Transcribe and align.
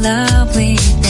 love 0.00 0.56
with 0.56 1.02
them. 1.02 1.09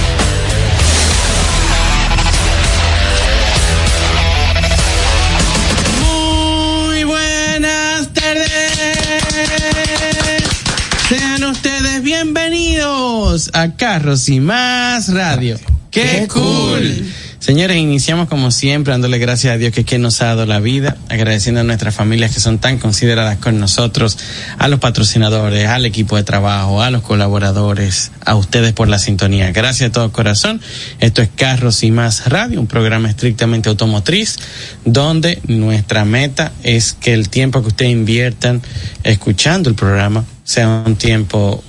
A 13.53 13.73
Carros 13.75 14.29
y 14.29 14.39
Más 14.39 15.13
Radio. 15.13 15.59
¡Qué, 15.91 16.27
cool! 16.31 17.05
Señores, 17.39 17.77
iniciamos 17.77 18.29
como 18.29 18.51
siempre 18.51 18.91
dándole 18.91 19.17
gracias 19.17 19.55
a 19.55 19.57
Dios 19.57 19.73
que, 19.73 19.83
que 19.83 19.97
nos 19.97 20.21
ha 20.21 20.27
dado 20.27 20.45
la 20.45 20.59
vida, 20.59 20.95
agradeciendo 21.09 21.61
a 21.61 21.63
nuestras 21.63 21.95
familias 21.95 22.33
que 22.33 22.39
son 22.39 22.59
tan 22.59 22.77
consideradas 22.77 23.39
con 23.39 23.59
nosotros, 23.59 24.17
a 24.59 24.67
los 24.67 24.79
patrocinadores, 24.79 25.67
al 25.67 25.87
equipo 25.87 26.17
de 26.17 26.23
trabajo, 26.23 26.83
a 26.83 26.91
los 26.91 27.01
colaboradores, 27.01 28.11
a 28.23 28.35
ustedes 28.35 28.73
por 28.73 28.87
la 28.89 28.99
sintonía. 28.99 29.51
Gracias 29.51 29.89
de 29.89 29.93
todo 29.93 30.11
corazón. 30.11 30.61
Esto 30.99 31.23
es 31.23 31.29
Carros 31.35 31.81
y 31.83 31.89
Más 31.89 32.29
Radio, 32.29 32.59
un 32.59 32.67
programa 32.67 33.09
estrictamente 33.09 33.69
automotriz, 33.69 34.37
donde 34.85 35.41
nuestra 35.47 36.05
meta 36.05 36.51
es 36.61 36.93
que 36.93 37.13
el 37.13 37.29
tiempo 37.29 37.63
que 37.63 37.69
ustedes 37.69 37.91
inviertan 37.91 38.61
escuchando 39.03 39.67
el 39.67 39.75
programa 39.75 40.25
sea 40.43 40.83
un 40.85 40.95
tiempo 40.95 41.63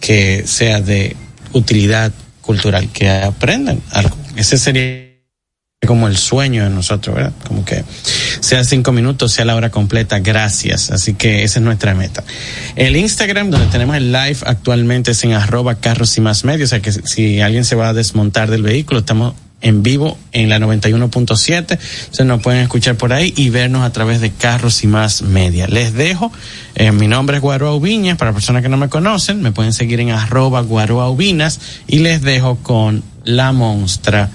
que 0.00 0.46
sea 0.46 0.80
de 0.80 1.16
utilidad 1.52 2.12
cultural, 2.40 2.88
que 2.88 3.08
aprendan 3.08 3.80
algo. 3.92 4.16
Ese 4.36 4.58
sería 4.58 5.10
como 5.86 6.08
el 6.08 6.16
sueño 6.16 6.64
de 6.64 6.70
nosotros, 6.70 7.16
¿verdad? 7.16 7.32
Como 7.46 7.64
que 7.64 7.84
sea 8.40 8.64
cinco 8.64 8.92
minutos, 8.92 9.32
sea 9.32 9.44
la 9.44 9.54
hora 9.54 9.70
completa, 9.70 10.18
gracias. 10.18 10.90
Así 10.90 11.14
que 11.14 11.42
esa 11.42 11.58
es 11.58 11.64
nuestra 11.64 11.94
meta. 11.94 12.22
El 12.76 12.96
Instagram, 12.96 13.50
donde 13.50 13.66
tenemos 13.68 13.96
el 13.96 14.12
live 14.12 14.38
actualmente 14.44 15.12
es 15.12 15.24
en 15.24 15.32
arroba 15.32 15.76
carros 15.76 16.16
y 16.18 16.20
más 16.20 16.44
medios, 16.44 16.72
que 16.82 16.92
si 16.92 17.40
alguien 17.40 17.64
se 17.64 17.76
va 17.76 17.88
a 17.88 17.94
desmontar 17.94 18.50
del 18.50 18.62
vehículo, 18.62 19.00
estamos 19.00 19.34
en 19.62 19.82
vivo 19.82 20.16
en 20.32 20.48
la 20.48 20.58
91.7, 20.58 21.56
entonces 21.58 22.26
nos 22.26 22.42
pueden 22.42 22.62
escuchar 22.62 22.96
por 22.96 23.12
ahí 23.12 23.32
y 23.36 23.50
vernos 23.50 23.82
a 23.82 23.92
través 23.92 24.20
de 24.20 24.30
Carros 24.30 24.82
y 24.84 24.86
Más 24.86 25.22
Media. 25.22 25.66
Les 25.66 25.92
dejo, 25.92 26.32
eh, 26.74 26.92
mi 26.92 27.08
nombre 27.08 27.36
es 27.36 27.42
Guaroa 27.42 27.74
Ubiñas, 27.74 28.16
para 28.16 28.32
personas 28.32 28.62
que 28.62 28.68
no 28.68 28.76
me 28.76 28.88
conocen, 28.88 29.42
me 29.42 29.52
pueden 29.52 29.72
seguir 29.72 30.00
en 30.00 30.10
arroba 30.10 30.62
Guaroa 30.62 31.10
Ubinas 31.10 31.60
y 31.86 31.98
les 31.98 32.22
dejo 32.22 32.56
con 32.56 33.02
la 33.24 33.52
monstra 33.52 34.30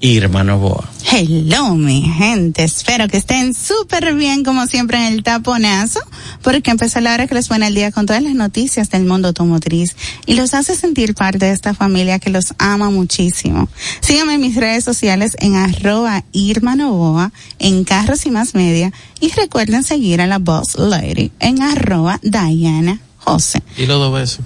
Irma 0.00 0.44
Novoa. 0.44 0.88
Hello, 1.10 1.74
mi 1.74 2.02
gente. 2.02 2.62
Espero 2.62 3.08
que 3.08 3.16
estén 3.16 3.54
súper 3.54 4.14
bien, 4.14 4.44
como 4.44 4.66
siempre, 4.66 4.98
en 4.98 5.12
el 5.12 5.22
taponazo, 5.22 6.00
porque 6.42 6.70
empezó 6.70 7.00
la 7.00 7.14
hora 7.14 7.26
que 7.26 7.34
les 7.34 7.48
pone 7.48 7.66
el 7.66 7.74
día 7.74 7.90
con 7.90 8.06
todas 8.06 8.22
las 8.22 8.34
noticias 8.34 8.90
del 8.90 9.04
mundo 9.04 9.28
automotriz 9.28 9.96
y 10.26 10.34
los 10.34 10.54
hace 10.54 10.76
sentir 10.76 11.14
parte 11.14 11.46
de 11.46 11.52
esta 11.52 11.74
familia 11.74 12.18
que 12.18 12.30
los 12.30 12.54
ama 12.58 12.90
muchísimo. 12.90 13.68
Síganme 14.00 14.34
en 14.34 14.40
mis 14.40 14.56
redes 14.56 14.84
sociales 14.84 15.36
en 15.40 15.56
arroba 15.56 16.24
Irma 16.32 16.76
Novoa, 16.76 17.32
en 17.58 17.84
Carros 17.84 18.26
y 18.26 18.30
Más 18.30 18.54
Media, 18.54 18.92
y 19.20 19.30
recuerden 19.32 19.82
seguir 19.82 20.20
a 20.20 20.26
la 20.26 20.38
Boss 20.38 20.76
Lady 20.78 21.32
en 21.40 21.62
arroba 21.62 22.20
Diana 22.22 23.00
Jose. 23.18 23.62
Y 23.76 23.86
los 23.86 23.98
dos 23.98 24.12
besos. 24.12 24.40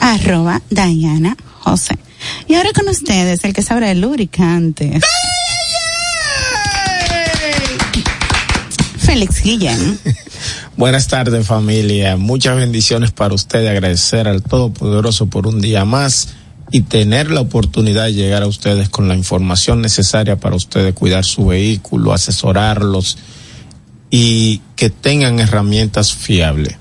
Arroba 0.00 0.60
Diana 0.70 1.36
Jose. 1.60 1.96
Y 2.48 2.54
ahora 2.54 2.70
con 2.72 2.88
ustedes, 2.88 3.44
el 3.44 3.52
que 3.52 3.62
sabe 3.62 3.86
de 3.86 3.94
lubricantes. 3.94 5.02
Félix 8.98 9.42
Guillén. 9.42 9.98
Buenas 10.76 11.08
tardes 11.08 11.46
familia, 11.46 12.16
muchas 12.16 12.56
bendiciones 12.56 13.10
para 13.10 13.34
usted, 13.34 13.66
agradecer 13.66 14.28
al 14.28 14.42
Todopoderoso 14.42 15.26
por 15.26 15.46
un 15.46 15.60
día 15.60 15.84
más 15.84 16.28
y 16.70 16.82
tener 16.82 17.30
la 17.30 17.40
oportunidad 17.40 18.04
de 18.04 18.14
llegar 18.14 18.42
a 18.42 18.46
ustedes 18.46 18.88
con 18.88 19.08
la 19.08 19.14
información 19.14 19.82
necesaria 19.82 20.36
para 20.36 20.56
ustedes 20.56 20.94
cuidar 20.94 21.24
su 21.24 21.46
vehículo, 21.46 22.12
asesorarlos 22.12 23.18
y 24.10 24.62
que 24.76 24.90
tengan 24.90 25.40
herramientas 25.40 26.14
fiables. 26.14 26.79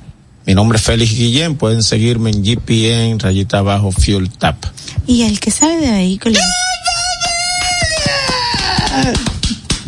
Mi 0.50 0.56
nombre 0.56 0.80
es 0.80 0.84
Félix 0.84 1.13
Guillén, 1.13 1.57
pueden 1.57 1.84
seguirme 1.84 2.31
en 2.31 2.42
GPN, 2.42 3.19
rayita 3.19 3.60
abajo, 3.60 3.92
Fuel 3.92 4.31
Tap. 4.31 4.56
Y 5.06 5.22
el 5.22 5.40
que 5.40 5.51
sabe 5.51 5.78
de 5.78 5.92
vehículos. 5.92 6.40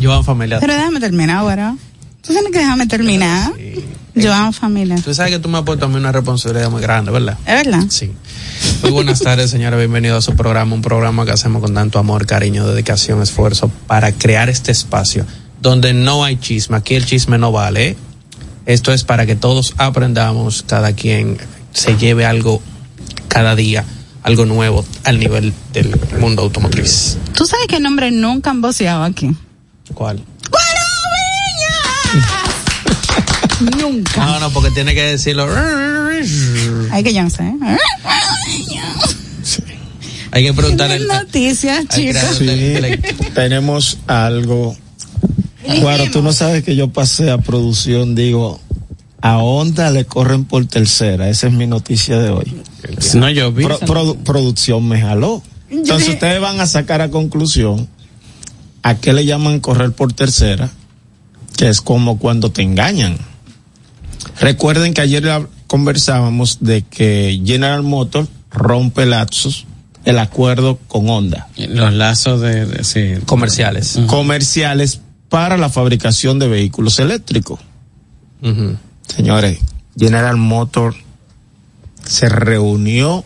Joan 0.00 0.22
Familia. 0.22 0.60
Pero 0.60 0.74
déjame 0.74 1.00
terminar 1.00 1.38
ahora. 1.38 1.74
Tú 2.24 2.32
tienes 2.32 2.52
que 2.52 2.60
dejarme 2.60 2.86
terminar. 2.86 3.52
Joan 4.14 4.52
Familia. 4.52 4.94
Tú 5.04 5.12
sabes 5.12 5.32
que 5.32 5.40
tú 5.40 5.48
me 5.48 5.58
has 5.58 5.64
puesto 5.64 5.86
a 5.86 5.88
mí 5.88 5.96
una 5.96 6.12
responsabilidad 6.12 6.70
muy 6.70 6.80
grande, 6.80 7.10
¿verdad? 7.10 7.36
¿Es 7.44 7.66
verdad? 7.66 7.84
Sí. 7.88 8.12
Muy 8.82 8.92
buenas 8.92 9.18
tardes, 9.18 9.50
señora. 9.50 9.76
Bienvenido 9.76 10.16
a 10.16 10.22
su 10.22 10.36
programa, 10.36 10.76
un 10.76 10.82
programa 10.82 11.24
que 11.24 11.32
hacemos 11.32 11.60
con 11.60 11.74
tanto 11.74 11.98
amor, 11.98 12.24
cariño, 12.24 12.68
dedicación, 12.68 13.20
esfuerzo 13.20 13.68
para 13.88 14.12
crear 14.12 14.48
este 14.48 14.70
espacio 14.70 15.26
donde 15.60 15.92
no 15.92 16.22
hay 16.22 16.36
chisme. 16.36 16.76
Aquí 16.76 16.94
el 16.94 17.04
chisme 17.04 17.36
no 17.36 17.50
vale. 17.50 17.88
¿eh? 17.88 17.96
Esto 18.66 18.92
es 18.92 19.04
para 19.04 19.26
que 19.26 19.36
todos 19.36 19.74
aprendamos, 19.78 20.62
cada 20.62 20.92
quien 20.92 21.38
se 21.72 21.96
lleve 21.96 22.24
algo 22.26 22.62
cada 23.28 23.56
día, 23.56 23.84
algo 24.22 24.44
nuevo 24.44 24.84
al 25.04 25.18
nivel 25.18 25.52
del 25.72 25.98
mundo 26.20 26.42
automotriz. 26.42 27.18
Tú 27.34 27.46
sabes 27.46 27.66
qué 27.66 27.80
nombre 27.80 28.10
nunca 28.10 28.50
han 28.50 28.60
voceado 28.60 29.02
aquí. 29.04 29.30
¿Cuál? 29.94 30.22
Nunca. 33.78 34.26
No, 34.26 34.40
no, 34.40 34.50
porque 34.50 34.70
tiene 34.70 34.94
que 34.94 35.02
decirlo. 35.02 35.46
Ay, 36.90 37.02
que 37.04 37.14
yo 37.14 37.22
no 37.22 37.30
sé. 37.30 37.54
Hay 40.32 40.44
que 40.44 40.54
preguntarle. 40.54 40.98
Noticias, 41.00 41.86
chicos. 41.88 42.38
Sí, 42.38 42.46
tenemos 43.34 43.98
algo. 44.06 44.76
Claro, 45.64 46.04
tú 46.12 46.22
no 46.22 46.32
sabes 46.32 46.64
que 46.64 46.74
yo 46.76 46.88
pasé 46.88 47.30
a 47.30 47.38
producción, 47.38 48.14
digo, 48.14 48.60
a 49.20 49.38
Honda 49.38 49.90
le 49.90 50.04
corren 50.04 50.44
por 50.44 50.66
tercera. 50.66 51.28
Esa 51.28 51.46
es 51.46 51.52
mi 51.52 51.66
noticia 51.66 52.18
de 52.18 52.30
hoy. 52.30 52.56
No, 53.14 53.30
yo 53.30 53.52
vi. 53.52 53.64
Pro- 53.64 53.78
produ- 53.80 54.16
producción 54.24 54.86
me 54.88 55.00
jaló. 55.00 55.42
Entonces 55.70 55.98
dije- 55.98 56.12
ustedes 56.14 56.40
van 56.40 56.60
a 56.60 56.66
sacar 56.66 57.00
a 57.00 57.10
conclusión 57.10 57.88
a 58.82 58.96
qué 58.96 59.12
le 59.12 59.24
llaman 59.24 59.60
correr 59.60 59.92
por 59.92 60.12
tercera, 60.12 60.70
que 61.56 61.68
es 61.68 61.80
como 61.80 62.18
cuando 62.18 62.50
te 62.50 62.62
engañan. 62.62 63.16
Recuerden 64.40 64.94
que 64.94 65.00
ayer 65.00 65.24
conversábamos 65.66 66.58
de 66.60 66.82
que 66.82 67.40
General 67.44 67.82
Motors 67.82 68.28
rompe 68.50 69.06
lapsos 69.06 69.66
el 70.04 70.18
acuerdo 70.18 70.78
con 70.88 71.08
Honda 71.08 71.46
Los 71.56 71.92
lazos 71.94 72.40
de, 72.40 72.66
de- 72.66 72.84
sí. 72.84 73.14
Comerciales. 73.24 73.98
comerciales 74.08 75.00
para 75.32 75.56
la 75.56 75.70
fabricación 75.70 76.38
de 76.38 76.46
vehículos 76.46 76.98
eléctricos. 76.98 77.58
Señores, 79.08 79.60
General 79.98 80.36
Motors 80.36 80.98
se 82.04 82.28
reunió 82.28 83.24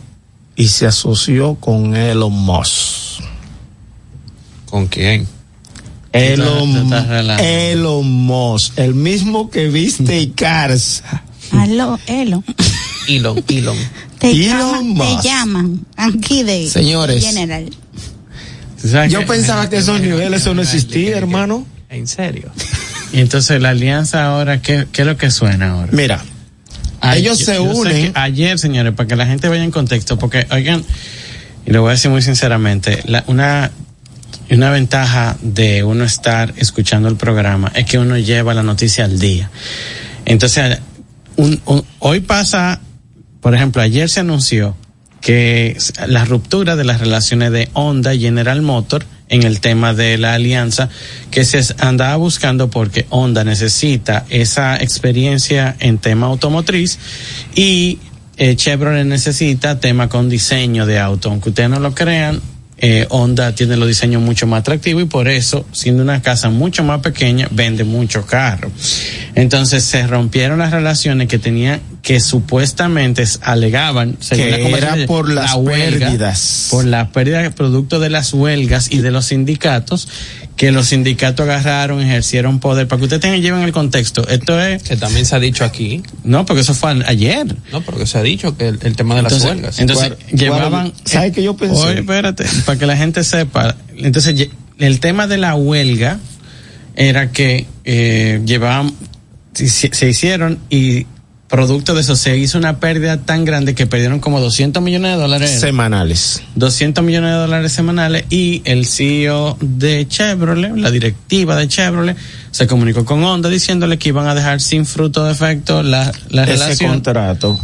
y 0.55 0.69
se 0.69 0.87
asoció 0.87 1.55
con 1.55 1.97
Elon 1.97 2.31
Musk. 2.31 3.21
¿Con 4.69 4.87
quién? 4.87 5.27
Elon. 6.13 6.93
Elon 7.41 8.09
Musk, 8.09 8.79
el 8.79 8.95
mismo 8.95 9.49
que 9.49 9.67
viste 9.67 10.21
y 10.21 10.27
Carza. 10.29 11.23
Aló, 11.51 11.99
Elo. 12.07 12.41
Elon, 13.09 13.43
Elon. 13.49 13.77
Te, 14.17 14.31
Elon 14.31 14.47
llaman, 14.47 14.87
Musk. 14.87 15.21
te 15.23 15.27
llaman 15.27 15.85
aquí 15.97 16.43
de 16.43 16.69
Señores. 16.69 17.21
General. 17.21 17.69
¿Tú 18.81 18.87
sabes 18.87 19.11
Yo 19.11 19.25
pensaba 19.25 19.69
que 19.69 19.75
esos 19.75 19.99
niveles 19.99 20.43
eso 20.43 20.53
no 20.53 20.61
existía, 20.61 21.17
hermano. 21.17 21.65
¿En 21.89 22.07
serio? 22.07 22.51
Y 23.13 23.21
entonces 23.21 23.61
la 23.61 23.69
alianza 23.69 24.25
ahora, 24.25 24.61
¿qué, 24.61 24.85
qué 24.91 25.03
es 25.03 25.07
lo 25.07 25.15
que 25.15 25.31
suena 25.31 25.71
ahora? 25.71 25.89
Mira, 25.93 26.21
Ay, 26.99 27.21
ellos 27.21 27.39
yo- 27.39 27.45
se 27.45 27.55
yo 27.55 27.63
unen. 27.63 28.11
ayer, 28.15 28.59
señores, 28.59 28.93
para 28.93 29.07
que 29.07 29.15
la 29.15 29.25
gente 29.25 29.47
vaya 29.47 29.63
en 29.63 29.71
contexto, 29.71 30.19
porque, 30.19 30.45
oigan, 30.51 30.83
y 31.65 31.71
lo 31.71 31.81
voy 31.83 31.89
a 31.89 31.91
decir 31.93 32.11
muy 32.11 32.21
sinceramente, 32.21 33.01
la, 33.05 33.23
una, 33.27 33.71
una 34.51 34.71
ventaja 34.71 35.37
de 35.41 35.85
uno 35.85 36.03
estar 36.03 36.53
escuchando 36.57 37.07
el 37.07 37.15
programa 37.15 37.71
es 37.75 37.85
que 37.85 37.97
uno 37.97 38.17
lleva 38.17 38.53
la 38.53 38.61
noticia 38.63 39.05
al 39.05 39.19
día. 39.19 39.49
Entonces, 40.25 40.79
un- 41.37 41.61
un- 41.65 41.85
hoy 41.99 42.19
pasa, 42.19 42.81
por 43.39 43.55
ejemplo, 43.55 43.81
ayer 43.81 44.09
se 44.09 44.19
anunció 44.19 44.75
que 45.21 45.77
la 46.07 46.25
ruptura 46.25 46.75
de 46.75 46.83
las 46.83 46.99
relaciones 46.99 47.53
de 47.53 47.69
Honda 47.71 48.13
y 48.13 48.19
General 48.19 48.61
Motor 48.61 49.05
en 49.29 49.43
el 49.43 49.59
tema 49.59 49.93
de 49.93 50.17
la 50.17 50.33
alianza 50.33 50.89
que 51.31 51.43
se 51.43 51.61
andaba 51.79 52.15
buscando 52.15 52.69
porque 52.69 53.05
Honda 53.09 53.43
necesita 53.43 54.25
esa 54.29 54.77
experiencia 54.77 55.75
en 55.79 55.97
tema 55.97 56.27
automotriz 56.27 56.97
y 57.55 57.99
eh, 58.37 58.55
Chevrolet 58.55 59.05
necesita 59.05 59.79
tema 59.79 60.09
con 60.09 60.29
diseño 60.29 60.85
de 60.85 60.99
auto. 60.99 61.29
Aunque 61.29 61.49
ustedes 61.49 61.69
no 61.69 61.79
lo 61.79 61.93
crean, 61.95 62.39
eh, 62.79 63.07
Honda 63.09 63.55
tiene 63.55 63.75
los 63.75 63.87
diseños 63.87 64.21
mucho 64.21 64.45
más 64.45 64.59
atractivos 64.59 65.01
y 65.01 65.07
por 65.07 65.27
eso, 65.27 65.65
siendo 65.71 66.03
una 66.03 66.21
casa 66.21 66.51
mucho 66.51 66.83
más 66.83 67.01
pequeña, 67.01 67.47
vende 67.51 67.83
mucho 67.83 68.25
carro. 68.25 68.71
Entonces 69.33 69.83
se 69.83 70.05
rompieron 70.05 70.59
las 70.59 70.71
relaciones 70.71 71.27
que 71.27 71.39
tenían, 71.39 71.81
que 72.07 72.21
supuestamente 72.21 73.25
alegaban, 73.41 74.13
Que 74.29 74.49
la 74.49 74.57
era 74.77 74.95
por 75.07 75.29
las 75.29 75.57
pérdidas. 75.57 76.67
Por 76.71 76.85
las 76.85 77.09
pérdidas 77.09 77.53
producto 77.53 77.99
de 77.99 78.09
las 78.09 78.33
huelgas 78.33 78.89
y 78.93 78.99
de 78.99 79.11
los 79.11 79.25
sindicatos, 79.25 80.07
que 80.55 80.71
los 80.71 80.87
sindicatos 80.87 81.43
agarraron, 81.43 81.99
ejercieron 81.99 82.61
poder. 82.61 82.87
Para 82.87 82.99
que 82.99 83.03
ustedes 83.03 83.21
tengan, 83.21 83.41
lleven 83.41 83.61
el 83.63 83.73
contexto. 83.73 84.25
Esto 84.29 84.57
es, 84.57 84.83
Que 84.83 84.95
también 84.95 85.25
se 85.25 85.35
ha 85.35 85.39
dicho 85.41 85.65
aquí. 85.65 86.01
no, 86.23 86.45
porque 86.45 86.61
eso 86.61 86.73
fue 86.73 86.91
ayer. 87.05 87.45
No, 87.73 87.81
pero 87.81 87.97
que 87.97 88.07
se 88.07 88.17
ha 88.17 88.23
dicho 88.23 88.55
que 88.55 88.69
el, 88.69 88.79
el 88.83 88.95
tema 88.95 89.13
de 89.17 89.23
las 89.23 89.43
huelgas. 89.43 89.77
entonces 89.79 90.13
llevaban. 90.31 90.69
guarda- 90.71 90.93
¿sabe 91.03 91.33
qué 91.33 91.43
yo 91.43 91.57
pensé? 91.57 91.75
Oye, 91.75 91.99
espérate, 91.99 92.45
para 92.65 92.79
que 92.79 92.85
la 92.85 92.95
gente 92.95 93.21
sepa. 93.25 93.75
Entonces, 93.97 94.47
el 94.79 94.99
tema 95.01 95.27
de 95.27 95.37
la 95.39 95.55
huelga 95.55 96.19
era 96.95 97.31
que 97.33 97.65
eh, 97.83 98.39
llevaban, 98.45 98.93
se, 99.51 99.67
se 99.93 100.07
hicieron 100.09 100.59
y 100.69 101.05
producto 101.47 101.93
de 101.93 102.01
eso 102.01 102.15
se 102.15 102.37
hizo 102.37 102.57
una 102.57 102.79
pérdida 102.79 103.17
tan 103.17 103.45
grande 103.45 103.73
que 103.73 103.87
perdieron 103.87 104.19
como 104.19 104.39
200 104.41 104.83
millones 104.83 105.13
de 105.13 105.17
dólares. 105.17 105.59
semanales. 105.59 106.41
200 106.55 107.03
millones 107.03 107.31
de 107.31 107.37
dólares 107.37 107.71
semanales 107.71 108.25
y 108.29 108.61
el 108.65 108.85
CEO 108.85 109.57
de 109.61 110.07
Chevrolet, 110.07 110.75
la 110.75 110.91
directiva 110.91 111.55
de 111.55 111.67
Chevrolet, 111.67 112.17
se 112.51 112.67
comunicó 112.67 113.05
con 113.05 113.23
Honda 113.23 113.49
diciéndole 113.49 113.97
que 113.97 114.09
iban 114.09 114.27
a 114.27 114.35
dejar 114.35 114.59
sin 114.59 114.85
fruto 114.85 115.23
de 115.23 115.31
efecto 115.31 115.83
la, 115.83 116.11
la 116.29 116.43
Ese 116.43 116.51
relación 116.53 116.91
contrato, 116.91 117.59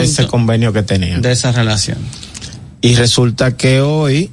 ese 0.00 0.26
convenio 0.26 0.72
que 0.72 0.82
tenían. 0.82 1.20
de 1.20 1.32
esa 1.32 1.52
relación. 1.52 1.98
Y 2.80 2.94
resulta 2.94 3.56
que 3.56 3.80
hoy 3.80 4.30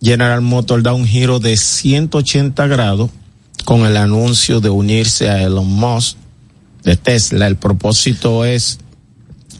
General 0.00 0.40
Motors 0.40 0.84
da 0.84 0.92
un 0.92 1.06
giro 1.06 1.40
de 1.40 1.56
180 1.56 2.66
grados 2.68 3.10
con 3.64 3.86
el 3.86 3.96
anuncio 3.96 4.60
de 4.60 4.68
unirse 4.68 5.28
a 5.28 5.42
Elon 5.42 5.66
Musk 5.66 6.16
de 6.86 6.96
Tesla. 6.96 7.46
El 7.46 7.56
propósito 7.56 8.46
es 8.46 8.78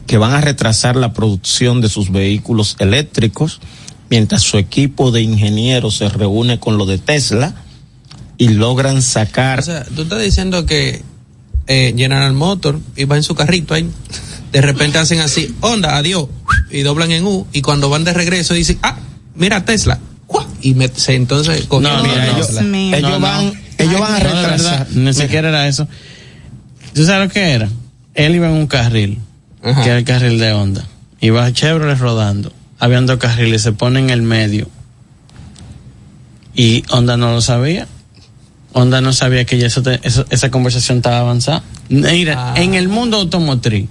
que 0.07 0.17
van 0.17 0.33
a 0.33 0.41
retrasar 0.41 0.95
la 0.95 1.13
producción 1.13 1.81
de 1.81 1.89
sus 1.89 2.11
vehículos 2.11 2.75
eléctricos 2.79 3.59
mientras 4.09 4.41
su 4.41 4.57
equipo 4.57 5.11
de 5.11 5.21
ingenieros 5.21 5.97
se 5.97 6.07
reúne 6.09 6.59
con 6.59 6.77
lo 6.77 6.85
de 6.85 6.97
Tesla 6.97 7.53
y 8.37 8.49
logran 8.49 9.01
sacar 9.01 9.59
O 9.59 9.63
sea, 9.63 9.83
tú 9.83 10.03
estás 10.03 10.21
diciendo 10.21 10.65
que 10.65 11.03
eh, 11.67 11.93
General 11.97 12.33
Motor 12.33 12.79
iba 12.95 13.17
en 13.17 13.23
su 13.23 13.35
carrito 13.35 13.73
ahí. 13.73 13.89
De 14.53 14.61
repente 14.61 14.97
hacen 14.97 15.19
así, 15.19 15.53
onda, 15.59 15.97
adiós, 15.97 16.27
y 16.71 16.81
doblan 16.83 17.11
en 17.11 17.25
U, 17.25 17.45
y 17.51 17.61
cuando 17.61 17.89
van 17.89 18.05
de 18.05 18.13
regreso 18.13 18.53
dicen, 18.53 18.79
ah, 18.81 18.97
mira 19.35 19.65
Tesla, 19.65 19.99
y 20.61 20.73
me, 20.73 20.87
se, 20.87 21.15
entonces 21.15 21.67
No, 21.69 21.79
mira, 22.01 22.27
ellos, 22.31 22.49
ellos 22.51 23.01
No, 23.01 23.09
no. 23.09 23.19
van, 23.19 23.53
ellos 23.77 23.99
van 23.99 24.13
a 24.15 24.19
No, 24.19 24.23
de 24.23 24.23
verdad, 24.23 24.41
retrasar. 24.51 24.87
ni 24.95 25.13
siquiera 25.13 25.49
era 25.49 25.67
eso. 25.67 25.87
¿Tú 26.97 27.05
sabes 27.05 27.27
lo 27.27 27.33
que 27.33 27.51
era? 27.51 27.69
Él 28.15 28.33
iba 28.35 28.47
en 28.47 28.53
un 28.53 28.65
carril, 28.67 29.19
Ajá. 29.63 29.83
que 29.83 29.89
era 29.89 29.99
el 29.99 30.03
carril 30.03 30.39
de 30.39 30.51
Honda. 30.51 30.83
Iba 31.21 31.51
Chevrolet 31.53 31.97
rodando. 31.99 32.51
Habían 32.79 33.05
dos 33.05 33.17
carriles, 33.17 33.61
se 33.61 33.71
pone 33.71 33.99
en 33.99 34.09
el 34.09 34.23
medio. 34.23 34.67
Y 36.55 36.83
Honda 36.89 37.17
no 37.17 37.31
lo 37.33 37.41
sabía. 37.41 37.87
Honda 38.73 38.99
no 39.01 39.13
sabía 39.13 39.45
que 39.45 39.57
ya 39.59 39.67
eso 39.67 39.81
te- 39.83 39.99
eso- 40.03 40.25
esa 40.31 40.49
conversación 40.51 40.97
estaba 40.97 41.19
avanzada. 41.19 41.63
Mira, 41.89 42.53
Ah. 42.53 42.61
en 42.61 42.73
el 42.73 42.87
mundo 42.89 43.17
automotriz, 43.17 43.87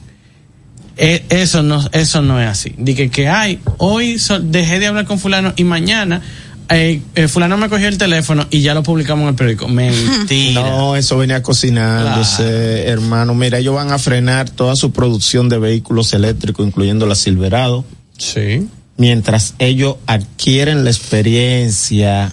eh, 0.96 1.25
eso 1.28 1.62
no, 1.62 1.84
eso 1.92 2.22
no 2.22 2.40
es 2.40 2.48
así. 2.48 2.75
Dije 2.76 3.08
que, 3.10 3.28
ay, 3.28 3.60
hoy 3.78 4.18
so- 4.18 4.40
dejé 4.40 4.78
de 4.80 4.86
hablar 4.88 5.06
con 5.06 5.18
fulano 5.18 5.52
y 5.56 5.64
mañana 5.64 6.22
eh, 6.68 7.00
eh, 7.14 7.28
fulano 7.28 7.56
me 7.56 7.68
cogió 7.68 7.88
el 7.88 7.99
teléfono 7.99 8.46
y 8.50 8.61
ya 8.62 8.75
lo 8.75 8.82
publicamos 8.82 9.23
en 9.25 9.28
el 9.30 9.35
periódico. 9.35 9.68
Mentira. 9.68 10.62
No, 10.62 10.96
eso 10.96 11.16
venía 11.18 11.42
cocinándose, 11.42 12.87
hermano. 12.88 13.35
Mira, 13.35 13.58
ellos 13.58 13.75
van 13.75 13.92
a 13.92 13.99
frenar 13.99 14.50
toda 14.50 14.75
su 14.76 14.90
producción 14.92 15.49
de 15.49 15.58
vehículos 15.58 16.12
eléctricos, 16.12 16.66
incluyendo 16.66 17.06
la 17.06 17.14
Silverado, 17.14 17.85
Sí. 18.18 18.66
mientras 18.96 19.54
ellos 19.58 19.96
adquieren 20.06 20.85
la 20.85 20.90
experiencia 20.90 22.32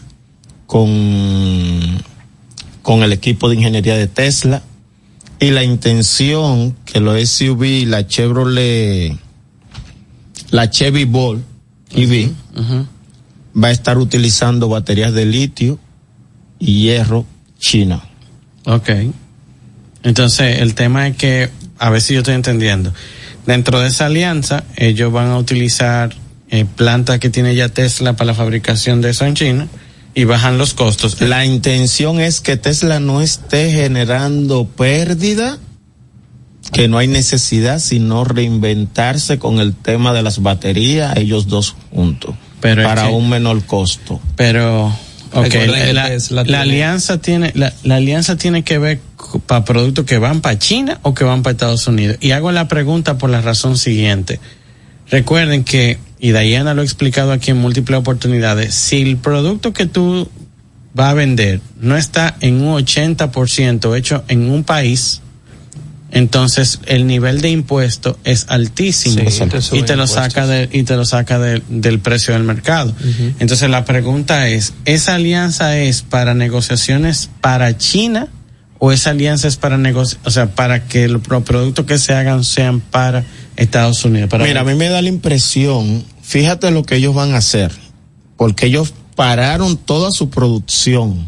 con, 0.66 2.02
con 2.82 3.04
el 3.04 3.14
equipo 3.14 3.50
de 3.50 3.56
ingeniería 3.58 3.96
de 3.96 4.08
Tesla 4.08 4.62
y 5.40 5.52
la 5.52 5.64
intención 5.64 6.76
que 6.86 7.00
los 7.00 7.20
SUV, 7.30 7.86
la 7.86 8.08
Chevrolet, 8.08 9.16
la 10.52 10.70
Chevy 10.70 11.04
Bolt 11.06 11.44
EV, 11.92 12.32
Ujú. 12.56 12.88
Va 13.62 13.70
a 13.70 13.72
estar 13.72 13.98
utilizando 13.98 14.70
baterías 14.70 15.14
de 15.14 15.26
litio 15.26 15.80
y 16.60 16.84
hierro 16.84 17.26
china. 17.60 18.04
Ok. 18.66 18.90
Entonces, 20.04 20.60
el 20.60 20.76
tema 20.76 21.08
es 21.08 21.18
que, 21.18 21.50
a 21.80 21.90
ver 21.90 22.02
si 22.02 22.14
yo 22.14 22.20
estoy 22.20 22.36
entendiendo. 22.36 22.94
Dentro 23.46 23.80
de 23.80 23.88
esa 23.88 24.06
alianza, 24.06 24.64
ellos 24.76 25.12
van 25.12 25.30
a 25.30 25.38
utilizar 25.38 26.16
eh, 26.50 26.66
plantas 26.66 27.20
que 27.20 27.30
tiene 27.30 27.56
ya 27.56 27.70
Tesla 27.70 28.14
para 28.14 28.28
la 28.28 28.34
fabricación 28.34 29.02
de 29.02 29.10
eso 29.10 29.26
en 29.26 29.36
China 29.36 29.68
y 30.14 30.26
bajan 30.26 30.58
los 30.58 30.74
costos. 30.74 31.22
La 31.22 31.46
intención 31.46 32.20
es 32.20 32.42
que 32.42 32.58
Tesla 32.58 33.00
no 33.00 33.22
esté 33.22 33.72
generando 33.72 34.66
pérdida, 34.66 35.58
que 36.72 36.88
no 36.88 36.98
hay 36.98 37.08
necesidad 37.08 37.80
sino 37.80 38.24
reinventarse 38.24 39.40
con 39.40 39.60
el 39.60 39.74
tema 39.74 40.14
de 40.14 40.22
las 40.22 40.42
baterías, 40.42 41.18
ellos 41.18 41.48
dos 41.48 41.76
juntos, 41.92 42.36
Pero 42.64 42.82
es 42.82 42.88
para 42.88 43.04
que- 43.08 43.14
un 43.14 43.30
menor 43.30 43.64
costo. 43.66 44.20
Pero 44.36 44.92
Ok, 45.36 45.46
Recuerden 45.46 45.86
que 45.88 45.94
la, 45.94 46.62
alianza 46.62 47.20
tiene 47.20 47.52
la, 47.56 47.74
la 47.84 47.96
alianza 47.96 48.36
tiene 48.38 48.64
que 48.64 48.78
ver 48.78 49.00
para 49.48 49.66
productos 49.66 50.06
que 50.06 50.20
van 50.20 50.42
para 50.42 50.60
China 50.60 51.00
o 51.02 51.16
que 51.16 51.24
van 51.24 51.42
para 51.42 51.54
Estados 51.54 51.88
Unidos. 51.88 52.18
Y 52.22 52.32
hago 52.32 52.52
la 52.52 52.68
pregunta 52.68 53.18
por 53.18 53.32
la 53.32 53.42
razón 53.42 53.76
siguiente. 53.78 54.40
Recuerden 55.10 55.64
que, 55.64 55.98
y 56.20 56.34
Diana 56.34 56.76
lo 56.76 56.82
ha 56.82 56.86
explicado 56.86 57.32
aquí 57.32 57.50
en 57.50 57.58
múltiples 57.58 58.00
oportunidades, 58.00 58.76
si 58.76 59.02
el 59.02 59.18
producto 59.18 59.74
que 59.74 59.88
tú 59.88 60.30
vas 60.94 61.10
a 61.10 61.14
vender 61.16 61.62
no 61.82 61.98
está 61.98 62.36
en 62.40 62.62
un 62.62 62.78
80% 62.86 63.98
hecho 63.98 64.24
en 64.28 64.52
un 64.52 64.64
país, 64.64 65.22
entonces 66.16 66.80
el 66.86 67.08
nivel 67.08 67.42
de 67.42 67.50
impuesto 67.50 68.18
es 68.24 68.46
altísimo 68.50 69.16
Sí, 69.30 69.40
te 69.50 69.78
y 69.78 69.82
te 69.84 69.96
lo 69.96 70.06
saca 70.08 70.46
de, 70.48 70.70
y 70.72 70.84
te 70.84 70.96
lo 70.96 71.06
saca 71.06 71.40
de- 71.40 71.62
del 71.70 72.00
precio 72.00 72.34
del 72.36 72.44
mercado. 72.44 72.94
Entonces 73.40 73.68
la 73.70 73.84
pregunta 73.84 74.48
es, 74.48 74.74
¿esa 74.86 75.16
alianza 75.16 75.78
es 75.80 76.04
para 76.04 76.36
negociaciones 76.36 77.30
para 77.42 77.76
China 77.78 78.28
o 78.78 78.92
esa 78.92 79.10
alianza 79.10 79.48
es 79.48 79.56
para 79.58 79.78
negoci 79.78 80.18
o 80.24 80.30
sea, 80.30 80.54
para 80.54 80.86
que 80.88 81.08
los 81.08 81.22
pro- 81.24 81.44
productos 81.44 81.86
que 81.86 81.98
se 81.98 82.14
hagan 82.14 82.44
sean 82.44 82.80
para 82.80 83.24
Estados 83.56 84.06
Unidos? 84.06 84.30
Para 84.30 84.44
Mira, 84.46 84.62
a 84.62 84.64
mí 84.64 84.76
me 84.76 84.90
da 84.90 85.02
la 85.02 85.10
impresión, 85.10 86.04
fíjate 86.22 86.70
lo 86.70 86.84
que 86.84 86.98
ellos 86.98 87.16
van 87.16 87.34
a 87.34 87.38
hacer, 87.38 87.72
porque 88.38 88.68
ellos 88.68 88.94
pararon 89.16 89.78
toda 89.78 90.12
su 90.12 90.30
producción. 90.30 91.28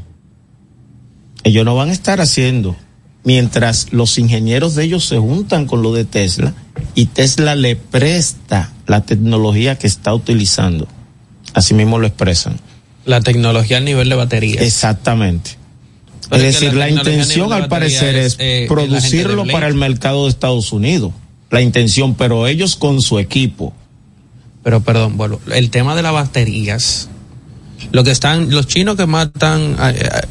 Ellos 1.44 1.64
no 1.66 1.76
van 1.76 1.90
a 1.90 1.94
estar 1.94 2.22
haciendo 2.22 2.76
mientras 3.26 3.92
los 3.92 4.18
ingenieros 4.18 4.76
de 4.76 4.86
ellos 4.86 5.06
se 5.06 5.18
juntan 5.18 5.66
con 5.66 5.82
lo 5.82 5.92
de 5.94 6.06
Tesla 6.06 6.54
y 6.94 7.08
Tesla 7.08 7.56
le 7.56 7.76
presta 7.76 8.72
la 8.88 9.02
tecnología 9.02 9.78
que 9.78 9.88
está 9.88 10.14
utilizando. 10.14 10.88
Así 11.54 11.74
mismo 11.74 12.00
lo 12.00 12.08
expresan. 12.08 12.58
La 13.04 13.22
tecnología 13.22 13.78
al 13.78 13.86
nivel 13.86 14.08
de 14.08 14.16
baterías. 14.16 14.64
Exactamente. 14.64 15.52
Pero 16.30 16.44
es 16.44 16.54
decir, 16.54 16.74
la 16.74 16.90
intención 16.90 17.52
al 17.52 17.68
parecer 17.68 18.16
batería 18.16 18.26
es, 18.26 18.36
eh, 18.40 18.66
producirlo 18.68 19.46
para 19.46 19.68
el 19.68 19.76
mercado 19.76 20.24
de 20.24 20.30
Estados 20.30 20.72
Unidos. 20.72 21.12
La 21.52 21.62
intención, 21.62 22.16
pero 22.16 22.48
ellos 22.48 22.76
con 22.76 23.02
su 23.02 23.20
equipo. 23.20 23.74
Pero 24.64 24.82
perdón, 24.82 25.18
bueno, 25.18 25.40
el 25.52 25.70
tema 25.70 25.96
de 25.96 26.02
las 26.02 26.14
baterías. 26.14 27.10
Lo 27.92 28.04
que 28.04 28.12
están, 28.12 28.50
los 28.52 28.68
chinos 28.68 28.96
que 28.96 29.06
matan, 29.06 29.76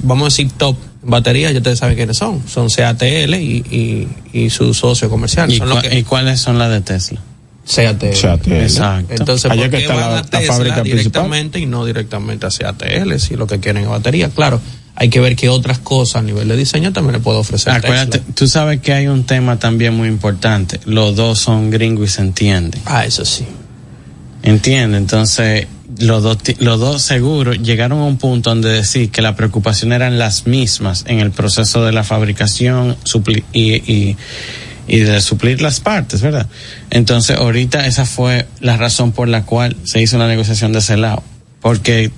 vamos 0.02 0.22
a 0.22 0.26
decir 0.26 0.50
top 0.56 0.76
baterías, 1.02 1.52
ya 1.52 1.58
ustedes 1.58 1.78
saben 1.78 1.96
quiénes 1.96 2.16
son. 2.16 2.42
Son 2.48 2.68
CATL 2.68 3.34
y, 3.34 4.08
y, 4.32 4.38
y 4.38 4.50
su 4.50 4.72
socio 4.74 5.08
comercial. 5.10 5.52
¿Y, 5.52 5.58
son 5.58 5.68
los 5.68 5.78
cua- 5.78 5.88
que, 5.88 5.98
¿Y 5.98 6.02
cuáles 6.02 6.40
son 6.40 6.58
las 6.58 6.70
de 6.70 6.80
Tesla? 6.80 7.20
CATL. 7.66 8.06
CATL. 8.20 8.52
Exacto. 8.52 9.14
Entonces, 9.14 9.50
Allá 9.50 9.62
¿por 9.62 9.70
que 9.70 9.76
qué 9.78 9.82
está 9.84 9.94
van 9.94 10.00
la- 10.02 10.06
a 10.18 10.22
la 10.22 10.22
Tesla 10.24 10.52
fábrica 10.54 10.82
principal. 10.82 10.98
directamente 10.98 11.58
y 11.60 11.66
no 11.66 11.84
directamente 11.84 12.46
a 12.46 12.50
CATL 12.50 13.18
si 13.18 13.36
lo 13.36 13.46
que 13.46 13.60
quieren 13.60 13.82
es 13.84 13.88
batería? 13.88 14.28
Claro, 14.30 14.60
hay 14.96 15.08
que 15.10 15.20
ver 15.20 15.36
qué 15.36 15.48
otras 15.48 15.78
cosas 15.78 16.16
a 16.16 16.22
nivel 16.22 16.48
de 16.48 16.56
diseño 16.56 16.92
también 16.92 17.14
le 17.14 17.20
puede 17.20 17.38
ofrecer 17.38 17.72
Acuérdate, 17.72 18.18
Tesla. 18.18 18.34
tú 18.34 18.46
sabes 18.48 18.80
que 18.80 18.92
hay 18.92 19.06
un 19.06 19.24
tema 19.24 19.58
también 19.58 19.94
muy 19.94 20.08
importante. 20.08 20.80
Los 20.86 21.16
dos 21.16 21.38
son 21.38 21.70
gringos 21.70 22.10
y 22.10 22.12
se 22.12 22.20
entienden. 22.22 22.80
Ah, 22.86 23.04
eso 23.04 23.24
sí. 23.24 23.44
Entiende, 24.42 24.98
entonces 24.98 25.66
los 25.98 26.22
dos, 26.22 26.38
los 26.58 26.80
dos 26.80 27.02
seguros 27.02 27.58
llegaron 27.60 28.00
a 28.00 28.04
un 28.04 28.18
punto 28.18 28.50
donde 28.50 28.70
decir 28.70 29.10
que 29.10 29.22
la 29.22 29.36
preocupación 29.36 29.92
eran 29.92 30.18
las 30.18 30.46
mismas 30.46 31.04
en 31.06 31.20
el 31.20 31.30
proceso 31.30 31.84
de 31.84 31.92
la 31.92 32.04
fabricación 32.04 32.96
y, 33.52 33.74
y, 33.74 34.16
y 34.88 34.98
de 34.98 35.20
suplir 35.20 35.60
las 35.62 35.80
partes, 35.80 36.20
¿verdad? 36.20 36.48
Entonces 36.90 37.38
ahorita 37.38 37.86
esa 37.86 38.06
fue 38.06 38.46
la 38.60 38.76
razón 38.76 39.12
por 39.12 39.28
la 39.28 39.44
cual 39.44 39.76
se 39.84 40.00
hizo 40.02 40.16
una 40.16 40.28
negociación 40.28 40.72
de 40.72 40.80
ese 40.80 40.96
lado, 40.96 41.22
porque 41.60 42.10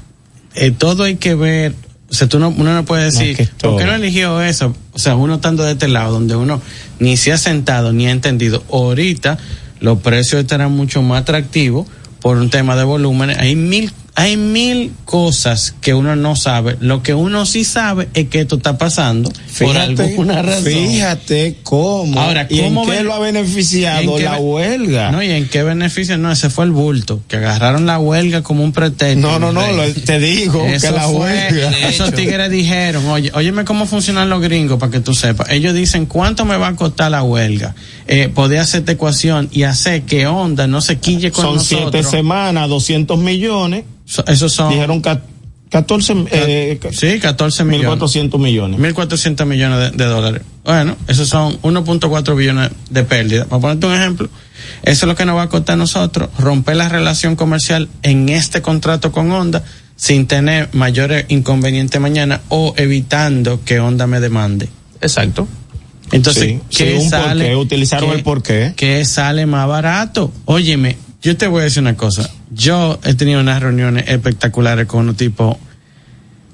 eh, 0.55 0.71
todo 0.71 1.05
hay 1.05 1.17
que 1.17 1.35
ver, 1.35 1.75
o 2.11 2.15
sea, 2.15 2.29
tú 2.29 2.39
no, 2.39 2.49
uno 2.49 2.75
no 2.75 2.85
puede 2.85 3.05
decir, 3.05 3.37
que 3.37 3.43
es 3.43 3.51
¿por 3.51 3.79
qué 3.79 3.85
no 3.85 3.95
eligió 3.95 4.41
eso? 4.41 4.75
O 4.93 4.99
sea, 4.99 5.17
uno 5.17 5.35
estando 5.35 5.65
de 5.65 5.73
este 5.73 5.89
lado, 5.89 6.13
donde 6.13 6.35
uno 6.35 6.63
ni 6.99 7.17
se 7.17 7.33
ha 7.33 7.39
sentado 7.39 7.93
ni 7.93 8.07
ha 8.07 8.11
entendido, 8.11 8.65
ahorita 8.71 9.39
los 9.81 9.99
precios 10.01 10.41
estarán 10.41 10.73
mucho 10.73 11.03
más 11.03 11.21
atractivos 11.21 11.87
por 12.21 12.37
un 12.39 12.51
tema 12.51 12.77
de 12.77 12.85
volúmenes. 12.85 13.39
Hay 13.39 13.55
mil, 13.57 13.93
hay 14.15 14.37
mil 14.37 14.93
cosas 15.05 15.75
que 15.81 15.95
uno 15.95 16.17
no 16.17 16.35
sabe. 16.37 16.77
Lo 16.81 17.03
que 17.03 17.15
uno 17.15 17.47
sí 17.47 17.65
sabe 17.65 18.09
es 18.15 18.29
que 18.29 18.41
esto 18.41 18.57
está 18.57 18.79
pasando 18.79 19.31
por 19.61 19.77
alguna 19.77 20.43
razón. 20.43 20.65
fíjate 20.65 21.57
cómo 21.63 22.21
Ahora, 22.21 22.47
y 22.51 22.61
en 22.61 22.65
¿cómo 22.75 22.85
qué 22.87 22.91
ven- 22.93 23.05
lo 23.07 23.15
ha 23.15 23.29
¿En 23.29 23.35
beneficiado 23.35 24.19
la 24.19 24.33
be- 24.39 24.43
huelga. 24.43 25.11
No, 25.13 25.23
y 25.23 25.31
en 25.31 25.49
qué 25.49 25.63
beneficio 25.63 26.19
no, 26.19 26.31
ese 26.33 26.51
fue 26.51 26.65
el 26.65 26.73
bulto, 26.73 27.21
que 27.29 27.37
agarraron 27.37 27.87
la 27.87 27.99
huelga 27.99 28.43
como 28.43 28.65
un 28.65 28.73
pretexto. 28.73 29.21
No, 29.21 29.39
no, 29.39 29.53
no, 29.53 29.71
lo- 29.73 29.93
te 29.93 30.19
digo 30.19 30.65
Eso 30.67 30.87
que 30.89 30.93
la 30.93 31.03
fue- 31.09 31.15
huelga. 31.21 31.89
Esos 31.89 32.13
tigres 32.13 32.51
dijeron, 32.51 33.07
oye, 33.09 33.31
óyeme 33.35 33.65
cómo 33.65 33.87
funcionan 33.87 34.29
los 34.29 34.41
gringos 34.43 34.79
para 34.79 34.91
que 34.93 35.01
tú 35.01 35.15
sepas. 35.15 35.51
Ellos 35.51 35.75
dicen 35.75 36.07
cuánto 36.07 36.45
me 36.45 36.57
va 36.57 36.69
a 36.69 36.77
costar 36.77 37.11
la 37.11 37.23
huelga. 37.23 37.75
Eh, 38.09 38.29
poder 38.29 38.61
hacer 38.61 38.81
esta 38.81 38.93
ecuación 38.93 39.49
y 39.53 39.65
hacer 39.65 40.03
que 40.03 40.27
Honda 40.27 40.67
no 40.67 40.81
se 40.81 40.99
quille 40.99 41.33
con 41.33 41.45
Son 41.45 41.61
siete 41.61 41.83
nosotros. 41.85 42.11
semanas, 42.11 42.69
200 42.69 43.19
millones. 43.19 43.85
So- 44.05 44.25
esos 44.27 44.53
son, 44.53 44.71
Dijeron 44.71 45.01
ca- 45.01 45.23
14, 45.71 46.15
eh, 46.31 46.79
sí, 46.93 47.19
14 47.19 47.65
millones. 47.65 47.99
1.400 48.01 48.39
millones. 48.39 48.79
1.400 48.79 49.45
millones 49.47 49.79
de, 49.81 49.91
de 49.91 50.05
dólares. 50.05 50.43
Bueno, 50.65 50.97
esos 51.09 51.29
son 51.29 51.61
1.4 51.63 52.37
billones 52.37 52.71
de 52.91 53.03
pérdida. 53.03 53.47
Para 53.47 53.61
ponerte 53.61 53.87
un 53.87 53.95
ejemplo, 53.95 54.29
eso 54.85 55.05
es 55.07 55.09
lo 55.09 55.17
que 55.17 55.25
nos 55.25 55.37
va 55.37 55.43
a 55.43 55.49
costar 55.49 55.75
a 55.75 55.77
nosotros 55.77 56.29
romper 56.39 56.77
la 56.77 56.89
relación 56.89 57.35
comercial 57.35 57.89
en 58.05 58.29
este 58.29 58.63
contrato 58.63 59.11
con 59.11 59.33
Honda 59.33 59.65
sin 59.97 60.27
tener 60.29 60.69
mayores 60.73 61.25
inconvenientes 61.29 62.01
mañana 62.01 62.43
o 62.49 62.73
evitando 62.77 63.61
que 63.65 63.81
Honda 63.81 64.07
me 64.07 64.21
demande. 64.21 64.69
Exacto. 65.01 65.49
Entonces, 66.13 66.45
Sí, 66.45 66.61
¿qué 66.71 66.99
sí, 66.99 67.05
un 67.05 67.11
sale? 67.11 67.45
porqué, 67.45 67.57
utilizaron 67.57 68.11
el 68.11 68.23
porqué. 68.23 68.73
¿Qué 68.77 69.05
sale 69.05 69.47
más 69.47 69.67
barato? 69.69 70.33
Óyeme, 70.45 70.97
yo 71.23 71.37
te 71.37 71.47
voy 71.47 71.63
a 71.63 71.65
decir 71.65 71.83
una 71.83 71.97
cosa. 71.97 72.29
Yo 72.53 72.99
he 73.05 73.15
tenido 73.15 73.41
unas 73.41 73.61
reuniones 73.63 74.05
espectaculares 74.09 74.87
con 74.87 75.01
unos 75.01 75.17
tipos 75.17 75.57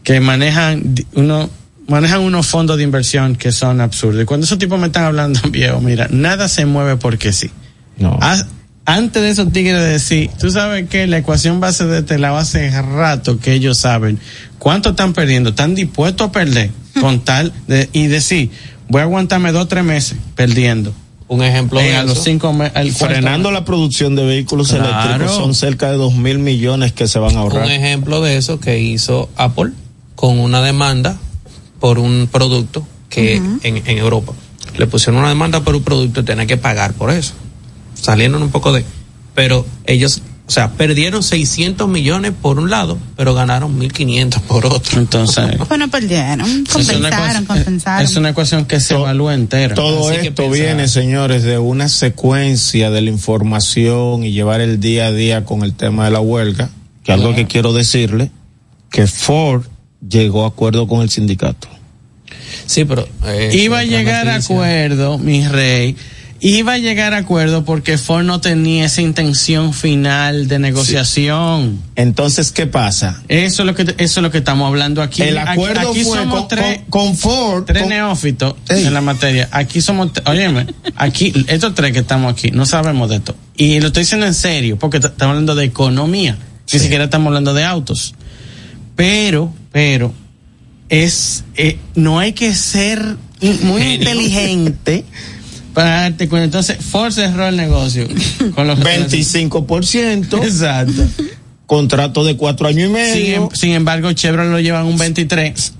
que 0.03 0.21
manejan 0.21 0.95
uno 1.15 1.49
manejan 1.89 2.21
unos 2.21 2.47
fondos 2.47 2.77
de 2.79 2.85
inversión 2.85 3.37
que 3.37 3.53
son 3.53 3.81
absurdos. 3.81 4.23
Y 4.23 4.25
cuando 4.25 4.45
esos 4.47 4.59
tipos 4.59 4.79
me 4.81 4.87
están 4.87 5.05
hablando, 5.05 5.41
viejo, 5.51 5.81
mira, 5.81 6.09
nada 6.11 6.49
se 6.49 6.65
mueve 6.65 6.97
porque 6.97 7.33
sí. 7.33 7.51
No. 7.99 8.19
Haz- 8.21 8.47
antes 8.85 9.23
de 9.23 9.31
esos 9.31 9.53
tigres 9.53 9.81
de 9.81 9.89
decir, 9.91 10.31
tú 10.41 10.51
sabes 10.51 10.89
que 10.89 11.07
la 11.07 11.19
ecuación 11.19 11.61
base 11.61 11.85
de 11.87 11.99
este 12.01 12.19
lado 12.19 12.37
hace 12.39 12.69
rato 12.83 13.39
que 13.39 13.53
ellos 13.53 13.79
saben 13.79 14.19
cuánto 14.59 14.91
están 14.91 15.13
perdiendo, 15.13 15.51
están 15.51 15.75
dispuestos 15.77 16.29
a 16.29 16.33
perder 16.33 16.71
con 17.01 17.21
tal 17.21 17.53
de, 17.69 17.89
y 17.93 18.07
decir, 18.09 18.51
voy 18.89 19.01
a 19.01 19.05
aguantarme 19.05 19.53
dos 19.53 19.63
o 19.65 19.69
tres 19.69 19.85
meses 19.85 20.19
perdiendo. 20.35 20.93
Un 21.29 21.43
ejemplo 21.43 21.81
Eh, 21.81 21.85
de 21.85 21.97
a 21.97 22.03
los 22.03 22.13
eso. 22.13 22.25
cinco 22.25 22.53
meses, 22.53 22.99
Frenando 22.99 23.51
la 23.51 23.65
producción 23.65 24.15
de 24.15 24.25
vehículos 24.25 24.69
Claro. 24.69 24.85
eléctricos 24.85 25.35
son 25.35 25.55
cerca 25.55 25.91
de 25.91 25.97
2 25.97 26.15
mil 26.15 26.39
millones 26.39 26.93
que 26.93 27.09
se 27.09 27.19
van 27.19 27.37
a 27.37 27.41
ahorrar. 27.41 27.65
Un 27.65 27.71
ejemplo 27.73 28.21
de 28.21 28.37
eso 28.37 28.61
que 28.61 28.81
hizo 28.81 29.31
Apple 29.37 29.73
con 30.15 30.39
una 30.39 30.61
demanda 30.61 31.17
por 31.81 31.99
un 31.99 32.29
producto 32.31 32.87
que 33.09 33.37
en, 33.37 33.61
en 33.63 33.99
Europa 33.99 34.33
le 34.77 34.87
pusieron 34.87 35.21
una 35.21 35.29
demanda 35.31 35.61
por 35.61 35.75
un 35.75 35.83
producto 35.83 36.21
y 36.21 36.25
tenía 36.25 36.47
que 36.47 36.57
pagar 36.59 36.93
por 36.93 37.11
eso. 37.11 37.33
Saliendo 37.95 38.39
un 38.39 38.51
poco 38.51 38.73
de. 38.73 38.85
Pero 39.35 39.65
ellos, 39.87 40.21
o 40.47 40.51
sea, 40.51 40.71
perdieron 40.73 41.23
600 41.23 41.89
millones 41.89 42.33
por 42.43 42.59
un 42.59 42.69
lado, 42.69 42.99
pero 43.17 43.33
ganaron 43.33 43.79
1.500 43.81 44.41
por 44.43 44.67
otro. 44.67 45.01
Entonces, 45.01 45.57
Bueno, 45.69 45.89
perdieron, 45.89 46.65
compensaron, 46.71 47.07
ecuación, 47.07 47.45
compensaron. 47.47 48.05
es 48.05 48.17
una 48.17 48.31
ecuación 48.31 48.65
que 48.67 48.81
se 48.81 48.95
To- 48.95 49.01
evalúa 49.01 49.35
entera. 49.35 49.75
Todo 49.75 50.11
Así 50.11 50.27
esto 50.27 50.51
viene, 50.51 50.89
señores, 50.89 51.43
de 51.45 51.59
una 51.59 51.89
secuencia 51.89 52.91
de 52.91 53.01
la 53.01 53.11
información 53.11 54.25
y 54.25 54.33
llevar 54.33 54.61
el 54.61 54.81
día 54.81 55.07
a 55.07 55.13
día 55.13 55.45
con 55.45 55.63
el 55.63 55.75
tema 55.75 56.05
de 56.07 56.11
la 56.11 56.21
huelga, 56.21 56.71
que 57.05 57.13
algo 57.13 57.35
que 57.35 57.47
quiero 57.47 57.73
decirle, 57.73 58.31
que 58.91 59.07
Ford 59.07 59.63
llegó 60.07 60.45
a 60.45 60.49
acuerdo 60.49 60.87
con 60.89 61.01
el 61.03 61.09
sindicato. 61.11 61.69
Sí, 62.67 62.85
pero. 62.85 63.09
eh, 63.27 63.51
Iba 63.55 63.79
a 63.81 63.85
llegar 63.85 64.29
a 64.29 64.37
acuerdo, 64.37 65.19
mi 65.19 65.47
rey. 65.47 65.97
Iba 66.45 66.73
a 66.73 66.79
llegar 66.79 67.15
a 67.15 67.19
acuerdo 67.19 67.65
porque 67.65 67.99
Ford 67.99 68.25
no 68.25 68.41
tenía 68.41 68.87
esa 68.87 69.01
intención 69.01 69.73
final 69.73 70.49
de 70.49 70.59
negociación. 70.59 71.81
Entonces, 71.95 72.51
¿qué 72.51 72.67
pasa? 72.67 73.23
Eso 73.29 73.63
es 73.63 73.67
lo 73.67 73.77
que 73.77 73.83
eso 73.83 73.95
es 74.21 74.23
lo 74.23 74.31
que 74.33 74.39
estamos 74.39 74.67
hablando 74.67 75.03
aquí. 75.03 75.23
el 75.23 75.39
acuerdo 75.39 75.91
aquí, 75.91 76.03
fue 76.03 76.19
somos 76.19 76.41
con, 76.41 76.49
tres, 76.49 76.81
con- 76.91 77.17
Ford. 77.17 77.65
tres 77.65 77.83
con- 77.83 77.91
neófitos 77.91 78.57
Ey. 78.69 78.85
en 78.87 78.93
la 78.93 79.01
materia. 79.01 79.49
Aquí 79.53 79.81
somos, 79.81 80.11
óyeme, 80.27 80.67
aquí 80.97 81.33
estos 81.47 81.77
tres 81.77 81.93
que 81.93 82.01
estamos 82.01 82.33
aquí 82.33 82.51
no 82.51 82.67
sabemos 82.67 83.09
de 83.11 83.17
esto. 83.17 83.37
Y 83.57 83.79
lo 83.79 83.87
estoy 83.87 84.03
diciendo 84.03 84.27
en 84.27 84.35
serio 84.35 84.77
porque 84.81 84.97
estamos 84.97 85.21
hablando 85.35 85.55
de 85.55 85.65
economía. 85.65 86.37
Ni 86.73 86.79
siquiera 86.81 87.05
estamos 87.05 87.29
hablando 87.29 87.55
de 87.55 87.63
autos. 87.65 88.15
Pero, 88.97 89.53
pero 89.71 90.13
es 90.89 91.45
eh, 91.57 91.79
no 91.95 92.19
hay 92.19 92.33
que 92.33 92.53
ser 92.55 93.17
muy 93.41 93.81
Genio. 93.83 93.95
inteligente 93.95 95.05
para 95.75 96.03
darte 96.03 96.29
cuenta. 96.29 96.45
Entonces, 96.45 96.79
Ford 96.85 97.13
cerró 97.13 97.49
el 97.49 97.57
negocio 97.57 98.07
con 98.55 98.67
los 98.67 98.79
25%. 98.79 100.43
Exacto. 100.45 101.03
contrato 101.67 102.25
de 102.25 102.37
cuatro 102.37 102.69
años 102.69 102.81
y 102.81 102.85
Sin, 102.85 102.93
medio. 102.93 103.37
em- 103.37 103.49
sin 103.55 103.71
embargo, 103.73 104.13
Chevrolet 104.13 104.51
lo 104.51 104.61
llevan 104.61 104.87
un 104.87 104.99
23. 104.99 105.73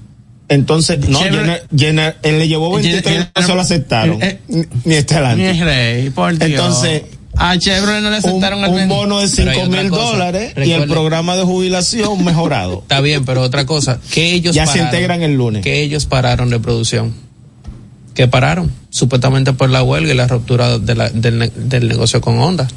Entonces, 0.49 0.99
no, 1.09 1.19
Chevrolet- 1.21 1.63
Jenner, 1.77 2.15
Jenner- 2.15 2.17
él 2.23 2.39
le 2.39 2.49
llevó 2.49 2.73
23 2.75 3.05
Jenner- 3.05 3.31
no 3.35 3.47
se 3.47 3.55
lo 3.55 3.61
aceptaron. 3.61 4.23
Eh, 4.23 4.39
ni- 4.49 4.65
ni 4.85 4.95
este 4.95 5.15
adelante. 5.15 5.65
rey, 5.65 6.11
por 6.11 6.37
Dios. 6.37 6.51
Entonces, 6.51 7.03
a 7.37 7.57
Chevrolet 7.59 8.03
no 8.03 8.11
le 8.11 8.19
Un, 8.19 8.25
aceptaron 8.25 8.65
un 8.65 8.75
20. 8.75 8.95
bono 8.95 9.21
de 9.21 9.29
Pero 9.35 9.51
hay 9.51 9.57
5 9.57 9.69
otra 9.69 9.83
mil 9.83 9.91
dólares 9.91 10.55
y 10.65 10.71
el 10.73 10.87
programa 10.89 11.37
de 11.37 11.43
jubilación 11.45 12.23
mejorado. 12.25 12.81
Está 12.83 13.01
bien, 13.01 13.25
pero 13.25 13.41
otra 13.43 13.65
cosa, 13.65 13.99
que 14.11 14.33
ellos 14.35 14.55
Ya 14.55 14.67
se 14.67 14.79
integran 14.81 15.23
el 15.23 15.35
lunes. 15.35 15.63
Que 15.63 15.83
ellos 15.83 16.05
pararon 16.07 16.51
de 16.51 16.61
producción. 16.61 17.15
Que 18.15 18.29
pararon, 18.29 18.71
supuestamente 18.93 19.55
por 19.55 19.71
la 19.71 19.83
huelga 19.83 20.13
y 20.13 20.17
la 20.17 20.29
ruptura 20.29 20.79
de 20.79 20.95
la- 20.95 21.09
del, 21.09 21.51
del 21.57 21.89
negocio 21.89 22.21
con 22.21 22.39
Honda. 22.39 22.69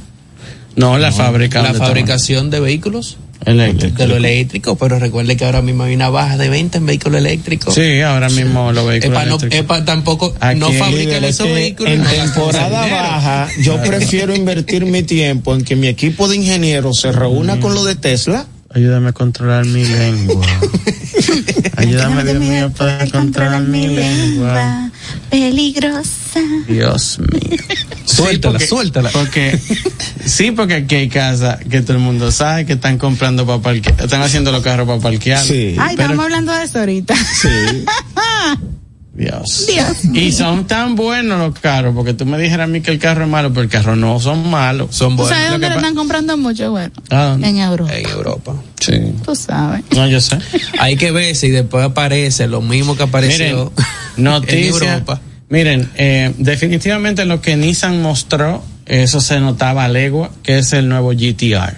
No, 0.77 0.97
la 0.97 1.11
fábrica. 1.11 1.61
La 1.61 1.73
fabricación 1.73 2.49
de 2.49 2.59
vehículos. 2.61 3.17
Eléctrico. 3.45 3.97
de 3.97 4.07
lo 4.07 4.15
eléctrico, 4.15 4.75
pero 4.77 4.97
recuerde 4.97 5.35
que 5.37 5.45
ahora 5.45 5.61
mismo 5.61 5.83
hay 5.83 5.93
una 5.93 6.09
baja 6.09 6.37
de 6.37 6.49
venta 6.49 6.77
en 6.79 6.85
vehículos 6.85 7.19
eléctricos. 7.19 7.75
Sí, 7.75 7.99
ahora 8.01 8.29
mismo 8.29 8.71
los 8.71 8.87
vehículos 8.87 9.11
Epa, 9.13 9.25
no, 9.25 9.35
eléctricos. 9.35 9.59
epa, 9.59 9.85
tampoco, 9.85 10.33
Aquí, 10.39 10.57
no 10.59 10.71
fabrican 10.71 11.23
esos 11.25 11.47
vehículos. 11.49 11.93
en 11.93 12.03
no 12.03 12.09
temporada 12.09 12.87
baja, 12.87 13.49
yo 13.61 13.79
prefiero 13.83 14.33
invertir 14.33 14.85
mi 14.85 15.03
tiempo 15.03 15.53
en 15.53 15.63
que 15.65 15.75
mi 15.75 15.87
equipo 15.87 16.27
de 16.29 16.37
ingenieros 16.37 17.01
se 17.01 17.11
reúna 17.11 17.59
con 17.59 17.75
lo 17.75 17.83
de 17.83 17.95
Tesla. 17.95 18.47
Ayúdame 18.75 19.09
a 19.09 19.13
controlar 19.13 19.65
mi 19.65 19.85
lengua. 19.85 20.45
Ayúdame, 21.77 22.23
Dios 22.25 22.39
mío, 22.41 22.71
para 22.77 23.09
controlar 23.09 23.61
mi 23.61 23.87
lengua. 23.87 24.91
Peligrosa. 25.29 26.41
Dios 26.67 27.19
mío. 27.19 27.57
Suéltala, 28.03 28.51
porque, 28.51 28.67
suéltala. 28.67 29.09
Porque, 29.11 29.57
sí, 30.25 30.51
porque 30.51 30.73
aquí 30.73 30.95
hay 30.95 31.07
casas 31.07 31.59
que 31.69 31.81
todo 31.83 31.93
el 31.93 32.03
mundo 32.03 32.33
sabe 32.33 32.65
que 32.65 32.73
están 32.73 32.97
comprando 32.97 33.45
para 33.45 33.61
parquear, 33.61 33.95
están 34.01 34.21
haciendo 34.21 34.51
los 34.51 34.61
carros 34.61 34.85
para 34.85 34.99
parquear. 34.99 35.41
Sí. 35.41 35.77
Ay, 35.79 35.95
Pero- 35.95 36.09
estamos 36.09 36.25
hablando 36.25 36.51
de 36.51 36.63
eso 36.65 36.79
ahorita. 36.79 37.15
Sí. 37.15 37.47
Dios. 39.15 39.65
Dios. 39.67 40.05
Y 40.13 40.33
son 40.33 40.67
tan 40.67 40.95
buenos 40.95 41.39
los 41.39 41.57
carros, 41.59 41.95
porque 41.95 42.13
tú 42.13 42.25
me 42.25 42.37
dijeras 42.37 42.65
a 42.65 42.67
mí 42.67 42.81
que 42.81 42.91
el 42.91 42.99
carro 42.99 43.23
es 43.23 43.29
malo, 43.29 43.49
pero 43.51 43.61
el 43.61 43.69
carro 43.69 43.95
no 43.95 44.19
son 44.19 44.49
malos. 44.49 44.93
Son 44.93 45.11
¿Tú 45.15 45.23
buenos 45.23 45.29
sabes 45.29 45.45
lo 45.47 45.51
dónde 45.53 45.69
lo 45.69 45.75
están 45.77 45.95
comprando 45.95 46.37
mucho? 46.37 46.71
Bueno, 46.71 46.91
¿A 47.09 47.23
dónde? 47.27 47.47
en 47.47 47.57
Europa. 47.59 47.95
en 47.95 48.09
Europa. 48.09 48.55
Sí. 48.79 48.93
Tú 49.23 49.33
sabes. 49.35 49.83
No, 49.95 50.05
yo 50.07 50.19
sé. 50.19 50.37
Hay 50.79 50.97
que 50.97 51.11
ver 51.11 51.33
si 51.35 51.49
después 51.49 51.85
aparece 51.85 52.47
lo 52.47 52.61
mismo 52.61 52.97
que 52.97 53.03
apareció 53.03 53.45
Miren, 53.45 53.87
en 54.17 54.23
noticia. 54.25 54.67
Europa. 54.95 55.21
Miren, 55.47 55.89
eh, 55.95 56.33
definitivamente 56.37 57.23
lo 57.23 57.39
que 57.39 57.55
Nissan 57.55 58.01
mostró, 58.01 58.63
eso 58.85 59.21
se 59.21 59.39
notaba 59.39 59.85
a 59.85 59.87
legua, 59.87 60.31
que 60.43 60.57
es 60.57 60.73
el 60.73 60.89
nuevo 60.89 61.11
GTR. 61.13 61.77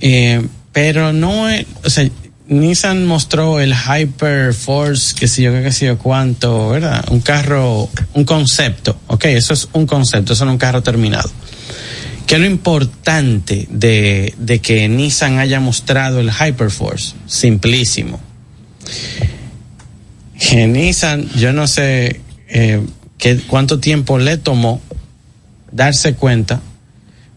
Eh, 0.00 0.46
pero 0.72 1.12
no 1.12 1.48
es, 1.48 1.66
o 1.84 1.90
sea, 1.90 2.08
Nissan 2.50 3.06
mostró 3.06 3.60
el 3.60 3.72
Hyper 3.72 4.52
Force, 4.52 5.14
que 5.14 5.28
sé 5.28 5.42
yo, 5.42 5.52
qué 5.52 5.70
sé 5.70 5.86
yo 5.86 5.98
cuánto, 5.98 6.70
¿verdad? 6.70 7.04
Un 7.12 7.20
carro, 7.20 7.88
un 8.14 8.24
concepto, 8.24 8.98
ok, 9.06 9.26
eso 9.26 9.54
es 9.54 9.68
un 9.72 9.86
concepto, 9.86 10.32
eso 10.32 10.44
no 10.44 10.50
es 10.50 10.54
un 10.54 10.58
carro 10.58 10.82
terminado. 10.82 11.30
¿Qué 12.26 12.34
es 12.34 12.40
lo 12.40 12.48
importante 12.48 13.68
de, 13.70 14.34
de 14.36 14.58
que 14.58 14.88
Nissan 14.88 15.38
haya 15.38 15.60
mostrado 15.60 16.18
el 16.18 16.32
Hyperforce? 16.32 17.14
Simplísimo. 17.28 18.18
Que 20.36 20.66
Nissan, 20.66 21.28
yo 21.36 21.52
no 21.52 21.68
sé 21.68 22.20
eh, 22.48 22.84
qué, 23.16 23.40
cuánto 23.46 23.78
tiempo 23.78 24.18
le 24.18 24.38
tomó 24.38 24.80
darse 25.70 26.14
cuenta. 26.14 26.60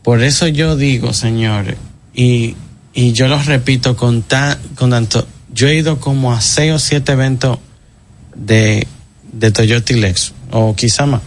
Por 0.01 0.23
eso 0.23 0.47
yo 0.47 0.75
digo, 0.75 1.13
señores, 1.13 1.77
y, 2.15 2.55
y 2.93 3.13
yo 3.13 3.27
los 3.27 3.45
repito 3.45 3.95
con, 3.95 4.21
tan, 4.21 4.57
con 4.75 4.91
tanto, 4.91 5.27
yo 5.53 5.67
he 5.67 5.75
ido 5.75 5.99
como 5.99 6.33
a 6.33 6.41
seis 6.41 6.73
o 6.73 6.79
siete 6.79 7.13
eventos 7.13 7.59
de, 8.35 8.87
de 9.31 9.51
Toyota 9.51 9.93
y 9.93 9.99
Lexus, 9.99 10.33
o 10.51 10.75
quizá 10.75 11.05
más, 11.05 11.21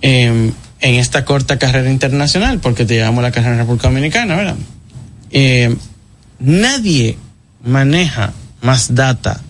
em, 0.00 0.52
en 0.80 0.94
esta 0.94 1.24
corta 1.24 1.58
carrera 1.58 1.90
internacional, 1.90 2.60
porque 2.60 2.84
te 2.84 2.94
llevamos 2.94 3.22
la 3.22 3.32
carrera 3.32 3.54
en 3.54 3.60
República 3.60 3.88
Dominicana, 3.88 4.36
¿verdad? 4.36 4.56
Em, 5.30 5.76
nadie 6.38 7.16
maneja 7.64 8.32
más 8.60 8.94
data 8.94 9.40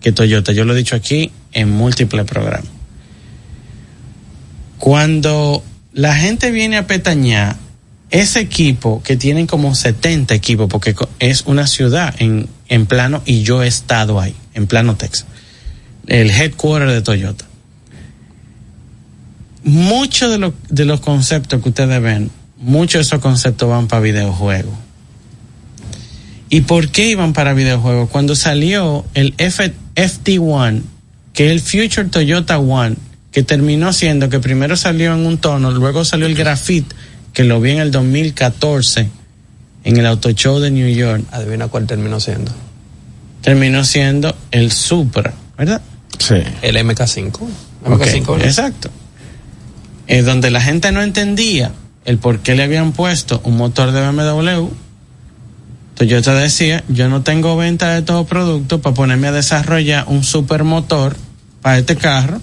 que 0.00 0.12
Toyota. 0.12 0.52
Yo 0.52 0.64
lo 0.64 0.74
he 0.74 0.76
dicho 0.76 0.96
aquí 0.96 1.30
en 1.52 1.70
múltiples 1.70 2.26
programas. 2.26 2.68
Cuando 4.78 5.62
la 5.92 6.14
gente 6.16 6.50
viene 6.50 6.76
a 6.76 6.86
petañar, 6.86 7.56
ese 8.12 8.38
equipo 8.40 9.02
que 9.02 9.16
tienen 9.16 9.46
como 9.48 9.74
70 9.74 10.34
equipos, 10.34 10.68
porque 10.70 10.94
es 11.18 11.42
una 11.46 11.66
ciudad 11.66 12.14
en, 12.18 12.48
en 12.68 12.86
plano, 12.86 13.22
y 13.26 13.42
yo 13.42 13.62
he 13.62 13.66
estado 13.66 14.20
ahí, 14.20 14.36
en 14.54 14.66
plano 14.68 14.94
Texas, 14.96 15.26
el 16.06 16.30
headquarter 16.30 16.90
de 16.90 17.02
Toyota. 17.02 17.44
Muchos 19.64 20.38
de, 20.38 20.52
de 20.68 20.84
los 20.84 21.00
conceptos 21.00 21.62
que 21.62 21.68
ustedes 21.68 22.02
ven, 22.02 22.30
muchos 22.58 22.94
de 22.94 23.02
esos 23.02 23.20
conceptos 23.20 23.68
van 23.68 23.86
para 23.88 24.02
videojuegos. 24.02 24.74
¿Y 26.48 26.62
por 26.62 26.90
qué 26.90 27.08
iban 27.08 27.32
para 27.32 27.54
videojuegos? 27.54 28.10
Cuando 28.10 28.34
salió 28.34 29.04
el 29.14 29.34
F- 29.38 29.72
FT1, 29.94 30.82
que 31.32 31.46
es 31.46 31.52
el 31.52 31.60
Future 31.60 32.08
Toyota 32.08 32.58
One, 32.58 32.96
que 33.30 33.42
terminó 33.42 33.92
siendo 33.94 34.28
que 34.28 34.38
primero 34.40 34.76
salió 34.76 35.14
en 35.14 35.24
un 35.24 35.38
tono, 35.38 35.70
luego 35.70 36.04
salió 36.04 36.26
el 36.26 36.34
Graphite, 36.34 36.94
que 37.32 37.44
lo 37.44 37.60
vi 37.60 37.72
en 37.72 37.78
el 37.78 37.90
2014 37.90 39.08
en 39.84 39.96
el 39.96 40.06
Auto 40.06 40.30
Show 40.30 40.60
de 40.60 40.70
New 40.70 40.88
York, 40.88 41.24
Adivina 41.32 41.68
cuál 41.68 41.86
terminó 41.86 42.20
siendo. 42.20 42.52
terminó 43.40 43.84
siendo 43.84 44.34
el 44.50 44.70
Supra, 44.70 45.34
¿verdad? 45.58 45.80
Sí. 46.18 46.36
El 46.62 46.76
MK5. 46.76 47.40
Ok, 47.84 48.00
MK5 48.00 48.26
¿no? 48.26 48.44
Exacto. 48.44 48.90
Es 50.06 50.24
donde 50.24 50.50
la 50.50 50.60
gente 50.60 50.92
no 50.92 51.02
entendía 51.02 51.72
el 52.04 52.18
por 52.18 52.40
qué 52.40 52.54
le 52.54 52.62
habían 52.62 52.92
puesto 52.92 53.40
un 53.44 53.56
motor 53.56 53.92
de 53.92 54.08
BMW. 54.08 54.68
Toyota 55.94 56.34
decía, 56.34 56.84
yo 56.88 57.08
no 57.08 57.22
tengo 57.22 57.56
venta 57.56 57.92
de 57.94 58.02
todo 58.02 58.24
producto 58.24 58.80
para 58.80 58.94
ponerme 58.94 59.28
a 59.28 59.32
desarrollar 59.32 60.04
un 60.08 60.24
supermotor 60.24 61.16
para 61.60 61.78
este 61.78 61.96
carro. 61.96 62.40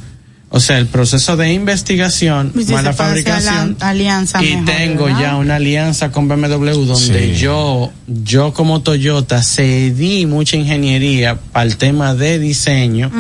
O 0.52 0.60
sea, 0.60 0.80
el 0.80 0.88
proceso 0.88 1.38
de 1.38 1.54
investigación, 1.54 2.52
Y 2.56 2.64
si 2.64 2.72
más 2.74 2.82
se 2.82 2.90
la 2.90 2.94
puede 2.96 3.10
hacer 3.12 3.24
fabricación. 3.24 3.78
la 3.80 3.90
alianza 3.90 4.44
y 4.44 4.56
mejor, 4.56 4.66
tengo 4.66 5.06
¿verdad? 5.06 5.20
ya 5.22 5.36
una 5.36 5.56
alianza 5.58 6.12
con 6.12 6.28
BMW 6.28 6.86
donde 6.86 7.34
Sí. 7.36 7.40
yo, 7.40 7.92
yo 8.08 8.52
como 8.54 8.82
Toyota 8.82 9.44
cedí 9.44 10.26
mucha 10.26 10.58
ingeniería 10.58 11.36
para 11.52 11.66
el 11.68 11.78
tema 11.78 12.16
de 12.16 12.40
diseño 12.40 13.12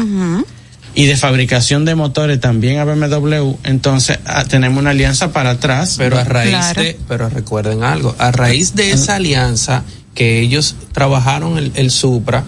y 0.95 1.05
de 1.05 1.15
fabricación 1.17 1.85
de 1.85 1.93
motores 1.93 2.39
también 2.39 2.79
a 2.79 2.83
BMW, 2.85 3.53
entonces 3.63 4.17
ah, 4.25 4.45
tenemos 4.45 4.79
una 4.81 4.89
alianza 4.89 5.31
para 5.31 5.51
atrás. 5.51 5.95
Pero 5.99 6.17
a 6.17 6.23
raíz 6.23 6.49
Claro. 6.49 6.81
de, 6.81 6.99
pero 7.07 7.29
recuerden 7.29 7.83
algo, 7.83 8.15
a 8.17 8.31
raíz 8.31 8.73
de 8.73 8.91
esa 8.91 9.17
alianza 9.17 9.83
que 10.15 10.39
ellos 10.41 10.75
trabajaron 10.93 11.59
el, 11.59 11.71
el 11.75 11.91
Supra, 11.91 12.43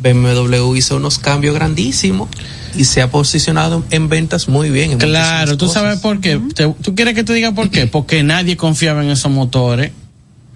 BMW 0.00 0.74
hizo 0.74 0.96
unos 0.96 1.18
cambios 1.20 1.54
grandísimos 1.54 2.28
y 2.76 2.84
se 2.84 3.02
ha 3.02 3.10
posicionado 3.10 3.84
en 3.90 4.08
ventas 4.08 4.48
muy 4.48 4.70
bien. 4.70 4.92
en 4.92 4.98
claro, 4.98 5.56
tú 5.56 5.66
cosas. 5.66 5.82
sabes 5.82 6.00
por 6.00 6.20
qué. 6.20 6.40
Te- 6.54 6.68
¿Tú 6.82 6.94
quieres 6.94 7.14
que 7.14 7.24
te 7.24 7.32
diga 7.32 7.52
por 7.52 7.70
qué? 7.70 7.86
Porque 7.86 8.22
nadie 8.22 8.56
confiaba 8.56 9.02
en 9.02 9.10
esos 9.10 9.30
motores. 9.30 9.92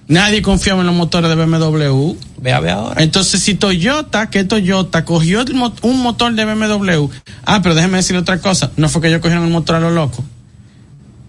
Nadie 0.09 0.43
confiaba 0.43 0.81
en 0.81 0.87
los 0.89 0.97
motores 0.97 1.29
de 1.31 1.37
BMW. 1.37 2.15
Ve 2.43 2.53
a 2.53 2.59
ver 2.61 2.73
ahora. 2.73 3.03
Entonces, 3.03 3.41
si 3.43 3.55
Toyota, 3.55 4.29
que 4.29 4.43
Toyota 4.45 5.05
cogió 5.05 5.45
un 5.83 6.01
motor 6.03 6.35
de 6.35 6.45
BMW, 6.45 7.09
ah, 7.45 7.61
pero 7.63 7.75
déjeme 7.77 7.99
decir 7.99 8.17
otra 8.17 8.41
cosa, 8.41 8.73
no 8.77 8.89
fue 8.89 9.01
que 9.03 9.09
ellos 9.09 9.21
cogieron 9.21 9.45
el 9.45 9.51
motor 9.53 9.77
a 9.77 9.81
lo 9.81 9.91
loco. 9.91 10.25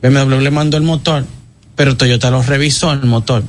BMW 0.02 0.40
le 0.40 0.50
mandó 0.52 0.78
el 0.78 0.84
motor, 0.84 1.26
pero 1.76 1.96
Toyota 1.96 2.32
lo 2.32 2.42
revisó 2.42 2.92
el 2.92 3.04
motor. 3.04 3.44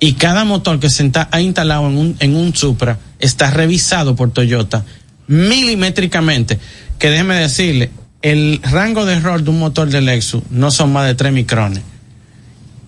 Y 0.00 0.14
cada 0.14 0.44
motor 0.44 0.80
que 0.80 0.90
se 0.90 1.10
ha 1.30 1.40
instalado 1.40 1.86
en 1.88 1.96
un, 1.96 2.16
en 2.18 2.34
un 2.34 2.54
Supra 2.54 2.98
está 3.20 3.50
revisado 3.52 4.16
por 4.16 4.32
Toyota 4.32 4.84
milimétricamente. 5.26 6.58
Que 6.98 7.10
déjeme 7.10 7.34
decirle, 7.36 7.90
el 8.22 8.60
rango 8.62 9.04
de 9.04 9.14
error 9.14 9.42
de 9.42 9.50
un 9.50 9.58
motor 9.58 9.88
de 9.88 10.00
Lexus 10.00 10.42
no 10.50 10.70
son 10.70 10.92
más 10.92 11.06
de 11.06 11.14
3 11.14 11.32
micrones. 11.32 11.82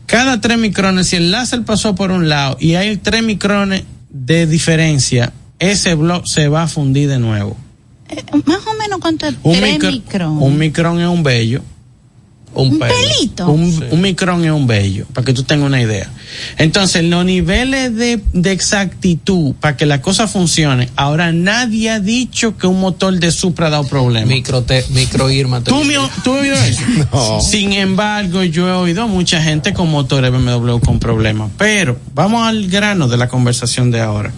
Cada 0.07 0.40
3 0.40 0.59
micrones, 0.59 1.09
si 1.09 1.16
el 1.16 1.31
láser 1.31 1.62
pasó 1.64 1.94
por 1.94 2.11
un 2.12 2.29
lado 2.29 2.57
y 2.61 2.75
hay 2.77 2.96
3 2.96 3.22
micrones 3.22 3.83
de 4.09 4.46
diferencia, 4.46 5.33
ese 5.59 5.94
bloque 5.94 6.29
se 6.29 6.49
va 6.49 6.62
a 6.62 6.68
fundir 6.68 7.09
de 7.09 7.18
nuevo. 7.18 7.57
Eh, 8.09 8.22
más 8.44 8.64
o 8.66 8.75
menos 8.75 8.99
cuánto 9.01 9.27
es 9.27 9.35
Un, 9.42 9.55
tres 9.57 9.75
micro- 9.75 9.90
micrones. 9.90 10.42
un 10.42 10.59
micrón 10.59 11.01
es 11.01 11.09
un 11.09 11.22
bello. 11.25 11.62
Un, 12.57 12.73
Un 12.73 12.79
pelo. 12.79 12.95
pelito. 12.95 13.49
Un, 13.49 13.85
un 13.90 14.01
micrón 14.01 14.45
es 14.45 14.51
un 14.51 14.66
bello, 14.66 15.07
para 15.12 15.25
que 15.25 15.33
tú 15.33 15.42
tengas 15.45 15.66
una 15.66 15.81
idea. 15.81 16.11
Entonces, 16.59 17.05
los 17.05 17.25
niveles 17.25 17.95
de, 17.95 18.21
de 18.33 18.53
exactitud 18.53 19.55
para 19.61 19.77
que 19.77 19.87
la 19.87 20.01
cosa 20.03 20.27
funcione, 20.27 20.88
ahora 20.97 21.33
nadie 21.33 21.90
ha 21.90 22.01
dicho 22.01 22.57
que 22.57 22.66
un 22.66 22.81
motor 22.81 23.19
de 23.19 23.31
Supra 23.31 23.66
ha 23.66 23.71
dado 23.71 23.85
problemas. 23.87 24.29
Micro, 24.29 24.62
te, 24.62 24.85
micro 24.90 25.31
Irma. 25.31 25.62
te 25.62 25.71
¿Tú, 25.71 25.85
me- 25.85 25.95
¿Tú 26.25 26.33
has 26.35 26.40
oído 26.40 26.55
eso? 26.57 26.83
No. 27.12 27.40
Sin 27.40 27.73
embargo, 27.73 28.42
yo 28.42 28.66
he 28.69 28.73
oído 28.73 29.07
mucha 29.09 29.42
gente 29.42 29.73
con 29.75 29.90
motores 29.90 30.31
BMW 30.33 30.79
con 30.79 30.99
problemas. 30.99 31.51
Pero 31.59 31.99
vamos 32.14 32.47
al 32.47 32.69
grano 32.69 33.09
de 33.09 33.16
la 33.16 33.29
conversación 33.29 33.90
de 33.90 34.01
ahora, 34.01 34.33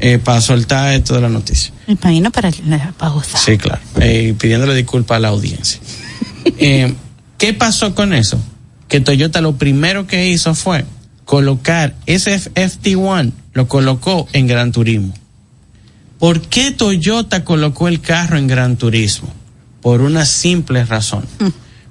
eh, 0.00 0.18
para 0.18 0.40
soltar 0.40 0.94
esto 0.94 1.14
de 1.14 1.20
la 1.22 1.28
noticia. 1.28 1.72
El 1.86 1.96
país 1.96 2.22
no 2.22 2.30
para 2.30 2.50
la 2.66 2.92
pausa. 2.96 3.36
Sí, 3.38 3.58
claro. 3.58 3.80
Eh, 4.00 4.34
pidiéndole 4.38 4.74
disculpas 4.74 5.16
a 5.16 5.20
la 5.20 5.28
audiencia. 5.28 5.80
Eh, 6.60 6.94
¿Qué 7.38 7.54
pasó 7.54 7.94
con 7.94 8.12
eso? 8.12 8.38
Que 8.88 9.00
Toyota 9.00 9.40
lo 9.40 9.56
primero 9.56 10.06
que 10.06 10.28
hizo 10.28 10.54
fue 10.54 10.84
colocar 11.24 11.94
ese 12.06 12.36
FT1, 12.36 13.32
lo 13.52 13.68
colocó 13.68 14.26
en 14.32 14.46
Gran 14.46 14.72
Turismo. 14.72 15.14
¿Por 16.18 16.40
qué 16.40 16.72
Toyota 16.72 17.44
colocó 17.44 17.86
el 17.86 18.00
carro 18.00 18.38
en 18.38 18.48
Gran 18.48 18.76
Turismo? 18.76 19.32
Por 19.82 20.00
una 20.00 20.24
simple 20.24 20.84
razón. 20.84 21.24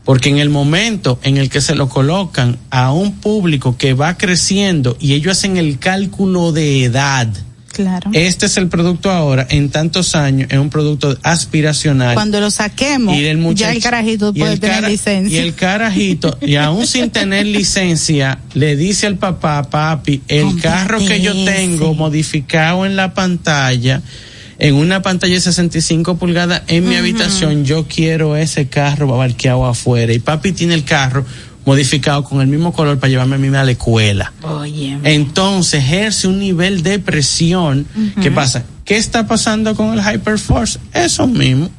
Porque 0.04 0.30
en 0.30 0.40
el 0.40 0.50
momento 0.50 1.20
en 1.24 1.38
el 1.38 1.50
que 1.50 1.62
se 1.62 1.76
lo 1.76 1.88
colocan 1.88 2.58
a 2.70 2.92
un 2.92 3.14
público 3.20 3.78
que 3.78 3.94
va 3.94 4.18
creciendo 4.18 4.98
y 5.00 5.14
ellos 5.14 5.38
hacen 5.38 5.56
el 5.56 5.80
cálculo 5.80 6.52
de 6.52 6.84
edad, 6.84 7.30
Claro. 7.78 8.10
este 8.14 8.48
es 8.48 8.58
el 8.58 8.68
producto 8.68 9.12
ahora, 9.12 9.46
en 9.50 9.70
tantos 9.70 10.16
años, 10.16 10.50
es 10.52 10.58
un 10.58 10.70
producto 10.70 11.18
aspiracional. 11.24 12.16
Cuando 12.16 12.40
lo 12.42 12.50
saquemos, 12.52 13.16
y 13.16 13.26
el 13.26 13.56
ya 13.56 13.72
el 13.72 13.82
carajito 13.82 14.32
y 14.36 14.40
puede 14.40 14.54
el 14.54 14.60
tener 14.60 14.76
cara- 14.78 14.90
licencia. 14.90 15.40
Y 15.40 15.48
el 15.48 15.54
carajito, 15.54 16.38
y 16.42 16.56
aún 16.56 16.88
sin 16.88 17.10
tener 17.12 17.46
licencia, 17.58 18.40
le 18.54 18.76
dice 18.76 19.08
al 19.08 19.18
papá, 19.18 19.70
papi, 19.70 20.22
el 20.28 20.60
carro 20.60 20.98
que 21.00 21.22
yo 21.22 21.32
ese". 21.34 21.46
tengo 21.52 21.94
modificado 21.94 22.86
en 22.86 22.96
la 22.96 23.14
pantalla, 23.14 24.02
en 24.60 24.74
una 24.74 25.04
pantalla 25.04 25.36
de 25.36 25.42
65 25.42 26.18
pulgadas 26.18 26.64
en 26.68 26.90
mi 26.90 26.96
habitación, 26.96 27.64
yo 27.64 27.86
quiero 27.88 28.36
ese 28.36 28.68
carro 28.68 29.16
parqueado 29.16 29.66
afuera. 29.68 30.12
Y 30.14 30.18
papi 30.20 30.52
tiene 30.52 30.74
el 30.74 30.84
carro 30.84 31.24
modificado 31.68 32.24
con 32.24 32.40
el 32.40 32.48
mismo 32.48 32.72
color 32.72 32.98
para 32.98 33.10
llevarme 33.10 33.36
a 33.36 33.40
mí 33.40 33.54
a 33.54 33.66
la 33.66 33.72
escuela. 33.72 34.32
Oye. 34.42 34.98
Entonces 35.04 35.84
ejerce 35.84 36.30
un 36.30 36.40
nivel 36.40 36.82
de 36.82 36.98
presión. 36.98 37.86
¿Qué 38.22 38.32
pasa? 38.32 38.64
¿Qué 38.86 38.96
está 38.96 39.28
pasando 39.28 39.76
con 39.76 39.92
el 39.92 40.00
Hyperforce? 40.00 40.80
Eso 40.94 41.28
mismo. 41.28 41.70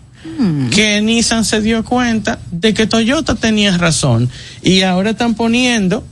Que 0.70 1.00
Nissan 1.00 1.46
se 1.46 1.62
dio 1.62 1.82
cuenta 1.86 2.38
de 2.50 2.74
que 2.74 2.86
Toyota 2.86 3.34
tenía 3.34 3.78
razón 3.78 4.28
y 4.62 4.82
ahora 4.82 5.10
están 5.10 5.34
poniendo 5.34 6.04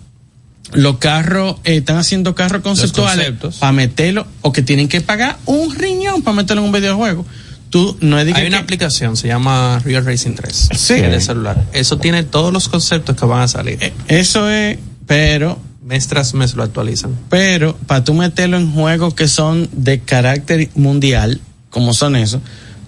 los 0.73 0.97
carros, 0.97 1.57
eh, 1.65 1.77
están 1.77 1.99
haciendo 1.99 2.35
carros 2.35 2.63
conceptuales 2.63 3.35
para 3.61 3.73
meterlo 3.73 4.27
o 4.41 4.53
que 4.53 4.63
tienen 4.63 4.89
que 4.89 5.03
pagar 5.03 5.37
un 5.45 5.75
riñón 5.75 6.23
para 6.23 6.35
meterlo 6.35 6.63
en 6.63 6.69
un 6.69 6.73
videojuego. 6.73 7.27
Tú 7.71 7.97
no 8.01 8.17
que- 8.17 8.33
Hay 8.35 8.47
una 8.47 8.59
que- 8.59 8.63
aplicación, 8.65 9.17
se 9.17 9.29
llama 9.29 9.81
Real 9.85 10.05
Racing 10.05 10.35
3. 10.35 10.69
Sí. 10.77 10.95
es 10.95 11.11
de 11.11 11.21
celular. 11.21 11.65
Eso 11.73 11.99
tiene 11.99 12.23
todos 12.23 12.53
los 12.53 12.69
conceptos 12.69 13.17
que 13.17 13.27
van 13.27 13.43
a 13.43 13.49
salir. 13.49 13.79
eh, 13.83 13.93
eso 14.09 14.49
es, 14.51 14.79
pero 15.07 15.59
Mes 15.85 16.07
tras 16.09 16.35
mes 16.35 16.55
lo 16.55 16.63
actualizan. 16.63 17.13
pero 17.29 17.77
para 17.87 18.03
tú 18.05 18.15
meterlo 18.15 18.57
en 18.57 18.73
juegos 18.73 19.15
que 19.15 19.29
son 19.29 19.69
de 19.73 20.01
carácter 20.01 20.69
mundial, 20.75 21.41
como 21.71 21.93
son 21.93 22.17
esos, 22.17 22.41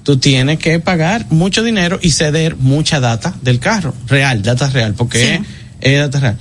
tú 0.04 0.16
tienes 0.16 0.58
que 0.58 0.80
pagar 0.80 1.26
mucho 1.30 1.62
dinero 1.62 1.98
y 2.00 2.10
ceder 2.12 2.56
mucha 2.56 2.98
data 3.00 3.34
del 3.42 3.58
carro, 3.58 3.94
real, 4.06 4.42
data 4.42 4.70
real, 4.70 4.94
porque 4.94 5.18
Sí. 5.18 5.44
es, 5.80 5.92
es 5.92 5.98
data 6.00 6.20
real. 6.20 6.38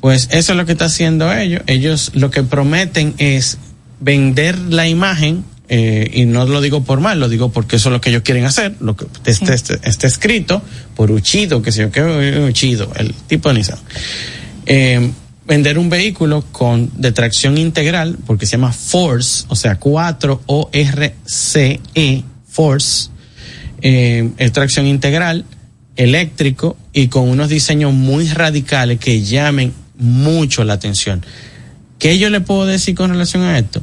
Pues 0.00 0.28
eso 0.30 0.52
es 0.52 0.56
lo 0.56 0.64
que 0.66 0.72
está 0.72 0.86
haciendo 0.86 1.32
ellos. 1.32 1.62
Ellos 1.66 2.10
lo 2.14 2.30
que 2.30 2.42
prometen 2.42 3.14
es 3.18 3.58
vender 4.00 4.58
la 4.58 4.86
imagen, 4.88 5.44
eh, 5.68 6.10
y 6.14 6.24
no 6.26 6.46
lo 6.46 6.60
digo 6.60 6.82
por 6.82 7.00
mal, 7.00 7.20
lo 7.20 7.28
digo 7.28 7.50
porque 7.50 7.76
eso 7.76 7.88
es 7.90 7.92
lo 7.92 8.00
que 8.00 8.10
ellos 8.10 8.22
quieren 8.22 8.44
hacer, 8.44 8.74
lo 8.80 8.96
que 8.96 9.06
está, 9.26 9.54
está- 9.54 9.78
está 9.82 10.06
escrito 10.06 10.62
por 10.96 11.10
Uchido, 11.10 11.60
que 11.62 11.72
sé 11.72 11.82
yo, 11.82 11.90
que 11.90 12.02
Uchido, 12.48 12.90
el 12.96 13.12
tipo 13.14 13.48
de 13.50 13.54
Nissan. 13.56 13.78
Eh, 14.66 15.10
vender 15.46 15.78
un 15.78 15.88
vehículo 15.88 16.44
con 16.52 16.90
de 17.00 17.12
tracción 17.12 17.56
integral, 17.58 18.18
porque 18.26 18.46
se 18.46 18.52
llama 18.52 18.72
Force, 18.72 19.44
o 19.48 19.56
sea, 19.56 19.78
4ORCE, 19.80 21.80
E, 21.94 22.22
Force, 22.48 23.10
eh, 23.82 24.30
es 24.38 24.52
tracción 24.52 24.86
integral, 24.86 25.44
eléctrico 25.96 26.76
y 26.92 27.08
con 27.08 27.28
unos 27.28 27.48
diseños 27.48 27.92
muy 27.92 28.28
radicales 28.28 28.98
que 28.98 29.22
llamen 29.22 29.72
mucho 29.98 30.64
la 30.64 30.74
atención. 30.74 31.24
¿Qué 31.98 32.18
yo 32.18 32.30
le 32.30 32.40
puedo 32.40 32.66
decir 32.66 32.94
con 32.94 33.10
relación 33.10 33.42
a 33.42 33.58
esto? 33.58 33.82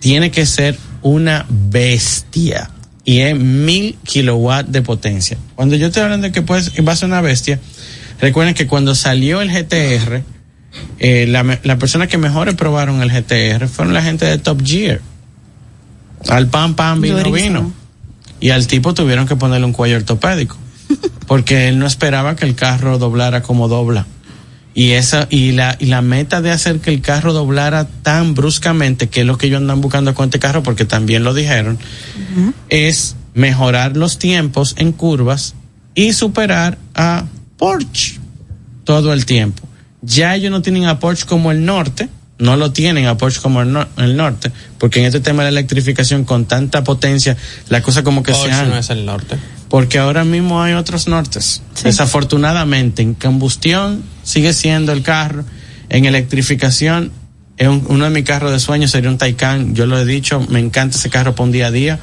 Tiene 0.00 0.30
que 0.30 0.44
ser 0.46 0.76
una 1.02 1.46
bestia 1.48 2.70
y 3.04 3.20
es 3.20 3.36
mil 3.36 3.96
kilowatts 4.04 4.72
de 4.72 4.82
potencia. 4.82 5.38
Cuando 5.54 5.76
yo 5.76 5.86
estoy 5.86 6.02
hablando 6.02 6.26
de 6.26 6.32
que 6.32 6.42
puede, 6.42 6.82
va 6.82 6.92
a 6.92 6.96
ser 6.96 7.08
una 7.08 7.20
bestia, 7.20 7.60
recuerden 8.20 8.54
que 8.54 8.66
cuando 8.66 8.94
salió 8.94 9.40
el 9.40 9.50
GTR, 9.50 10.22
eh, 10.98 11.26
la, 11.26 11.78
persona 11.78 12.06
que 12.06 12.18
mejor 12.18 12.54
probaron 12.56 13.02
el 13.02 13.10
GTR 13.10 13.68
fueron 13.68 13.94
la 13.94 14.02
gente 14.02 14.26
de 14.26 14.38
Top 14.38 14.62
Gear. 14.64 15.00
Al 16.28 16.48
pan, 16.48 16.74
pan, 16.74 17.00
vino, 17.00 17.18
Durísimo. 17.18 17.60
vino. 17.60 17.72
Y 18.40 18.50
al 18.50 18.66
tipo 18.66 18.94
tuvieron 18.94 19.26
que 19.26 19.36
ponerle 19.36 19.66
un 19.66 19.72
cuello 19.72 19.96
ortopédico. 19.96 20.56
Porque 21.26 21.68
él 21.68 21.78
no 21.78 21.86
esperaba 21.86 22.36
que 22.36 22.44
el 22.44 22.54
carro 22.54 22.98
doblara 22.98 23.42
como 23.42 23.68
dobla. 23.68 24.06
Y 24.72 24.92
esa, 24.92 25.26
y 25.30 25.52
la, 25.52 25.76
y 25.80 25.86
la 25.86 26.00
meta 26.00 26.40
de 26.40 26.50
hacer 26.52 26.78
que 26.78 26.90
el 26.90 27.00
carro 27.00 27.32
doblara 27.32 27.86
tan 28.02 28.34
bruscamente, 28.34 29.08
que 29.08 29.20
es 29.22 29.26
lo 29.26 29.36
que 29.36 29.46
ellos 29.46 29.60
andan 29.60 29.80
buscando 29.80 30.14
con 30.14 30.26
este 30.26 30.38
carro, 30.38 30.62
porque 30.62 30.84
también 30.84 31.24
lo 31.24 31.34
dijeron, 31.34 31.76
es 32.68 33.16
mejorar 33.34 33.96
los 33.96 34.18
tiempos 34.18 34.74
en 34.78 34.92
curvas 34.92 35.54
y 35.94 36.12
superar 36.12 36.78
a 36.94 37.24
Porsche 37.56 38.18
todo 38.84 39.12
el 39.12 39.26
tiempo. 39.26 39.62
Ya 40.02 40.34
ellos 40.36 40.50
no 40.50 40.62
tienen 40.62 40.86
a 40.86 40.98
Porsche 41.00 41.26
como 41.26 41.50
el 41.50 41.64
norte, 41.64 42.08
no 42.38 42.56
lo 42.56 42.72
tienen 42.72 43.06
a 43.06 43.16
Porsche 43.18 43.40
como 43.40 43.60
el, 43.62 43.72
no- 43.72 43.86
el 43.98 44.16
norte, 44.16 44.50
porque 44.78 45.00
en 45.00 45.06
este 45.06 45.20
tema 45.20 45.44
de 45.44 45.50
la 45.50 45.58
electrificación 45.60 46.24
con 46.24 46.46
tanta 46.46 46.84
potencia, 46.84 47.36
la 47.68 47.82
cosa 47.82 48.02
como 48.02 48.22
que 48.22 48.32
se 48.32 48.38
Porsche 48.38 48.54
han- 48.54 48.70
no 48.70 48.78
es 48.78 48.88
el 48.90 49.04
norte. 49.04 49.36
Porque 49.70 49.98
ahora 49.98 50.24
mismo 50.24 50.62
hay 50.62 50.74
otros 50.74 51.08
nortes. 51.08 51.62
Desafortunadamente, 51.82 53.00
en 53.02 53.14
combustión 53.14 54.02
sigue 54.24 54.52
siendo 54.52 54.92
el 54.92 55.02
carro, 55.02 55.44
en 55.88 56.04
electrificación, 56.04 57.12
es 57.56 57.68
un- 57.68 57.84
uno 57.88 58.04
de 58.04 58.10
mis 58.10 58.24
carros 58.24 58.50
de 58.52 58.60
sueño 58.60 58.88
sería 58.88 59.08
un 59.10 59.16
Taycan, 59.18 59.74
yo 59.74 59.86
lo 59.86 59.98
he 59.98 60.04
dicho, 60.04 60.40
me 60.50 60.58
encanta 60.60 60.96
ese 60.98 61.08
carro 61.08 61.34
por 61.34 61.46
un 61.46 61.52
día 61.52 61.68
a 61.68 61.70
día, 61.70 61.98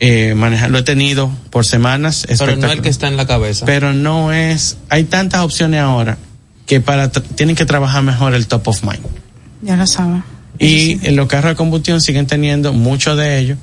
eh, 0.00 0.34
manejar, 0.36 0.70
lo 0.70 0.78
he 0.78 0.82
tenido 0.82 1.30
por 1.50 1.64
semanas, 1.64 2.26
Pero 2.38 2.56
no 2.56 2.70
el 2.70 2.82
que 2.82 2.88
está 2.90 3.08
en 3.08 3.16
la 3.16 3.26
cabeza. 3.26 3.64
Pero 3.64 3.92
no 3.94 4.32
es, 4.32 4.76
hay 4.90 5.04
tantas 5.04 5.40
opciones 5.40 5.80
ahora 5.80 6.18
que 6.66 6.80
para 6.80 7.10
tienen 7.10 7.56
que 7.56 7.64
trabajar 7.64 8.02
mejor 8.02 8.34
el 8.34 8.46
top 8.46 8.68
of 8.68 8.82
mind. 8.82 9.00
Ya 9.62 9.76
lo 9.76 9.86
sabe. 9.86 10.22
Y 10.58 10.98
en 11.06 11.16
los 11.16 11.28
carros 11.28 11.52
de 11.52 11.56
combustión 11.56 12.00
siguen 12.00 12.26
teniendo 12.26 12.72
muchos 12.72 13.16
de 13.16 13.38
ellos 13.38 13.58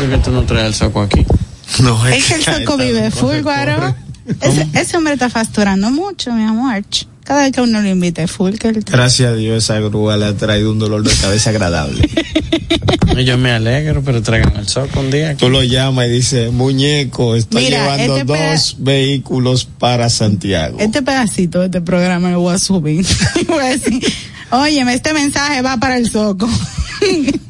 ¿Por 0.00 0.08
qué 0.08 0.16
que 0.16 0.22
tú 0.22 0.30
no 0.30 0.42
traes 0.44 0.66
el 0.68 0.74
saco 0.74 1.02
aquí? 1.02 1.24
No, 1.82 2.04
Es 2.06 2.24
que 2.26 2.34
el 2.34 2.42
soco 2.66 2.76
vive 2.76 3.10
full, 3.10 3.42
guaro. 3.42 3.94
Ese, 4.40 4.66
ese 4.74 4.96
hombre 4.96 5.12
está 5.14 5.30
facturando 5.30 5.90
mucho, 5.90 6.32
mi 6.32 6.42
amor. 6.42 6.82
Cada 7.22 7.42
vez 7.42 7.52
que 7.52 7.60
uno 7.60 7.80
lo 7.80 7.88
invita 7.88 8.26
full. 8.26 8.54
Que 8.54 8.68
él- 8.68 8.84
Gracias 8.84 9.30
a 9.32 9.34
Dios 9.34 9.62
esa 9.64 9.78
grúa 9.78 10.16
le 10.16 10.26
ha 10.26 10.34
traído 10.36 10.72
un 10.72 10.78
dolor 10.80 11.04
de 11.04 11.14
cabeza 11.14 11.50
agradable. 11.50 12.08
Y 13.16 13.24
Yo 13.24 13.38
me 13.38 13.52
alegro, 13.52 14.02
pero 14.02 14.20
traigan 14.20 14.56
el 14.56 14.66
soco 14.66 14.98
un 15.00 15.10
día. 15.12 15.36
Tú 15.36 15.48
lo 15.48 15.62
llamas 15.62 16.06
y 16.06 16.10
dices, 16.10 16.50
muñeco, 16.52 17.36
estoy 17.36 17.64
Mira, 17.66 17.96
llevando 17.96 18.16
este 18.16 18.52
dos 18.52 18.76
vehículos 18.78 19.64
para 19.78 20.08
Santiago. 20.10 20.78
Este 20.80 21.02
pedacito 21.02 21.60
de 21.60 21.66
este 21.66 21.80
programa 21.82 22.30
lo 22.32 22.40
voy 22.40 22.54
a 22.54 22.58
subir. 22.58 23.06
Y 23.40 23.44
voy 23.44 23.58
a 23.60 23.68
decir, 23.68 24.00
óyeme, 24.50 24.94
este 24.94 25.12
mensaje 25.12 25.62
va 25.62 25.76
para 25.76 25.98
el 25.98 26.10
soco. 26.10 26.48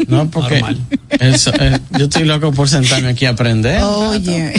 No, 0.09 0.31
porque 0.31 0.63
el 1.19 1.39
so- 1.39 1.53
el- 1.55 1.81
yo 1.99 2.05
estoy 2.07 2.25
loco 2.25 2.53
por 2.53 2.69
sentarme 2.69 3.09
aquí 3.09 3.27
a 3.27 3.31
aprender. 3.31 3.83
Oye. 3.83 4.53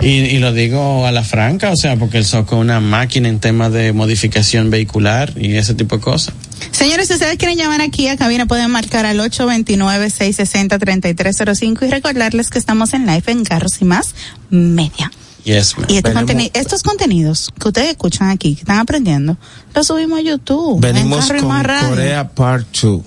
Y, 0.00 0.06
y 0.08 0.38
lo 0.38 0.52
digo 0.52 1.06
a 1.06 1.12
la 1.12 1.22
franca, 1.24 1.70
o 1.70 1.76
sea, 1.76 1.96
porque 1.96 2.18
el 2.18 2.24
soco 2.24 2.56
es 2.56 2.60
una 2.62 2.80
máquina 2.80 3.28
en 3.28 3.40
temas 3.40 3.72
de 3.72 3.92
modificación 3.92 4.70
vehicular 4.70 5.32
y 5.36 5.56
ese 5.56 5.74
tipo 5.74 5.96
de 5.96 6.02
cosas. 6.02 6.34
Señores, 6.72 7.08
si 7.08 7.14
ustedes 7.14 7.36
quieren 7.36 7.56
llamar 7.56 7.80
aquí 7.80 8.08
a 8.08 8.16
cabina, 8.16 8.46
pueden 8.46 8.70
marcar 8.70 9.06
al 9.06 9.18
829-660-3305 9.20 11.86
y 11.86 11.90
recordarles 11.90 12.50
que 12.50 12.58
estamos 12.58 12.92
en 12.94 13.06
live 13.06 13.22
en 13.26 13.44
Carros 13.44 13.80
y 13.80 13.84
Más 13.84 14.14
Media. 14.50 15.10
Yes. 15.44 15.74
Y 15.88 15.96
este 15.96 16.12
conteni- 16.12 16.50
estos 16.54 16.82
contenidos 16.82 17.50
que 17.58 17.68
ustedes 17.68 17.90
escuchan 17.90 18.28
aquí, 18.28 18.54
que 18.54 18.60
están 18.62 18.78
aprendiendo, 18.78 19.36
los 19.74 19.86
subimos 19.86 20.18
a 20.18 20.22
YouTube. 20.22 20.80
Venimos 20.80 21.30
en 21.30 21.40
con. 21.40 21.48
Corea 21.88 22.28
Part 22.28 22.66
2. 22.82 23.00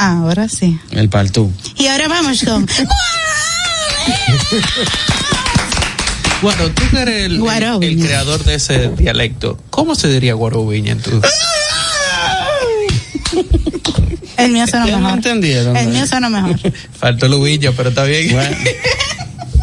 Ca- 0.00 0.08
Ahora 0.18 0.48
sí. 0.48 0.78
El 0.92 1.08
paltú. 1.08 1.52
Y 1.76 1.86
ahora 1.88 2.08
vamos 2.08 2.42
con... 2.44 2.66
Guaro, 6.42 6.70
tú 6.70 6.82
que 6.90 7.00
eres 7.02 7.26
el, 7.26 7.32
el- 7.32 7.40
Guaroviña. 7.40 7.92
el 8.02 8.06
creador 8.08 8.44
de 8.44 8.54
ese 8.54 8.88
dialecto, 8.96 9.58
¿cómo 9.68 9.94
se 9.94 10.08
diría 10.08 10.32
Guaroviña 10.34 10.92
en 10.92 11.00
tu? 11.02 11.20
El 14.38 14.52
mío 14.52 14.66
suena 14.66 14.86
no 14.86 14.98
mejor. 14.98 15.12
entendieron, 15.18 15.76
El 15.76 15.88
mío 15.88 16.06
suena 16.06 16.30
mejor. 16.30 16.58
Faltó 16.98 17.26
el 17.26 17.34
uvillo, 17.34 17.74
pero 17.76 17.90
está 17.90 18.04
bien. 18.04 18.32
Bueno. 18.32 18.56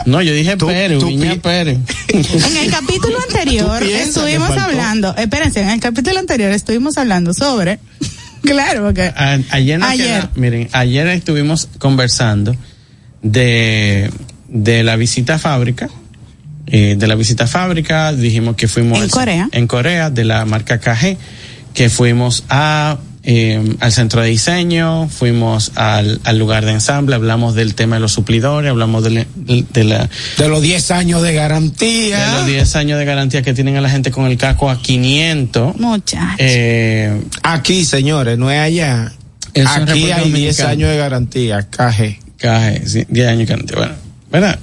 No, 0.05 0.21
yo 0.21 0.31
dije 0.31 0.55
Pérez, 0.55 0.99
tú 0.99 1.07
Viña 1.07 1.35
Pérez. 1.35 1.79
En 2.07 2.57
el 2.57 2.71
capítulo 2.71 3.17
anterior 3.27 3.79
¿Tú 3.79 3.85
piensas 3.87 4.03
que 4.23 4.31
estuvimos 4.31 4.51
hablando, 4.57 5.13
espérense, 5.17 5.59
en 5.59 5.69
el 5.69 5.79
capítulo 5.81 6.17
anterior 6.19 6.49
estuvimos 6.53 6.97
hablando 6.97 7.33
sobre, 7.33 7.79
claro, 8.41 8.83
porque 8.85 9.03
A- 9.15 9.39
ayer, 9.51 9.79
nos 9.79 9.89
Ayer. 9.89 10.07
queda- 10.07 10.31
miren, 10.35 10.69
ayer 10.71 11.07
estuvimos 11.07 11.67
conversando 11.79 12.55
de, 13.21 14.09
de 14.47 14.83
la 14.83 14.95
visita 14.95 15.35
a 15.35 15.39
fábrica. 15.39 15.89
eh, 16.69 16.95
de 16.99 17.07
la 17.07 17.15
visita 17.15 17.45
a 17.45 17.47
fábrica, 17.47 18.11
dijimos 18.11 18.57
que 18.57 18.67
fuimos 18.67 18.97
En 18.97 19.03
al- 19.05 19.09
Corea. 19.09 19.49
en 19.53 19.67
Corea, 19.67 20.09
de 20.09 20.25
la 20.25 20.43
marca 20.43 20.79
KG, 20.79 21.15
que 21.73 21.89
fuimos 21.89 22.43
a 22.49 22.97
eh, 23.29 23.75
al 23.81 23.91
centro 23.91 24.21
de 24.21 24.29
diseño, 24.29 25.09
fuimos 25.09 25.73
al, 25.75 26.21
al 26.23 26.39
lugar 26.39 26.63
de 26.65 26.71
ensamble, 26.71 27.13
hablamos 27.13 27.55
del 27.55 27.75
tema 27.75 27.97
de 27.97 27.99
los 27.99 28.13
suplidores, 28.13 28.71
hablamos 28.71 29.03
de, 29.03 29.09
la- 29.09 29.25
de 29.35 29.83
la, 29.83 30.09
De 30.37 30.47
los 30.47 30.61
10 30.61 30.91
años 30.91 31.21
de 31.21 31.33
garantía. 31.33 32.25
de 32.25 32.31
los 32.37 32.45
10 32.45 32.75
años 32.77 32.97
de 32.97 33.03
garantía 33.03 33.41
que 33.41 33.53
tienen 33.53 33.75
a 33.75 33.81
la 33.81 33.89
gente 33.89 34.11
con 34.11 34.27
el 34.27 34.37
casco 34.37 34.69
a 34.69 34.81
500. 34.81 35.75
muchachos. 35.75 36.35
Eh, 36.39 37.21
Aquí, 37.43 37.83
señores, 37.83 38.37
no 38.37 38.49
es 38.49 38.59
allá. 38.59 39.11
Eso 39.53 39.69
Aquí 39.71 39.91
hay 39.91 39.99
10 40.03 40.19
Dominicana. 40.19 40.69
años 40.69 40.89
de 40.91 40.97
garantía, 40.97 41.67
KG. 41.69 42.19
Caje, 42.37 42.87
sí, 42.87 43.05
10 43.09 43.27
años 43.27 43.49
no 43.49 43.65
te- 43.65 43.75
Bueno, 43.75 43.93
¿verdad? 44.31 44.57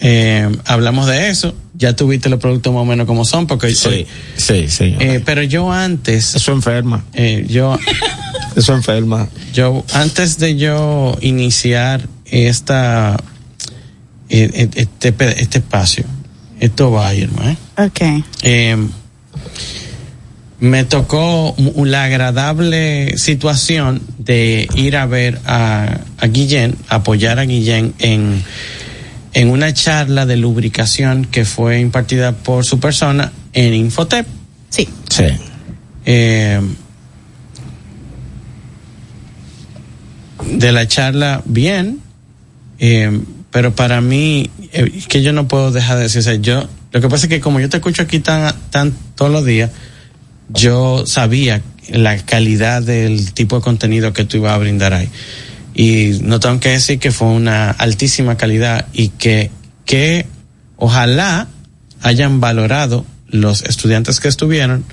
Eh, 0.00 0.48
hablamos 0.66 1.06
de 1.06 1.30
eso. 1.30 1.54
Ya 1.82 1.96
tuviste 1.96 2.28
los 2.28 2.38
productos 2.38 2.72
más 2.72 2.82
o 2.82 2.84
menos 2.84 3.06
como 3.06 3.24
son, 3.24 3.46
porque. 3.48 3.74
Sí, 3.74 4.06
sí, 4.36 4.68
sí. 4.68 4.94
Eh, 5.00 5.20
pero 5.24 5.42
yo 5.42 5.72
antes. 5.72 6.34
Eso 6.36 6.52
enferma. 6.52 7.04
eh, 7.12 7.44
yo, 7.48 7.76
Eso 8.56 8.72
enferma. 8.74 9.28
yo, 9.52 9.84
antes 9.92 10.38
de 10.38 10.56
yo 10.56 11.16
iniciar 11.20 12.06
esta. 12.26 13.16
eh, 14.28 14.48
eh, 14.54 14.68
Este, 14.74 15.14
este 15.42 15.58
espacio, 15.58 16.04
esto 16.60 16.90
va 16.92 17.08
a 17.08 17.14
ir, 17.14 17.28
¿eh? 17.42 17.56
ok. 17.78 18.24
Eh, 18.42 18.76
me 20.60 20.84
tocó 20.84 21.56
la 21.84 22.04
agradable 22.04 23.18
situación 23.18 24.00
de 24.18 24.68
ir 24.76 24.96
a 24.96 25.06
ver 25.06 25.40
a, 25.44 25.98
a 26.18 26.26
Guillén, 26.28 26.76
apoyar 26.88 27.40
a 27.40 27.44
Guillén 27.44 27.94
en, 27.98 28.44
en 29.34 29.50
una 29.50 29.72
charla 29.72 30.26
de 30.26 30.36
lubricación 30.36 31.24
que 31.24 31.44
fue 31.44 31.80
impartida 31.80 32.32
por 32.32 32.64
su 32.64 32.78
persona 32.78 33.32
en 33.52 33.74
Infotep. 33.74 34.26
Sí. 34.68 34.88
Sí. 35.08 35.24
Eh, 36.04 36.60
de 40.50 40.72
la 40.72 40.86
charla, 40.88 41.42
bien, 41.44 42.00
eh, 42.78 43.20
pero 43.50 43.74
para 43.74 44.00
mí, 44.00 44.50
eh, 44.72 45.02
que 45.08 45.22
yo 45.22 45.32
no 45.32 45.46
puedo 45.48 45.70
dejar 45.70 45.96
de 45.96 46.04
decir, 46.04 46.20
o 46.20 46.22
sea, 46.22 46.34
yo, 46.34 46.68
lo 46.90 47.00
que 47.00 47.08
pasa 47.08 47.26
es 47.26 47.30
que 47.30 47.40
como 47.40 47.60
yo 47.60 47.68
te 47.68 47.76
escucho 47.76 48.02
aquí 48.02 48.18
tan, 48.18 48.54
tan 48.70 48.92
todos 49.14 49.30
los 49.30 49.44
días, 49.44 49.70
yo 50.48 51.06
sabía 51.06 51.62
la 51.88 52.16
calidad 52.18 52.82
del 52.82 53.32
tipo 53.32 53.56
de 53.56 53.62
contenido 53.62 54.12
que 54.12 54.24
tú 54.24 54.38
ibas 54.38 54.52
a 54.52 54.58
brindar 54.58 54.92
ahí. 54.92 55.08
Y 55.74 56.18
no 56.22 56.40
tengo 56.40 56.60
que 56.60 56.70
decir 56.70 56.98
que 56.98 57.10
fue 57.10 57.28
una 57.28 57.70
altísima 57.70 58.36
calidad 58.36 58.86
y 58.92 59.08
que, 59.08 59.50
que 59.86 60.26
ojalá 60.76 61.48
hayan 62.02 62.40
valorado 62.40 63.06
los 63.28 63.62
estudiantes 63.62 64.20
que 64.20 64.28
estuvieron 64.28 64.84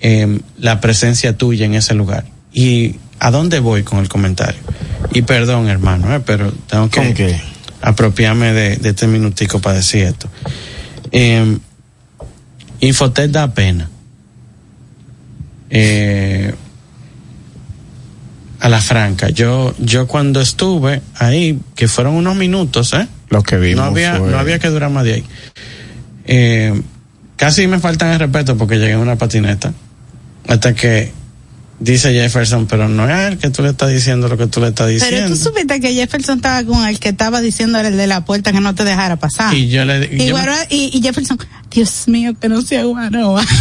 eh, 0.00 0.40
la 0.58 0.80
presencia 0.80 1.36
tuya 1.36 1.66
en 1.66 1.74
ese 1.74 1.94
lugar. 1.94 2.24
¿Y 2.52 2.96
a 3.18 3.30
dónde 3.30 3.60
voy 3.60 3.82
con 3.82 3.98
el 3.98 4.08
comentario? 4.08 4.60
Y 5.12 5.22
perdón, 5.22 5.68
hermano, 5.68 6.14
eh, 6.14 6.20
pero 6.24 6.52
tengo 6.68 6.88
que 6.88 7.40
apropiarme 7.82 8.52
de, 8.52 8.76
de 8.76 8.90
este 8.90 9.06
minutico 9.06 9.60
para 9.60 9.76
decir 9.76 10.04
esto. 10.04 10.28
Eh, 11.10 11.58
Infotec 12.80 13.30
da 13.30 13.52
pena. 13.52 13.90
Eh, 15.68 16.54
a 18.60 18.68
la 18.68 18.80
franca, 18.80 19.30
yo, 19.30 19.74
yo 19.78 20.06
cuando 20.06 20.40
estuve 20.40 21.00
ahí, 21.16 21.58
que 21.74 21.88
fueron 21.88 22.14
unos 22.14 22.36
minutos, 22.36 22.92
¿eh? 22.92 23.08
Lo 23.30 23.42
que 23.42 23.56
vimos 23.56 23.84
no 23.84 23.90
había, 23.90 24.16
fue- 24.16 24.30
no 24.30 24.38
había 24.38 24.58
que 24.58 24.68
durar 24.68 24.90
más 24.90 25.04
de 25.04 25.14
ahí. 25.14 25.24
Eh, 26.26 26.80
casi 27.36 27.66
me 27.66 27.78
faltan 27.78 28.12
el 28.12 28.18
respeto 28.18 28.56
porque 28.56 28.78
llegué 28.78 28.92
en 28.92 28.98
una 28.98 29.16
patineta. 29.16 29.72
Hasta 30.46 30.74
que 30.74 31.12
dice 31.80 32.12
Jefferson, 32.12 32.66
pero 32.66 32.88
no 32.88 33.08
es 33.08 33.32
él 33.32 33.38
que 33.38 33.50
tú 33.50 33.62
le 33.62 33.70
estás 33.70 33.90
diciendo 33.90 34.28
lo 34.28 34.36
que 34.36 34.46
tú 34.46 34.60
le 34.60 34.68
estás 34.68 34.86
Pero 34.86 34.94
diciendo. 35.00 35.28
tú 35.30 35.36
supiste 35.42 35.80
que 35.80 35.92
Jefferson 35.94 36.36
estaba 36.36 36.62
con 36.64 36.86
el 36.86 36.98
que 37.00 37.08
estaba 37.08 37.40
diciéndole 37.40 37.88
el 37.88 37.96
de 37.96 38.06
la 38.06 38.24
puerta 38.24 38.52
que 38.52 38.60
no 38.60 38.74
te 38.74 38.84
dejara 38.84 39.16
pasar. 39.16 39.54
Y 39.54 39.68
yo 39.68 39.84
le 39.84 40.08
Y, 40.12 40.26
yo- 40.28 40.36
y 40.70 41.00
Jefferson, 41.02 41.38
Dios 41.70 42.06
mío, 42.06 42.34
que 42.40 42.48
no 42.48 42.62
sea 42.62 42.84
Guaroa. 42.84 43.44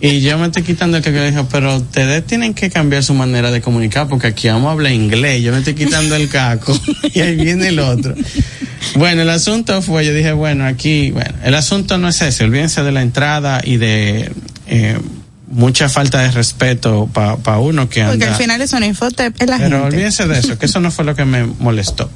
Y 0.00 0.20
yo 0.20 0.36
me 0.36 0.46
estoy 0.46 0.62
quitando 0.62 0.98
el 0.98 1.02
que 1.02 1.10
le 1.10 1.30
dijo, 1.30 1.48
pero 1.50 1.76
ustedes 1.76 2.26
tienen 2.26 2.52
que 2.52 2.68
cambiar 2.68 3.02
su 3.02 3.14
manera 3.14 3.50
de 3.50 3.62
comunicar 3.62 4.06
porque 4.06 4.26
aquí 4.26 4.48
vamos 4.48 4.68
a 4.68 4.72
hablar 4.72 4.92
inglés. 4.92 5.42
Yo 5.42 5.50
me 5.50 5.58
estoy 5.58 5.74
quitando 5.74 6.14
el 6.16 6.28
caco 6.28 6.78
y 7.14 7.20
ahí 7.20 7.36
viene 7.36 7.68
el 7.68 7.78
otro. 7.78 8.14
Bueno, 8.96 9.22
el 9.22 9.30
asunto 9.30 9.80
fue, 9.80 10.04
yo 10.04 10.12
dije, 10.12 10.32
bueno, 10.32 10.66
aquí, 10.66 11.10
bueno, 11.10 11.32
el 11.42 11.54
asunto 11.54 11.96
no 11.96 12.08
es 12.08 12.20
ese, 12.20 12.44
olvídense 12.44 12.82
de 12.82 12.92
la 12.92 13.00
entrada 13.00 13.62
y 13.64 13.78
de 13.78 14.30
eh, 14.66 14.98
mucha 15.54 15.88
falta 15.88 16.20
de 16.20 16.30
respeto 16.32 17.08
para 17.12 17.58
uno 17.58 17.88
que 17.88 18.00
anda. 18.02 18.12
Porque 18.12 18.24
al 18.26 18.34
final 18.34 18.60
es 18.60 18.72
una 18.72 18.86
infotep, 18.86 19.34
es 19.40 19.48
la 19.48 19.56
Pero 19.58 19.80
gente. 19.82 19.94
olvídense 19.96 20.26
de 20.26 20.38
eso, 20.38 20.58
que 20.58 20.66
eso 20.66 20.80
no 20.80 20.90
fue 20.90 21.04
lo 21.04 21.14
que 21.14 21.24
me 21.24 21.44
molestó. 21.46 22.10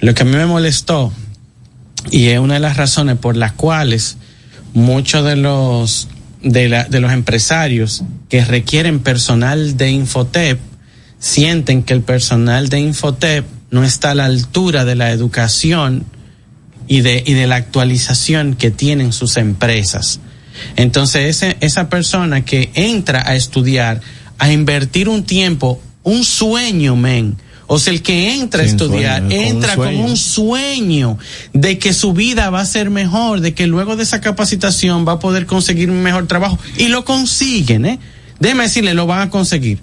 Lo 0.00 0.14
que 0.14 0.22
a 0.22 0.24
mí 0.24 0.32
me 0.36 0.46
molestó, 0.46 1.12
y 2.10 2.28
es 2.28 2.38
una 2.38 2.54
de 2.54 2.60
las 2.60 2.76
razones 2.76 3.16
por 3.18 3.36
las 3.36 3.52
cuales 3.52 4.16
muchos 4.72 5.24
de 5.24 5.36
los 5.36 6.08
de, 6.42 6.68
la- 6.68 6.84
de 6.84 7.00
los 7.00 7.12
empresarios 7.12 8.02
que 8.28 8.44
requieren 8.44 9.00
personal 9.00 9.76
de 9.76 9.90
Infotep 9.90 10.58
sienten 11.18 11.82
que 11.82 11.94
el 11.94 12.02
personal 12.02 12.68
de 12.68 12.78
Infotep 12.80 13.44
no 13.70 13.82
está 13.84 14.12
a 14.12 14.14
la 14.14 14.24
altura 14.26 14.84
de 14.84 14.94
la 14.94 15.10
educación 15.10 16.04
y 16.86 17.00
de, 17.00 17.22
y 17.26 17.34
de 17.34 17.46
la 17.48 17.56
actualización 17.56 18.54
que 18.54 18.70
tienen 18.70 19.12
sus 19.12 19.36
empresas. 19.36 20.20
Entonces, 20.76 21.36
ese, 21.42 21.56
esa 21.60 21.88
persona 21.88 22.44
que 22.44 22.70
entra 22.74 23.28
a 23.28 23.34
estudiar, 23.34 24.00
a 24.38 24.50
invertir 24.52 25.08
un 25.08 25.24
tiempo, 25.24 25.80
un 26.02 26.24
sueño, 26.24 26.96
men. 26.96 27.36
O 27.70 27.78
sea, 27.78 27.92
el 27.92 28.00
que 28.00 28.32
entra 28.34 28.62
a 28.62 28.66
estudiar, 28.66 29.20
sueño, 29.20 29.28
con 29.28 29.38
un 29.38 29.56
entra 29.56 29.76
con 29.76 29.96
un 29.96 30.16
sueño 30.16 31.18
de 31.52 31.78
que 31.78 31.92
su 31.92 32.14
vida 32.14 32.48
va 32.48 32.62
a 32.62 32.66
ser 32.66 32.88
mejor, 32.88 33.40
de 33.40 33.52
que 33.52 33.66
luego 33.66 33.94
de 33.94 34.04
esa 34.04 34.22
capacitación 34.22 35.06
va 35.06 35.12
a 35.12 35.18
poder 35.18 35.44
conseguir 35.44 35.90
un 35.90 36.02
mejor 36.02 36.26
trabajo. 36.26 36.58
Y 36.78 36.88
lo 36.88 37.04
consiguen, 37.04 37.84
¿eh? 37.84 37.98
Déjeme 38.40 38.64
decirle, 38.64 38.94
lo 38.94 39.06
van 39.06 39.20
a 39.20 39.30
conseguir. 39.30 39.80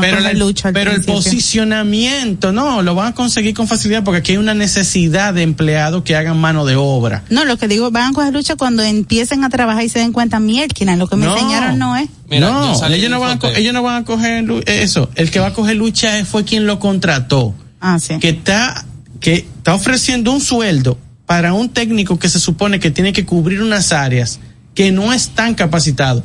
Pero, 0.00 0.20
la- 0.20 0.32
lucha 0.32 0.72
pero 0.72 0.90
el 0.92 1.02
posicionamiento, 1.04 2.52
no, 2.52 2.82
lo 2.82 2.94
van 2.94 3.08
a 3.08 3.14
conseguir 3.14 3.54
con 3.54 3.68
facilidad 3.68 4.04
porque 4.04 4.18
aquí 4.20 4.32
hay 4.32 4.38
una 4.38 4.54
necesidad 4.54 5.34
de 5.34 5.42
empleados 5.42 6.02
que 6.02 6.16
hagan 6.16 6.38
mano 6.38 6.64
de 6.64 6.76
obra. 6.76 7.24
No, 7.30 7.44
lo 7.44 7.56
que 7.56 7.68
digo, 7.68 7.90
van 7.90 8.10
a 8.10 8.12
coger 8.12 8.32
lucha 8.32 8.56
cuando 8.56 8.82
empiecen 8.82 9.44
a 9.44 9.48
trabajar 9.50 9.84
y 9.84 9.88
se 9.88 9.98
den 9.98 10.12
cuenta, 10.12 10.40
mierda, 10.40 10.96
lo 10.96 11.08
que 11.08 11.16
me 11.16 11.26
No. 11.26 11.34
enseñaron 11.36 11.78
no 11.78 11.96
es. 11.96 12.08
Mira, 12.28 12.50
no, 12.50 12.86
ellos 12.88 13.10
no, 13.10 13.20
van 13.20 13.38
a, 13.42 13.48
ellos 13.58 13.72
no 13.74 13.82
van 13.82 14.02
a 14.02 14.04
coger 14.04 14.44
lu- 14.44 14.62
eso. 14.66 15.10
El 15.14 15.30
que 15.30 15.40
va 15.40 15.48
a 15.48 15.52
coger 15.52 15.76
lucha 15.76 16.24
fue 16.24 16.44
quien 16.44 16.66
lo 16.66 16.78
contrató. 16.78 17.54
Ah, 17.80 17.98
sí. 18.00 18.18
Que 18.18 18.30
está, 18.30 18.84
que 19.20 19.34
está 19.34 19.74
ofreciendo 19.74 20.32
un 20.32 20.40
sueldo 20.40 20.98
para 21.26 21.52
un 21.52 21.68
técnico 21.68 22.18
que 22.18 22.28
se 22.28 22.38
supone 22.40 22.80
que 22.80 22.90
tiene 22.90 23.12
que 23.12 23.24
cubrir 23.24 23.60
unas 23.62 23.92
áreas 23.92 24.40
que 24.74 24.90
no 24.92 25.12
están 25.12 25.54
capacitados. 25.54 26.22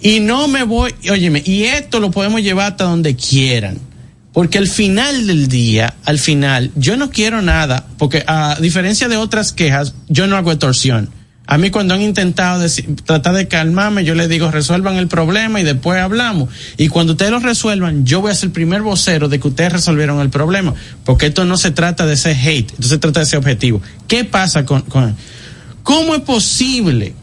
Y 0.00 0.20
no 0.20 0.48
me 0.48 0.62
voy, 0.62 0.94
óyeme, 1.10 1.42
y 1.44 1.64
esto 1.64 2.00
lo 2.00 2.10
podemos 2.10 2.40
llevar 2.42 2.72
hasta 2.72 2.84
donde 2.84 3.16
quieran. 3.16 3.78
Porque 4.32 4.58
al 4.58 4.68
final 4.68 5.26
del 5.26 5.48
día, 5.48 5.94
al 6.04 6.18
final, 6.18 6.70
yo 6.76 6.96
no 6.96 7.10
quiero 7.10 7.42
nada, 7.42 7.86
porque 7.98 8.22
a 8.26 8.56
diferencia 8.60 9.08
de 9.08 9.16
otras 9.16 9.52
quejas, 9.52 9.94
yo 10.08 10.26
no 10.28 10.36
hago 10.36 10.52
extorsión. 10.52 11.10
A 11.50 11.56
mí 11.56 11.70
cuando 11.70 11.94
han 11.94 12.02
intentado 12.02 12.60
decir- 12.60 12.94
tratar 13.04 13.34
de 13.34 13.48
calmarme, 13.48 14.04
yo 14.04 14.14
les 14.14 14.28
digo, 14.28 14.50
resuelvan 14.50 14.96
el 14.96 15.08
problema 15.08 15.60
y 15.60 15.64
después 15.64 15.98
hablamos. 15.98 16.50
Y 16.76 16.88
cuando 16.88 17.14
ustedes 17.14 17.32
lo 17.32 17.38
resuelvan, 17.40 18.04
yo 18.04 18.20
voy 18.20 18.30
a 18.30 18.34
ser 18.34 18.48
el 18.48 18.52
primer 18.52 18.82
vocero 18.82 19.28
de 19.30 19.40
que 19.40 19.48
ustedes 19.48 19.72
resolvieron 19.72 20.20
el 20.20 20.28
problema. 20.28 20.74
Porque 21.04 21.26
esto 21.26 21.46
no 21.46 21.56
se 21.56 21.70
trata 21.70 22.04
de 22.04 22.18
ser 22.18 22.36
hate, 22.36 22.70
esto 22.72 22.86
se 22.88 22.98
trata 22.98 23.20
de 23.20 23.26
ser 23.26 23.38
objetivo. 23.38 23.80
¿Qué 24.06 24.24
pasa 24.24 24.66
con, 24.66 24.82
con 24.82 25.16
cómo 25.82 26.14
es 26.14 26.20
posible 26.20 27.14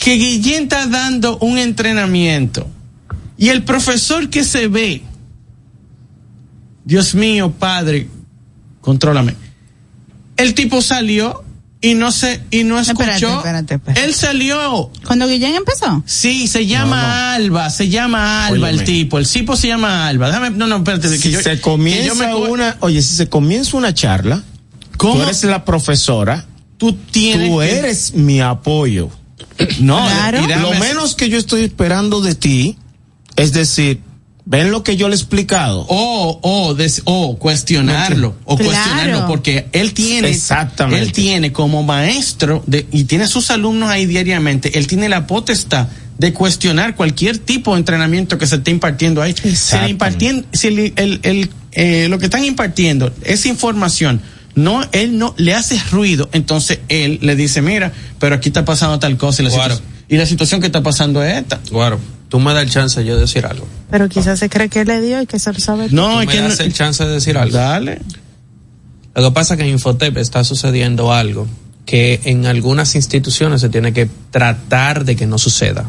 que 0.00 0.14
Guillén 0.14 0.64
está 0.64 0.86
dando 0.86 1.38
un 1.38 1.58
entrenamiento 1.58 2.66
y 3.38 3.48
el 3.50 3.62
profesor 3.64 4.28
que 4.30 4.42
se 4.44 4.66
ve, 4.66 5.02
Dios 6.84 7.14
mío, 7.14 7.52
padre, 7.52 8.08
contrólame. 8.80 9.34
El 10.36 10.54
tipo 10.54 10.80
salió 10.82 11.44
y 11.82 11.94
no 11.94 12.12
se 12.12 12.40
y 12.50 12.64
no 12.64 12.78
escuchó. 12.80 13.02
Espérate, 13.02 13.36
espérate, 13.36 13.74
espérate. 13.74 14.04
Él 14.04 14.14
salió. 14.14 14.90
Cuando 15.06 15.28
Guillén 15.28 15.54
empezó. 15.54 16.02
Sí, 16.06 16.46
se 16.48 16.66
llama 16.66 17.34
Alba, 17.34 17.68
se 17.70 17.88
llama 17.88 18.46
Alba 18.46 18.70
el 18.70 18.84
tipo, 18.84 19.18
el 19.18 19.28
tipo 19.28 19.54
se 19.56 19.68
llama 19.68 20.08
Alba. 20.08 20.28
Déjame, 20.28 20.50
no, 20.50 20.66
no, 20.66 20.76
espérate, 20.78 21.08
que 21.10 21.18
Si 21.18 21.30
yo- 21.30 21.40
se 21.42 21.56
que 21.56 21.60
comienza 21.60 22.06
yo 22.08 22.14
me 22.14 22.34
una, 22.48 22.76
oye, 22.80 23.02
si 23.02 23.14
se 23.16 23.28
comienza 23.28 23.76
una 23.76 23.92
charla, 23.92 24.42
¿Cómo? 24.96 25.16
tú 25.16 25.22
eres 25.22 25.44
la 25.44 25.64
profesora, 25.66 26.46
tú 26.78 26.94
tienes 26.94 27.50
tú 27.50 27.58
que- 27.60 27.78
eres 27.78 28.14
mi 28.14 28.40
apoyo. 28.40 29.10
no, 29.80 29.96
Claro. 30.04 30.46
Lo 30.60 30.74
menos 30.74 31.14
que 31.14 31.28
yo 31.28 31.38
estoy 31.38 31.64
esperando 31.64 32.20
de 32.20 32.34
ti 32.34 32.76
es 33.36 33.52
decir, 33.52 34.00
ven 34.44 34.70
lo 34.70 34.82
que 34.82 34.96
yo 34.96 35.08
le 35.08 35.14
he 35.14 35.18
explicado. 35.18 35.86
o 35.88 36.38
o 36.42 36.74
des- 36.74 37.02
o 37.04 37.38
cuestionarlo 37.38 38.36
o 38.44 38.56
Claro. 38.56 38.70
cuestionarlo 38.72 39.26
porque 39.26 39.66
él 39.72 39.94
tiene 39.94 40.28
Exactamente. 40.30 41.02
él 41.02 41.12
tiene 41.12 41.52
como 41.52 41.82
maestro 41.82 42.62
de, 42.66 42.86
y 42.90 43.04
tiene 43.04 43.26
sus 43.28 43.50
alumnos 43.50 43.88
ahí 43.90 44.06
diariamente 44.06 44.78
él 44.78 44.86
tiene 44.86 45.08
la 45.08 45.26
potestad 45.26 45.88
de 46.18 46.32
cuestionar 46.34 46.96
cualquier 46.96 47.38
tipo 47.38 47.72
de 47.72 47.78
entrenamiento 47.78 48.36
que 48.36 48.46
se 48.46 48.56
esté 48.56 48.70
impartiendo 48.72 49.22
ahí 49.22 49.32
si, 49.34 49.44
le 49.44 49.50
Exactamente. 49.52 49.92
impartien- 49.94 50.44
si 50.52 50.66
el- 50.68 50.92
el- 50.96 51.20
el, 51.22 51.50
eh, 51.72 52.08
lo 52.10 52.18
que 52.18 52.26
están 52.26 52.44
impartiendo 52.44 53.12
esa 53.24 53.48
información 53.48 54.20
no 54.54 54.82
él 54.92 55.18
no 55.18 55.34
le 55.38 55.54
hace 55.54 55.80
ruido 55.90 56.28
entonces 56.32 56.80
él 56.88 57.18
le 57.22 57.36
dice 57.36 57.62
mira 57.62 57.92
pero 58.18 58.34
aquí 58.36 58.48
está 58.48 58.64
pasando 58.64 58.98
tal 58.98 59.16
cosa 59.16 59.42
y 59.42 59.46
la, 59.46 59.50
Claro. 59.52 59.74
situa- 59.76 59.82
y 60.08 60.16
la 60.16 60.26
situación 60.26 60.60
que 60.60 60.66
está 60.66 60.82
pasando 60.82 61.22
es 61.22 61.38
esta 61.38 61.58
Claro, 61.68 61.98
tú 62.28 62.40
me 62.40 62.52
das 62.52 62.62
el 62.64 62.70
chance 62.70 62.98
de 63.00 63.06
yo 63.06 63.16
decir 63.18 63.46
algo. 63.46 63.66
Pero 63.90 64.08
quizás 64.08 64.38
se 64.38 64.48
cree 64.48 64.68
que 64.68 64.84
le 64.84 65.00
dio 65.00 65.20
y 65.22 65.26
que 65.26 65.38
se 65.38 65.52
lo 65.52 65.58
sabe. 65.60 65.88
no 65.90 66.14
Tú 66.14 66.20
es 66.20 66.26
me 66.26 66.32
que 66.32 66.40
das 66.42 66.58
no- 66.58 66.64
el 66.64 66.72
chance 66.72 67.04
de 67.04 67.10
decir 67.12 67.36
algo. 67.38 67.56
dale 67.56 68.00
Lo 69.14 69.30
que 69.30 69.34
pasa 69.34 69.54
es 69.54 69.58
que 69.58 69.64
en 69.66 69.70
Infotep 69.72 70.16
está 70.18 70.42
sucediendo 70.44 71.12
algo 71.12 71.46
que 71.86 72.20
en 72.24 72.46
algunas 72.46 72.94
instituciones 72.94 73.60
se 73.60 73.68
tiene 73.68 73.92
que 73.92 74.08
tratar 74.30 75.04
de 75.04 75.16
que 75.16 75.26
no 75.26 75.38
suceda, 75.38 75.84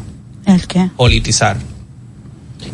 ¿El 0.46 0.66
qué? 0.66 0.90
politizar. 0.96 1.58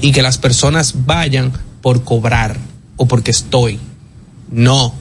Y 0.01 0.13
que 0.13 0.23
las 0.23 0.39
personas 0.39 1.05
vayan 1.07 1.53
por 1.83 2.05
cobrar 2.05 2.57
o 2.97 3.07
porque 3.07 3.31
estoy. 3.31 3.79
No. 4.51 4.95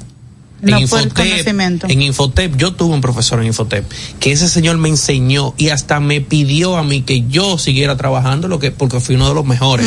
No 0.62 0.78
el 0.78 0.88
conocimiento. 1.14 1.88
en 1.88 2.02
Infotep, 2.02 2.56
yo 2.58 2.74
tuve 2.74 2.94
un 2.96 3.02
profesor 3.02 3.40
en 3.42 3.48
Infotep 3.48 3.86
que 4.20 4.32
ese 4.32 4.50
señor 4.50 4.78
me 4.78 4.90
enseñó 4.90 5.54
y 5.58 5.70
hasta 5.70 6.00
me 6.00 6.20
pidió 6.22 6.78
a 6.78 6.84
mí 6.84 7.02
que 7.04 7.28
yo 7.28 7.58
siguiera 7.60 7.96
trabajando 7.96 8.48
lo 8.48 8.58
que 8.60 8.72
porque 8.72 9.00
fui 9.00 9.16
uno 9.16 9.28
de 9.30 9.36
los 9.36 9.46
mejores. 9.46 9.86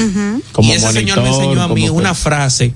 Como 0.52 0.68
y 0.68 0.72
ese 0.72 0.92
señor 0.92 1.22
me 1.22 1.28
enseñó 1.30 1.62
a 1.62 1.68
mí 1.68 1.88
una 1.88 2.10
que- 2.10 2.14
frase 2.14 2.74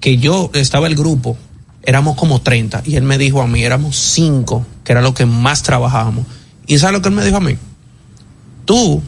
que 0.00 0.18
yo 0.18 0.50
estaba 0.54 0.86
el 0.86 0.94
grupo, 0.96 1.36
éramos 1.82 2.16
como 2.16 2.42
30 2.42 2.82
y 2.84 2.96
él 2.96 3.04
me 3.04 3.16
dijo 3.16 3.40
a 3.40 3.46
mí, 3.46 3.62
éramos 3.62 3.96
5, 3.96 4.66
que 4.84 4.92
era 4.92 5.00
lo 5.00 5.14
que 5.14 5.24
más 5.24 5.62
trabajábamos. 5.62 6.26
¿Y 6.66 6.78
sabes 6.78 6.92
lo 6.94 7.02
que 7.02 7.08
él 7.08 7.14
me 7.14 7.24
dijo 7.24 7.38
a 7.38 7.40
mí? 7.40 7.56
Tú, 8.64 9.02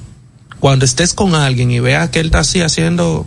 cuando 0.58 0.84
estés 0.84 1.14
con 1.14 1.34
alguien 1.34 1.70
y 1.70 1.80
veas 1.80 2.10
que 2.10 2.20
él 2.20 2.26
está 2.26 2.40
así 2.40 2.60
haciendo, 2.60 3.26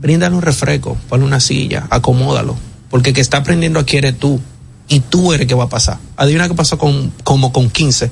bríndale 0.00 0.34
un 0.34 0.42
refresco, 0.42 0.96
ponle 1.08 1.26
una 1.26 1.40
silla, 1.40 1.86
acomódalo, 1.90 2.56
porque 2.94 3.10
el 3.10 3.14
que 3.16 3.20
está 3.22 3.38
aprendiendo 3.38 3.80
aquí 3.80 3.96
eres 3.96 4.16
tú 4.16 4.40
y 4.86 5.00
tú 5.00 5.32
eres 5.32 5.42
el 5.42 5.48
que 5.48 5.54
va 5.56 5.64
a 5.64 5.68
pasar. 5.68 5.98
Adivina 6.16 6.46
qué 6.46 6.54
pasó 6.54 6.78
con 6.78 7.10
como 7.24 7.52
con 7.52 7.68
15. 7.68 8.08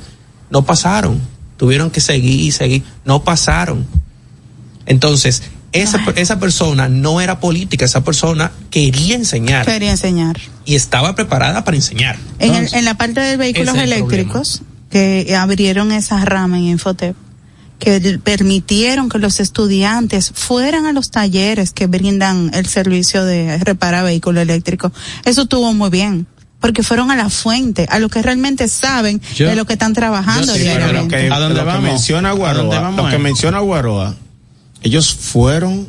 No 0.50 0.64
pasaron. 0.64 1.20
Tuvieron 1.56 1.88
que 1.92 2.00
seguir 2.00 2.40
y 2.40 2.50
seguir. 2.50 2.82
No 3.04 3.22
pasaron. 3.22 3.86
Entonces, 4.86 5.44
esa, 5.70 6.00
esa 6.16 6.40
persona 6.40 6.88
no 6.88 7.20
era 7.20 7.38
política, 7.38 7.84
esa 7.84 8.02
persona 8.02 8.50
quería 8.70 9.14
enseñar 9.14 9.64
Quería 9.66 9.92
enseñar. 9.92 10.36
y 10.64 10.74
estaba 10.74 11.14
preparada 11.14 11.62
para 11.62 11.76
enseñar. 11.76 12.18
En, 12.40 12.52
el- 12.56 12.74
en 12.74 12.84
la 12.84 12.94
parte 12.94 13.20
de 13.20 13.36
vehículos 13.36 13.76
el 13.76 13.82
eléctricos, 13.92 14.62
que 14.90 15.36
abrieron 15.38 15.92
esa 15.92 16.24
rama 16.24 16.58
en 16.58 16.64
Infotep, 16.64 17.14
que 17.82 18.18
permitieron 18.22 19.08
que 19.08 19.18
los 19.18 19.40
estudiantes 19.40 20.30
fueran 20.34 20.86
a 20.86 20.92
los 20.92 21.10
talleres 21.10 21.72
que 21.72 21.88
brindan 21.88 22.50
el 22.54 22.66
servicio 22.66 23.24
de 23.24 23.58
reparar 23.58 24.04
vehículos 24.04 24.42
eléctricos. 24.42 24.92
Eso 25.24 25.42
estuvo 25.42 25.72
muy 25.74 25.90
bien. 25.90 26.26
Porque 26.60 26.84
fueron 26.84 27.10
a 27.10 27.16
la 27.16 27.28
fuente, 27.28 27.88
a 27.90 27.98
lo 27.98 28.08
que 28.08 28.22
realmente 28.22 28.68
saben 28.68 29.20
Yo- 29.34 29.48
de 29.48 29.56
lo 29.56 29.64
que 29.64 29.72
están 29.72 29.94
trabajando 29.94 30.54
sí, 30.54 30.60
lo 30.60 31.08
que, 31.08 31.28
¿A 31.32 31.40
dónde 31.40 31.60
lo 31.60 31.64
que 32.36 32.38
Guaroa, 32.38 32.80
vamos 32.80 33.04
lo 33.04 33.10
que 33.10 33.16
ahí? 33.16 33.22
menciona 33.22 33.58
Guaroa, 33.58 34.14
ellos 34.82 35.12
fueron 35.12 35.88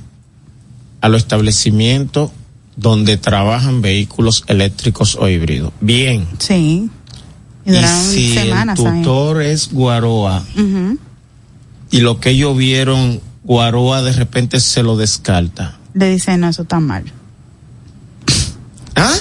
a 1.00 1.10
los 1.10 1.22
establecimientos 1.22 2.32
donde 2.76 3.18
trabajan 3.18 3.84
vehículos 3.84 4.46
eléctricos 4.48 5.16
o 5.16 5.28
híbridos. 5.30 5.72
Bien. 5.80 6.26
Sí. 6.40 6.90
Y 7.66 7.70
Y 7.70 7.76
duraron 7.76 8.02
si 8.12 8.34
semanas 8.34 8.80
el 8.80 8.86
tutor 9.04 9.44
es 9.44 9.70
Guaroa. 9.72 10.44
Y 11.94 12.02
lo 12.02 12.20
que 12.20 12.32
ellos 12.32 12.58
vieron, 12.58 13.22
Guaroa 13.44 14.02
de 14.02 14.14
repente 14.14 14.60
se 14.60 14.82
lo 14.82 14.98
descarta. 14.98 15.78
Le 15.94 16.10
dicen, 16.10 16.40
no, 16.40 16.50
eso 16.50 16.64
está 16.64 16.80
mal. 16.80 17.04
¿Ah? 18.96 19.14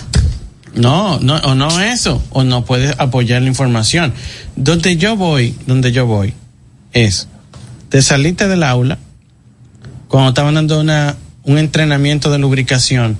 No, 0.74 1.20
no, 1.20 1.36
o 1.36 1.54
no 1.54 1.82
eso, 1.82 2.22
o 2.30 2.44
no 2.44 2.64
puedes 2.64 2.98
apoyar 2.98 3.42
la 3.42 3.48
información. 3.48 4.14
Donde 4.56 4.96
yo 4.96 5.16
voy, 5.16 5.54
donde 5.66 5.92
yo 5.92 6.06
voy, 6.06 6.32
es, 6.94 7.28
te 7.90 8.00
saliste 8.00 8.48
del 8.48 8.62
aula 8.62 8.98
cuando 10.08 10.30
estaban 10.30 10.54
dando 10.54 10.80
una, 10.80 11.14
un 11.42 11.58
entrenamiento 11.58 12.30
de 12.30 12.38
lubricación 12.38 13.18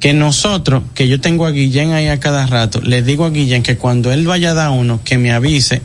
que 0.00 0.12
nosotros, 0.12 0.82
que 0.94 1.06
yo 1.06 1.20
tengo 1.20 1.46
a 1.46 1.52
Guillén 1.52 1.92
ahí 1.92 2.08
a 2.08 2.18
cada 2.18 2.48
rato, 2.48 2.80
le 2.80 3.02
digo 3.02 3.26
a 3.26 3.30
Guillén 3.30 3.62
que 3.62 3.76
cuando 3.76 4.10
él 4.10 4.26
vaya 4.26 4.50
a 4.50 4.54
dar 4.54 4.70
uno, 4.70 4.98
que 5.04 5.18
me 5.18 5.30
avise, 5.30 5.82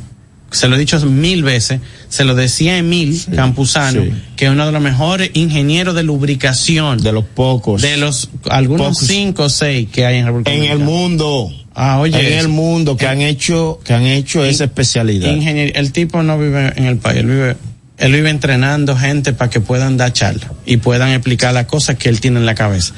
se 0.51 0.67
lo 0.67 0.75
he 0.75 0.79
dicho 0.79 0.99
mil 1.05 1.43
veces, 1.43 1.81
se 2.09 2.23
lo 2.23 2.33
decía 2.35 2.77
Emil 2.77 3.21
Campuzano, 3.35 4.01
sí. 4.03 4.11
que 4.35 4.45
es 4.45 4.51
uno 4.51 4.65
de 4.65 4.71
los 4.71 4.81
mejores 4.81 5.31
ingenieros 5.33 5.93
de 5.95 6.03
lubricación, 6.03 6.99
De 6.99 7.11
los 7.11 7.25
pocos. 7.25 7.81
de 7.81 7.97
los 7.97 8.29
algunos 8.49 8.87
Pocos. 8.97 9.07
cinco 9.07 9.43
o 9.43 9.49
seis 9.49 9.87
que 9.91 10.05
hay 10.05 10.17
en 10.17 10.25
República 10.27 10.53
en 10.53 10.63
el 10.65 10.79
mundo. 10.79 11.51
Ah, 11.75 11.99
oye, 11.99 12.33
en 12.33 12.39
el 12.39 12.47
mundo 12.47 12.97
que 12.97 13.07
han 13.07 13.21
hecho, 13.21 13.79
que 13.83 13.93
han 13.93 14.03
hecho 14.03 14.43
esa 14.43 14.63
especialidad. 14.63 15.29
Ingenier- 15.29 15.73
el 15.75 15.91
tipo 15.91 16.23
no 16.23 16.39
vive 16.39 16.73
en 16.75 16.85
el 16.85 16.97
país, 16.97 17.19
él 17.19 17.27
vive, 17.27 17.55
él 17.99 18.11
vive 18.13 18.29
entrenando 18.31 18.95
gente 18.97 19.33
para 19.33 19.49
que 19.51 19.59
puedan 19.59 19.95
dar 19.97 20.11
charla 20.13 20.51
y 20.65 20.77
puedan 20.77 21.09
explicar 21.11 21.53
las 21.53 21.65
cosas 21.65 21.97
que 21.97 22.09
él 22.09 22.19
tiene 22.19 22.39
en 22.39 22.45
la 22.47 22.55
cabeza. 22.55 22.93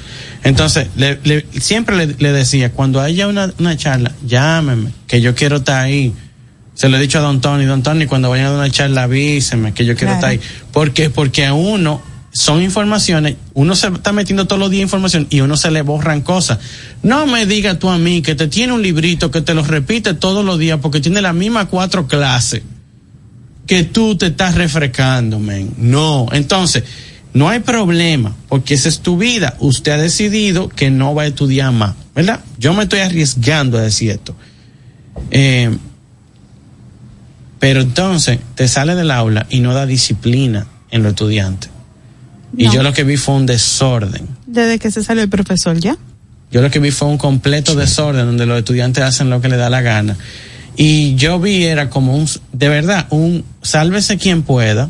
Entonces, 0.46 0.88
le, 0.96 1.20
le- 1.26 1.46
siempre 1.60 1.98
le, 1.98 2.16
le 2.20 2.32
decía, 2.32 2.72
cuando 2.72 3.02
haya 3.02 3.28
una, 3.28 3.52
una 3.60 3.76
charla, 3.76 4.14
llámeme, 4.26 4.92
que 5.08 5.20
yo 5.20 5.36
quiero 5.36 5.58
estar 5.58 5.84
ahí. 5.84 6.14
Se 6.80 6.88
lo 6.88 6.96
he 6.96 7.02
dicho 7.02 7.18
a 7.18 7.22
Don 7.22 7.42
Tony, 7.42 7.66
Don 7.66 7.84
Tony, 7.84 8.06
cuando 8.06 8.30
vayan 8.30 8.46
a 8.46 8.50
dar 8.52 8.60
una 8.60 8.72
charla, 8.72 9.04
avíseme, 9.04 9.74
que 9.74 9.84
yo 9.84 9.98
quiero 9.98 10.14
Claro. 10.14 10.16
estar 10.16 10.30
ahí. 10.30 10.40
Porque, 10.72 11.10
porque 11.10 11.46
a 11.46 11.54
uno, 11.54 12.02
son 12.32 12.64
informaciones, 12.64 13.36
uno 13.54 13.76
se 13.76 13.88
está 13.88 14.14
metiendo 14.14 14.46
todos 14.48 14.62
los 14.62 14.72
días 14.72 14.84
información 14.84 15.28
y 15.30 15.42
uno 15.42 15.58
se 15.58 15.72
le 15.72 15.82
borran 15.82 16.22
cosas. 16.22 16.60
No 17.04 17.28
me 17.28 17.46
digas 17.46 17.80
tú 17.80 17.90
a 17.90 17.98
mí 17.98 18.22
que 18.22 18.34
te 18.34 18.48
tiene 18.48 18.72
un 18.72 18.82
librito 18.82 19.30
que 19.30 19.42
te 19.42 19.54
lo 19.54 19.66
repite 19.66 20.14
todos 20.14 20.46
los 20.46 20.58
días 20.58 20.80
porque 20.82 21.02
tiene 21.02 21.22
las 21.22 21.36
mismas 21.36 21.66
cuatro 21.66 22.08
clases 22.08 22.62
que 23.68 23.84
tú 23.84 24.16
te 24.16 24.28
estás 24.28 24.56
refrescando, 24.56 25.38
men. 25.38 25.74
No, 25.76 26.28
entonces, 26.32 26.86
no 27.34 27.50
hay 27.50 27.60
problema, 27.60 28.38
porque 28.48 28.76
esa 28.76 28.88
es 28.88 29.02
tu 29.02 29.18
vida. 29.18 29.58
Usted 29.60 29.92
ha 29.92 29.98
decidido 29.98 30.70
que 30.70 30.92
no 30.92 31.14
va 31.14 31.24
a 31.24 31.28
estudiar 31.28 31.74
más, 31.74 31.96
¿verdad? 32.16 32.40
Yo 32.58 32.74
me 32.74 32.84
estoy 32.84 33.00
arriesgando 33.00 33.78
a 33.78 33.82
decir 33.82 34.12
esto. 34.12 34.34
Eh, 35.30 35.76
pero 37.60 37.82
entonces, 37.82 38.40
te 38.56 38.68
sale 38.68 38.96
del 38.96 39.12
aula 39.12 39.46
y 39.50 39.60
no 39.60 39.74
da 39.74 39.86
disciplina 39.86 40.68
en 40.92 41.04
los 41.04 41.12
estudiantes. 41.12 41.70
Y 42.58 42.70
yo 42.72 42.82
lo 42.84 42.94
que 42.94 43.04
vi 43.04 43.16
fue 43.18 43.36
un 43.36 43.46
desorden. 43.46 44.28
Desde 44.48 44.80
que 44.80 44.90
se 44.92 45.04
salió 45.04 45.22
el 45.24 45.30
profesor 45.30 45.78
ya. 45.80 45.98
Yo 46.52 46.62
lo 46.64 46.72
que 46.72 46.80
vi 46.80 46.90
fue 46.90 47.08
un 47.08 47.18
completo 47.20 47.76
desorden 47.76 48.26
donde 48.26 48.46
los 48.48 48.58
estudiantes 48.58 49.04
hacen 49.04 49.30
lo 49.30 49.40
que 49.40 49.50
les 49.50 49.60
da 49.60 49.70
la 49.70 49.82
gana. 49.82 50.18
Y 50.76 51.14
yo 51.16 51.40
vi 51.40 51.66
era 51.66 51.90
como 51.90 52.16
un, 52.16 52.28
de 52.54 52.70
verdad, 52.70 53.06
un 53.12 53.44
sálvese 53.62 54.18
quien 54.18 54.42
pueda. 54.42 54.90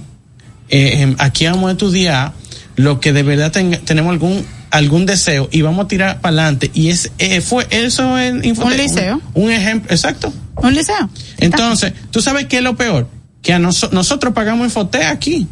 Eh, 0.69 1.01
em, 1.01 1.15
aquí 1.17 1.47
vamos 1.47 1.67
a 1.69 1.71
estudiar 1.71 2.31
lo 2.75 2.99
que 3.01 3.11
de 3.11 3.23
verdad 3.23 3.51
tenga- 3.51 3.79
tenemos 3.79 4.11
algún 4.13 4.45
algún 4.71 5.07
deseo 5.07 5.49
y 5.51 5.63
vamos 5.63 5.85
a 5.85 5.87
tirar 5.87 6.21
para 6.21 6.29
adelante. 6.43 6.69
Y 6.75 6.89
es, 6.89 7.11
eh, 7.17 7.41
fue 7.41 7.65
eso 7.71 8.19
en 8.19 8.35
Un 8.57 8.77
liceo. 8.77 9.19
Un, 9.33 9.45
un 9.45 9.51
ejemplo, 9.51 9.91
exacto. 9.91 10.31
Un 10.61 10.73
liceo. 10.73 11.09
Entonces, 11.37 11.93
¿tú 12.11 12.21
sabes 12.21 12.45
qué 12.45 12.57
es 12.57 12.63
lo 12.63 12.75
peor? 12.75 13.07
Que 13.41 13.53
a 13.53 13.59
noso- 13.59 13.89
nosotros 13.91 14.33
pagamos 14.33 14.65
Infoté 14.65 15.03
aquí. 15.05 15.47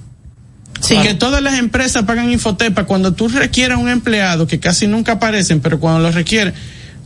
Sí. 0.82 0.96
Que 1.02 1.14
todas 1.16 1.42
las 1.42 1.58
empresas 1.58 2.04
pagan 2.04 2.32
Infotepa 2.32 2.84
cuando 2.86 3.14
tú 3.14 3.28
requieras 3.30 3.80
un 3.80 3.90
empleado, 3.90 4.46
que 4.46 4.60
casi 4.60 4.86
nunca 4.88 5.14
aparecen, 5.14 5.60
pero 5.60 5.80
cuando 5.80 6.02
lo 6.02 6.12
requiere, 6.12 6.54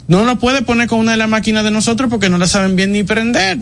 no 0.08 0.26
lo 0.26 0.40
puede 0.40 0.62
poner 0.62 0.88
con 0.88 1.00
una 1.00 1.12
de 1.12 1.18
las 1.18 1.30
máquinas 1.30 1.64
de 1.64 1.72
nosotros 1.72 2.10
porque 2.10 2.30
no 2.30 2.38
la 2.38 2.48
saben 2.48 2.76
bien 2.76 2.92
ni 2.92 3.04
prender. 3.04 3.60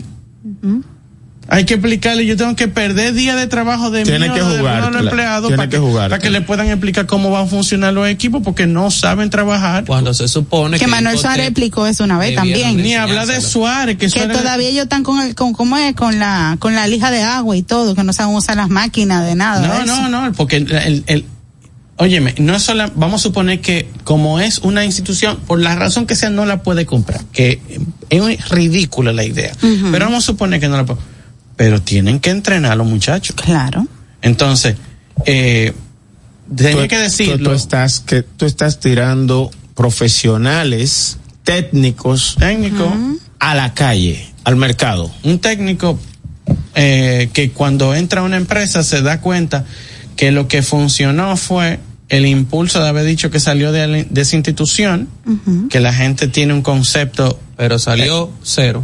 Hay 1.52 1.64
que 1.64 1.74
explicarle, 1.74 2.24
yo 2.26 2.36
tengo 2.36 2.54
que 2.54 2.68
perder 2.68 3.12
días 3.12 3.36
de 3.36 3.48
trabajo 3.48 3.90
de 3.90 4.04
Tiene 4.04 4.20
mí 4.20 4.28
o 4.28 4.34
que 4.34 4.40
de 4.40 4.58
jugar, 4.58 4.62
uno 4.62 4.68
de 4.74 4.80
los 4.80 4.90
claro. 4.90 5.08
empleados 5.08 5.42
Tiene 5.48 5.56
para 5.56 5.68
que 5.68 5.76
que, 5.76 5.80
jugar, 5.82 6.08
para 6.10 6.18
que 6.22 6.28
claro. 6.28 6.40
le 6.40 6.46
puedan 6.46 6.68
explicar 6.68 7.06
cómo 7.06 7.30
van 7.30 7.44
a 7.44 7.46
funcionar 7.48 7.92
los 7.92 8.06
equipos 8.08 8.40
porque 8.44 8.68
no 8.68 8.90
saben 8.92 9.30
trabajar. 9.30 9.84
Cuando 9.84 10.14
se 10.14 10.28
supone 10.28 10.78
que 10.78 10.86
Manuel 10.86 11.16
Infotep 11.16 11.28
Suárez 11.30 11.46
explicó 11.48 11.86
eso 11.88 12.04
una 12.04 12.18
vez 12.18 12.36
también. 12.36 12.76
Ni 12.76 12.94
hablar 12.94 13.26
de. 13.26 13.40
Suárez, 13.40 13.96
que, 13.96 14.06
que 14.06 14.10
Suárez 14.10 14.38
todavía 14.38 14.68
ellos 14.68 14.84
están 14.84 15.02
con 15.02 15.20
el, 15.20 15.34
con, 15.34 15.52
¿cómo 15.52 15.76
es? 15.76 15.94
Con 15.96 16.20
la, 16.20 16.56
con 16.60 16.76
la 16.76 16.86
lija 16.86 17.10
de 17.10 17.22
agua 17.22 17.56
y 17.56 17.62
todo, 17.64 17.96
que 17.96 18.04
no 18.04 18.12
saben 18.12 18.32
usar 18.34 18.56
las 18.56 18.68
máquinas 18.68 19.26
de 19.26 19.34
nada. 19.34 19.66
No, 19.66 19.80
de 19.80 19.86
no, 19.86 20.08
no, 20.08 20.32
porque 20.34 20.56
el, 20.58 20.70
el, 20.72 21.04
el- 21.08 21.24
óyeme, 21.96 22.34
no 22.38 22.54
es 22.54 22.62
sola, 22.62 22.90
vamos 22.94 23.20
a 23.20 23.24
suponer 23.24 23.60
que 23.60 23.88
como 24.04 24.40
es 24.40 24.58
una 24.60 24.84
institución, 24.84 25.38
por 25.46 25.60
la 25.60 25.74
razón 25.74 26.06
que 26.06 26.14
sea, 26.14 26.30
no 26.30 26.46
la 26.46 26.62
puede 26.62 26.86
comprar, 26.86 27.20
que 27.32 27.60
es 28.08 28.48
ridícula 28.48 29.12
la 29.12 29.24
idea, 29.24 29.52
pero 29.92 30.06
vamos 30.06 30.24
a 30.24 30.26
suponer 30.26 30.60
que 30.60 30.68
no 30.68 30.78
la 30.78 30.86
puede, 30.86 30.98
pero 31.60 31.82
tienen 31.82 32.20
que 32.20 32.30
entrenar 32.30 32.72
a 32.72 32.74
los 32.74 32.86
muchachos. 32.86 33.36
Claro. 33.36 33.86
Entonces, 34.22 34.76
eh, 35.26 35.74
tenía 36.56 36.84
Tú- 36.84 36.88
que 36.88 36.96
decirlo, 36.96 37.50
Tú, 37.50 37.54
estás, 37.54 38.00
que, 38.00 38.22
tú 38.22 38.46
estás 38.46 38.80
tirando 38.80 39.50
profesionales, 39.74 41.18
técnicos, 41.44 42.36
técnico, 42.38 42.90
a 43.38 43.54
la 43.54 43.74
calle, 43.74 44.26
al 44.44 44.56
mercado. 44.56 45.10
un 45.22 45.38
técnico 45.38 46.00
eh, 46.76 47.28
que 47.34 47.50
cuando 47.50 47.94
entra 47.94 48.22
a 48.22 48.24
una 48.24 48.38
empresa 48.38 48.82
se 48.82 49.02
da 49.02 49.20
cuenta 49.20 49.66
que 50.16 50.32
lo 50.32 50.48
que 50.48 50.62
funcionó 50.62 51.36
fue 51.36 51.78
el 52.08 52.24
impulso 52.24 52.82
de 52.82 52.88
haber 52.88 53.04
dicho 53.04 53.30
que 53.30 53.38
salió 53.38 53.70
de, 53.70 54.06
esa 54.14 54.34
institución, 54.34 55.10
que 55.68 55.80
la 55.80 55.92
gente 55.92 56.26
tiene 56.26 56.54
un 56.54 56.62
concepto 56.62 57.38
Pero 57.58 57.78
salió 57.78 58.30
cero. 58.42 58.82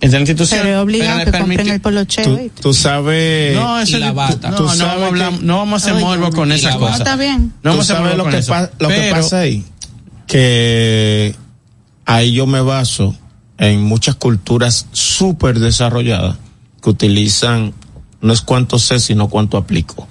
Es 0.00 0.10
de 0.10 0.16
la 0.18 0.20
institución. 0.22 0.60
Pero 0.62 0.74
es 0.76 0.82
obligado 0.82 1.18
pero 1.20 1.32
que 1.32 1.38
compren 1.38 1.68
el 1.68 1.80
polocheo. 1.80 2.24
Tú, 2.24 2.50
tú 2.60 2.74
sabes, 2.74 3.54
No, 3.56 3.78
eso 3.80 3.96
Y 3.96 4.00
la 4.00 4.12
bata. 4.12 4.50
No, 4.50 4.56
Tú 4.56 4.62
no, 4.64 4.68
sabes 4.74 4.86
vamos 4.86 5.02
a 5.02 5.06
hablar- 5.06 5.30
que- 5.38 5.44
no 5.46 5.56
vamos 5.58 5.82
a 5.82 5.90
hacer 5.90 6.00
morbo 6.02 6.30
con 6.32 6.52
esas 6.52 6.76
cosas. 6.76 6.98
está 6.98 7.16
bien. 7.16 7.52
No 7.62 7.70
vamos 7.70 7.88
a 7.90 8.00
morbo 8.00 8.16
lo 8.16 8.28
que, 8.28 8.42
pa- 8.42 8.70
lo 8.78 8.88
que 8.88 9.10
pasa 9.10 9.38
ahí. 9.40 9.64
Que 10.26 11.34
ahí 12.06 12.32
yo 12.32 12.46
me 12.46 12.60
baso 12.60 13.16
en 13.58 13.82
muchas 13.82 14.16
culturas 14.16 14.86
súper 14.92 15.58
desarrolladas 15.60 16.36
que 16.82 16.90
utilizan, 16.90 17.72
no 18.20 18.32
es 18.32 18.40
cuánto 18.40 18.78
sé, 18.78 18.98
sino 19.00 19.28
cuánto 19.28 19.56
aplico. 19.56 20.06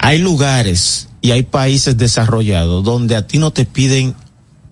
Hay 0.00 0.18
lugares 0.18 1.08
y 1.22 1.30
hay 1.30 1.44
países 1.44 1.96
desarrollados 1.96 2.84
donde 2.84 3.16
a 3.16 3.26
ti 3.26 3.38
no 3.38 3.52
te 3.52 3.64
piden 3.64 4.14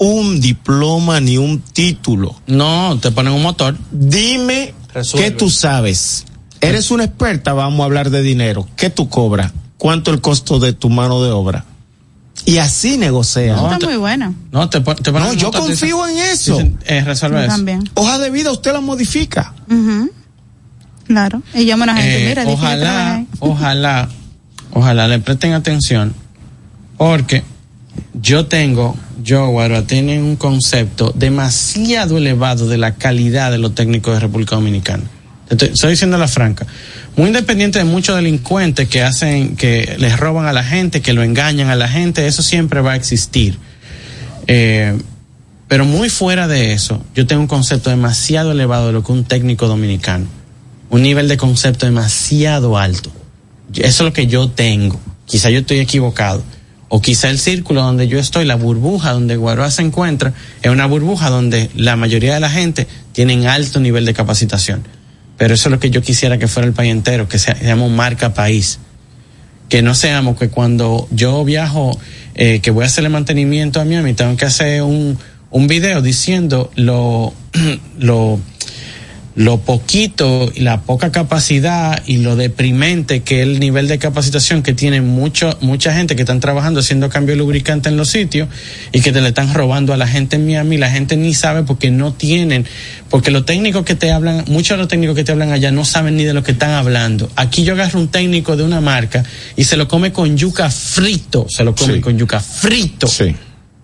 un 0.04 0.40
diploma 0.40 1.20
ni 1.20 1.38
un 1.38 1.60
título. 1.60 2.34
No, 2.48 2.98
te 3.00 3.12
ponen 3.12 3.32
un 3.32 3.42
motor. 3.42 3.76
Dime 3.92 4.74
Resuelve. 4.92 5.30
qué 5.30 5.36
tú 5.36 5.48
sabes. 5.48 6.24
Eres 6.60 6.90
una 6.90 7.04
experta, 7.04 7.52
vamos 7.52 7.80
a 7.80 7.84
hablar 7.84 8.10
de 8.10 8.20
dinero. 8.22 8.66
¿Qué 8.76 8.90
tú 8.90 9.08
cobras? 9.08 9.52
¿Cuánto 9.78 10.10
el 10.12 10.20
costo 10.20 10.58
de 10.58 10.72
tu 10.72 10.90
mano 10.90 11.22
de 11.22 11.30
obra? 11.30 11.64
Y 12.44 12.58
así 12.58 12.98
negocia. 12.98 13.54
No, 13.54 13.72
Está 13.72 13.86
muy 13.86 13.96
bueno. 13.96 14.34
No, 14.50 14.68
te, 14.68 14.80
te 14.80 15.12
No, 15.12 15.32
yo 15.34 15.52
confío 15.52 16.06
en 16.08 16.18
eso. 16.18 16.54
dicen, 16.54 16.78
eh, 16.86 17.02
resuelve 17.04 17.38
Yo 17.38 17.44
eso. 17.46 17.54
también. 17.56 17.88
Hoja 17.94 18.18
de 18.18 18.30
vida 18.30 18.50
usted 18.50 18.72
la 18.72 18.80
modifica. 18.80 19.54
Claro. 21.06 21.42
Y 21.54 21.64
llama 21.64 21.84
a 21.84 21.86
la 21.88 21.94
gente, 21.94 22.24
Eh, 22.24 22.28
mira, 22.28 22.44
ojalá, 22.46 23.24
ojalá, 23.38 24.08
ojalá 24.72 25.08
le 25.08 25.18
presten 25.20 25.52
atención, 25.52 26.14
porque 26.96 27.44
yo 28.14 28.46
tengo, 28.46 28.96
yo, 29.22 29.48
Guarua, 29.48 29.86
tienen 29.86 30.22
un 30.22 30.36
concepto 30.36 31.12
demasiado 31.14 32.18
elevado 32.18 32.68
de 32.68 32.78
la 32.78 32.94
calidad 32.94 33.50
de 33.50 33.58
los 33.58 33.74
técnicos 33.74 34.14
de 34.14 34.20
República 34.20 34.54
Dominicana. 34.54 35.04
Estoy 35.50 35.90
diciendo 35.90 36.16
la 36.16 36.28
franca. 36.28 36.66
Muy 37.16 37.26
independiente 37.26 37.78
de 37.78 37.84
muchos 37.84 38.16
delincuentes 38.16 38.88
que 38.88 39.02
hacen, 39.02 39.56
que 39.56 39.96
les 39.98 40.18
roban 40.18 40.46
a 40.46 40.52
la 40.52 40.64
gente, 40.64 41.02
que 41.02 41.12
lo 41.12 41.22
engañan 41.22 41.68
a 41.68 41.76
la 41.76 41.88
gente, 41.88 42.26
eso 42.26 42.42
siempre 42.42 42.80
va 42.80 42.92
a 42.92 42.96
existir. 42.96 43.58
Eh, 44.46 44.96
pero 45.68 45.84
muy 45.84 46.08
fuera 46.08 46.48
de 46.48 46.72
eso, 46.72 47.02
yo 47.14 47.26
tengo 47.26 47.42
un 47.42 47.48
concepto 47.48 47.90
demasiado 47.90 48.52
elevado 48.52 48.86
de 48.86 48.92
lo 48.92 49.02
que 49.02 49.12
un 49.12 49.24
técnico 49.24 49.68
dominicano. 49.68 50.26
Un 50.90 51.02
nivel 51.02 51.28
de 51.28 51.36
concepto 51.36 51.86
demasiado 51.86 52.78
alto. 52.78 53.10
Eso 53.74 53.86
es 53.86 54.00
lo 54.00 54.12
que 54.12 54.26
yo 54.26 54.48
tengo. 54.48 55.00
Quizá 55.26 55.50
yo 55.50 55.60
estoy 55.60 55.78
equivocado. 55.78 56.42
O 56.94 57.00
quizá 57.00 57.30
el 57.30 57.38
círculo 57.38 57.80
donde 57.82 58.06
yo 58.06 58.18
estoy, 58.18 58.44
la 58.44 58.54
burbuja 58.56 59.12
donde 59.12 59.36
Guaroa 59.36 59.70
se 59.70 59.80
encuentra, 59.80 60.34
es 60.60 60.70
una 60.70 60.84
burbuja 60.84 61.30
donde 61.30 61.70
la 61.74 61.96
mayoría 61.96 62.34
de 62.34 62.40
la 62.40 62.50
gente 62.50 62.86
tienen 63.12 63.46
alto 63.46 63.80
nivel 63.80 64.04
de 64.04 64.12
capacitación. 64.12 64.82
Pero 65.38 65.54
eso 65.54 65.68
es 65.68 65.72
lo 65.72 65.80
que 65.80 65.88
yo 65.88 66.02
quisiera 66.02 66.36
que 66.36 66.48
fuera 66.48 66.68
el 66.68 66.74
país 66.74 66.92
entero, 66.92 67.28
que 67.28 67.38
sea- 67.38 67.56
seamos 67.56 67.90
marca 67.90 68.34
país 68.34 68.78
que 69.70 69.80
no 69.80 69.94
seamos 69.94 70.36
que 70.38 70.50
cuando 70.50 71.08
yo 71.10 71.42
viajo, 71.46 71.98
eh, 72.34 72.60
que 72.60 72.70
voy 72.70 72.84
a 72.84 72.88
hacerle 72.88 73.08
mantenimiento 73.08 73.80
a 73.80 73.86
Miami, 73.86 74.12
tengo 74.12 74.36
que 74.36 74.44
hacer 74.44 74.82
un, 74.82 75.18
un 75.50 75.66
video 75.66 76.02
diciendo 76.02 76.70
lo, 76.74 77.32
lo, 77.98 78.38
lo 79.34 79.60
poquito 79.60 80.52
y 80.54 80.60
la 80.60 80.82
poca 80.82 81.10
capacidad 81.10 82.02
y 82.06 82.18
lo 82.18 82.36
deprimente 82.36 83.22
que 83.22 83.40
es 83.40 83.48
el 83.48 83.60
nivel 83.60 83.88
de 83.88 83.98
capacitación 83.98 84.62
que 84.62 84.74
tiene 84.74 85.00
mucho, 85.00 85.56
mucha 85.62 85.94
gente 85.94 86.14
que 86.16 86.22
están 86.22 86.40
trabajando 86.40 86.80
haciendo 86.80 87.08
cambio 87.08 87.34
lubricante 87.34 87.88
en 87.88 87.96
los 87.96 88.10
sitios 88.10 88.48
y 88.92 89.00
que 89.00 89.10
te 89.10 89.22
le 89.22 89.28
están 89.28 89.54
robando 89.54 89.94
a 89.94 89.96
la 89.96 90.06
gente 90.06 90.36
en 90.36 90.44
Miami, 90.46 90.76
la 90.76 90.90
gente 90.90 91.16
ni 91.16 91.32
sabe 91.32 91.62
porque 91.62 91.90
no 91.90 92.12
tienen, 92.12 92.66
porque 93.08 93.30
los 93.30 93.46
técnicos 93.46 93.84
que 93.86 93.94
te 93.94 94.12
hablan, 94.12 94.44
muchos 94.48 94.76
de 94.76 94.82
los 94.82 94.88
técnicos 94.88 95.16
que 95.16 95.24
te 95.24 95.32
hablan 95.32 95.50
allá 95.52 95.70
no 95.70 95.86
saben 95.86 96.16
ni 96.16 96.24
de 96.24 96.34
lo 96.34 96.42
que 96.42 96.52
están 96.52 96.72
hablando. 96.72 97.30
Aquí 97.36 97.64
yo 97.64 97.72
agarro 97.72 98.00
un 98.00 98.08
técnico 98.08 98.56
de 98.56 98.64
una 98.64 98.82
marca 98.82 99.24
y 99.56 99.64
se 99.64 99.78
lo 99.78 99.88
come 99.88 100.12
con 100.12 100.36
yuca 100.36 100.70
frito, 100.70 101.46
se 101.48 101.64
lo 101.64 101.74
come 101.74 101.94
Sí. 101.94 102.00
con 102.00 102.18
yuca 102.18 102.38
frito 102.38 103.06
Sí. 103.06 103.34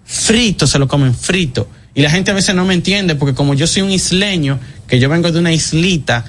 frito, 0.05 0.67
se 0.67 0.79
lo 0.79 0.87
comen 0.89 1.15
frito. 1.15 1.69
Y 1.95 2.03
la 2.03 2.11
gente 2.11 2.31
a 2.31 2.35
veces 2.35 2.55
no 2.55 2.65
me 2.65 2.75
entiende 2.75 3.17
porque 3.17 3.35
como 3.35 3.55
yo 3.55 3.67
soy 3.67 3.83
un 3.83 3.91
isleño, 3.91 4.61
que 4.89 4.99
yo 4.99 5.09
vengo 5.09 5.31
de 5.31 5.39
una 5.39 5.53
islita, 5.53 6.25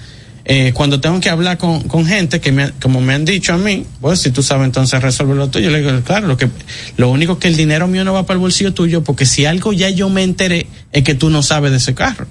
eh, 0.45 0.73
cuando 0.73 0.99
tengo 0.99 1.19
que 1.19 1.29
hablar 1.29 1.57
con, 1.57 1.83
con 1.83 2.05
gente 2.05 2.39
que 2.41 2.51
me, 2.51 2.71
como 2.81 3.01
me 3.01 3.13
han 3.13 3.25
dicho 3.25 3.53
a 3.53 3.57
mí, 3.57 3.85
pues 4.01 4.19
si 4.19 4.31
tú 4.31 4.41
sabes 4.41 4.65
entonces 4.65 5.01
resolver 5.01 5.35
lo 5.35 5.49
tuyo, 5.49 5.65
yo 5.65 5.71
le 5.71 5.81
digo, 5.81 6.01
claro, 6.01 6.27
lo 6.27 6.37
que, 6.37 6.49
lo 6.97 7.09
único 7.09 7.39
que 7.39 7.47
el 7.47 7.55
dinero 7.55 7.87
mío 7.87 8.03
no 8.03 8.13
va 8.13 8.25
para 8.25 8.35
el 8.35 8.41
bolsillo 8.41 8.73
tuyo 8.73 9.03
porque 9.03 9.25
si 9.25 9.45
algo 9.45 9.73
ya 9.73 9.89
yo 9.89 10.09
me 10.09 10.23
enteré 10.23 10.67
es 10.91 11.03
que 11.03 11.15
tú 11.15 11.29
no 11.29 11.43
sabes 11.43 11.71
de 11.71 11.77
ese 11.77 11.93
carro. 11.93 12.27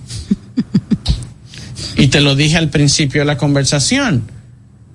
y 1.97 2.09
te 2.09 2.21
lo 2.21 2.35
dije 2.35 2.57
al 2.57 2.71
principio 2.71 3.21
de 3.21 3.25
la 3.25 3.37
conversación. 3.37 4.25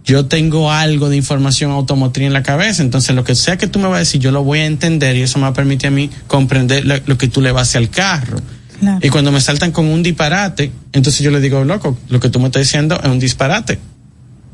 Yo 0.05 0.25
tengo 0.25 0.69
algo 0.69 1.09
de 1.09 1.15
información 1.15 1.71
automotriz 1.71 2.27
en 2.27 2.34
la 2.34 2.43
cabeza, 2.43 2.84
entonces 2.84 3.15
lo 3.15 3.23
que 3.23 3.36
sea 3.36 3.57
que 3.57 3.67
tú 3.67 3.79
me 3.79 3.88
vas 3.88 3.95
a 3.95 3.99
decir, 3.99 4.19
yo 4.19 4.31
lo 4.31 4.43
voy 4.43 4.59
a 4.59 4.65
entender 4.65 5.15
y 5.15 5.21
eso 5.21 5.39
me 5.39 5.43
va 5.43 5.49
a 5.49 5.53
permitir 5.53 5.88
a 5.88 5.91
mí 5.91 6.09
comprender 6.27 6.86
lo, 6.86 7.17
que 7.17 7.29
tú 7.29 7.39
le 7.39 7.53
vas 7.53 7.61
a 7.61 7.63
hacer 7.69 7.81
al 7.84 7.89
carro. 7.89 8.38
Claro. 8.84 8.99
Y 9.01 9.09
cuando 9.09 9.31
me 9.31 9.39
saltan 9.41 9.71
con 9.71 9.86
un 9.86 10.03
disparate, 10.03 10.71
entonces 10.91 11.21
yo 11.21 11.31
le 11.31 11.39
digo, 11.39 11.63
loco, 11.63 11.97
lo 12.09 12.19
que 12.19 12.29
tú 12.29 12.39
me 12.39 12.45
estás 12.47 12.61
diciendo 12.61 12.99
es 13.01 13.09
un 13.09 13.19
disparate. 13.19 13.79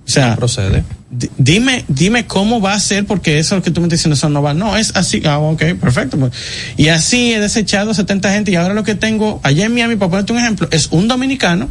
O 0.06 0.12
sea, 0.12 0.36
Procede. 0.36 0.84
di- 1.12 1.30
dime, 1.38 1.86
dime 1.88 2.26
cómo 2.26 2.60
va 2.62 2.74
a 2.74 2.80
ser, 2.80 3.06
porque 3.06 3.38
eso 3.38 3.62
que 3.62 3.70
tú 3.70 3.80
me 3.82 3.86
estás 3.88 4.00
diciendo, 4.00 4.16
eso 4.16 4.28
no 4.30 4.42
va. 4.42 4.54
No, 4.56 4.76
es 4.76 4.96
así. 4.96 5.22
Ah, 5.26 5.38
ok, 5.40 5.62
perfecto. 5.80 6.18
pues. 6.18 6.32
Y 6.78 6.88
así 6.88 7.32
he 7.34 7.40
desechado 7.40 7.94
70 7.94 8.32
gente 8.34 8.52
y 8.52 8.56
ahora 8.56 8.74
lo 8.74 8.84
que 8.84 8.96
tengo 8.96 9.40
allá 9.44 9.66
en 9.66 9.74
Miami, 9.74 9.96
para 9.98 10.10
ponerte 10.10 10.34
un 10.34 10.40
ejemplo, 10.40 10.68
es 10.72 10.88
un 10.92 11.08
dominicano 11.08 11.70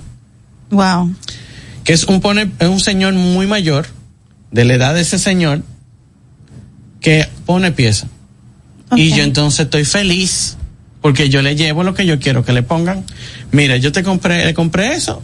Wow. 0.70 1.12
que 1.84 1.92
es 1.94 2.04
un 2.04 2.20
pone, 2.20 2.50
es 2.60 2.68
un 2.68 2.78
señor 2.80 3.14
muy 3.14 3.46
mayor, 3.48 3.86
de 4.52 4.64
la 4.64 4.74
edad 4.74 4.94
de 4.94 5.00
ese 5.00 5.18
señor, 5.18 5.62
que 7.00 7.26
pone 7.46 7.72
pieza. 7.72 8.06
Y 8.96 9.10
yo 9.10 9.22
entonces 9.22 9.60
estoy 9.66 9.84
feliz 9.84 10.56
porque 11.00 11.28
yo 11.28 11.42
le 11.42 11.56
llevo 11.56 11.84
lo 11.84 11.94
que 11.94 12.06
yo 12.06 12.18
quiero 12.18 12.44
que 12.44 12.52
le 12.52 12.62
pongan. 12.62 13.04
Mira, 13.52 13.76
yo 13.76 13.92
te 13.92 14.02
compré, 14.02 14.44
le 14.44 14.54
compré 14.54 14.94
eso, 14.94 15.22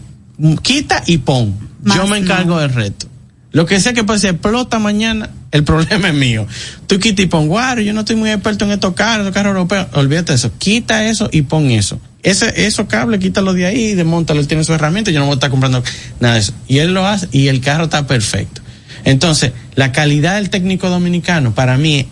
quita 0.62 1.02
y 1.06 1.18
pon. 1.18 1.54
Más 1.82 1.96
yo 1.96 2.06
me 2.06 2.18
encargo 2.18 2.54
no. 2.54 2.60
del 2.60 2.72
resto. 2.72 3.08
Lo 3.52 3.66
que 3.66 3.78
sea 3.78 3.92
que 3.92 4.02
pase 4.02 4.30
explota 4.30 4.78
mañana, 4.78 5.30
el 5.52 5.62
problema 5.64 6.08
es 6.08 6.14
mío. 6.14 6.46
Tú 6.86 6.98
quita 6.98 7.22
y 7.22 7.26
pon, 7.26 7.46
guaro, 7.46 7.80
yo 7.80 7.92
no 7.92 8.00
estoy 8.00 8.16
muy 8.16 8.30
experto 8.30 8.64
en 8.64 8.72
estos 8.72 8.94
carros, 8.94 9.26
estos 9.26 9.34
carros 9.34 9.54
europeos. 9.54 9.86
Olvídate 9.92 10.32
de 10.32 10.36
eso. 10.36 10.50
Quita 10.58 11.06
eso 11.06 11.28
y 11.30 11.42
pon 11.42 11.70
eso. 11.70 12.00
Ese, 12.22 12.66
esos 12.66 12.86
cables, 12.86 13.20
quítalo 13.20 13.52
de 13.52 13.66
ahí, 13.66 13.94
desmontalo, 13.94 14.40
él 14.40 14.48
tiene 14.48 14.64
su 14.64 14.72
herramienta, 14.72 15.10
yo 15.10 15.20
no 15.20 15.26
voy 15.26 15.32
a 15.32 15.36
estar 15.36 15.50
comprando 15.50 15.84
nada 16.20 16.34
de 16.34 16.40
eso. 16.40 16.54
Y 16.66 16.78
él 16.78 16.94
lo 16.94 17.06
hace 17.06 17.28
y 17.32 17.48
el 17.48 17.60
carro 17.60 17.84
está 17.84 18.06
perfecto. 18.06 18.62
Entonces, 19.04 19.52
la 19.74 19.92
calidad 19.92 20.36
del 20.36 20.50
técnico 20.50 20.88
dominicano 20.88 21.54
para 21.54 21.76
mí 21.76 22.00
es 22.00 22.06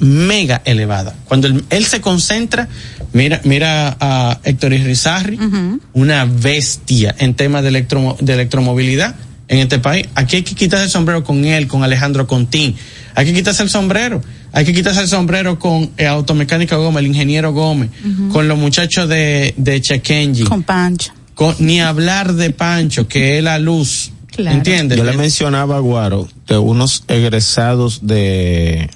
mega 0.00 0.62
elevada. 0.64 1.14
Cuando 1.26 1.46
él, 1.46 1.64
él 1.70 1.84
se 1.84 2.00
concentra, 2.00 2.68
mira, 3.12 3.40
mira 3.44 3.96
a 4.00 4.38
Héctor 4.44 4.72
Irizarry, 4.72 5.38
una 5.92 6.24
bestia 6.24 7.14
en 7.18 7.34
temas 7.34 7.62
de, 7.62 7.70
electromo- 7.70 8.16
de 8.18 8.34
electromovilidad 8.34 9.14
en 9.48 9.58
este 9.58 9.78
país. 9.78 10.06
Aquí 10.14 10.36
hay 10.36 10.42
que 10.42 10.54
quitarse 10.54 10.84
el 10.86 10.90
sombrero 10.90 11.22
con 11.24 11.44
él, 11.44 11.66
con 11.68 11.82
Alejandro 11.84 12.26
Contín. 12.26 12.74
Hay 13.14 13.26
que 13.26 13.34
quitarse 13.34 13.62
el 13.62 13.70
sombrero. 13.70 14.22
Hay 14.52 14.64
que 14.64 14.72
quitarse 14.72 15.00
el 15.00 15.08
sombrero 15.08 15.58
con 15.58 15.90
eh, 15.98 16.06
Automecánica 16.06 16.76
Gómez, 16.76 17.00
el 17.00 17.08
ingeniero 17.08 17.52
Gómez, 17.52 17.90
con 18.32 18.46
los 18.48 18.56
muchachos 18.56 19.08
de, 19.08 19.52
de 19.56 19.80
Chequenji. 19.80 20.44
Con 20.44 20.62
Pancho. 20.62 21.12
Con- 21.34 21.56
ni 21.58 21.80
hablar 21.80 22.32
de 22.34 22.50
Pancho, 22.50 23.08
que 23.08 23.38
es 23.38 23.44
la 23.44 23.58
luz. 23.58 24.12
Claro. 24.30 24.56
¿Entiendes? 24.56 24.96
Yo 24.98 25.04
le 25.04 25.16
mencionaba 25.16 25.76
a 25.76 25.80
Guaro 25.80 26.28
de 26.48 26.56
unos 26.58 27.04
egresados 27.08 28.00
de, 28.06 28.88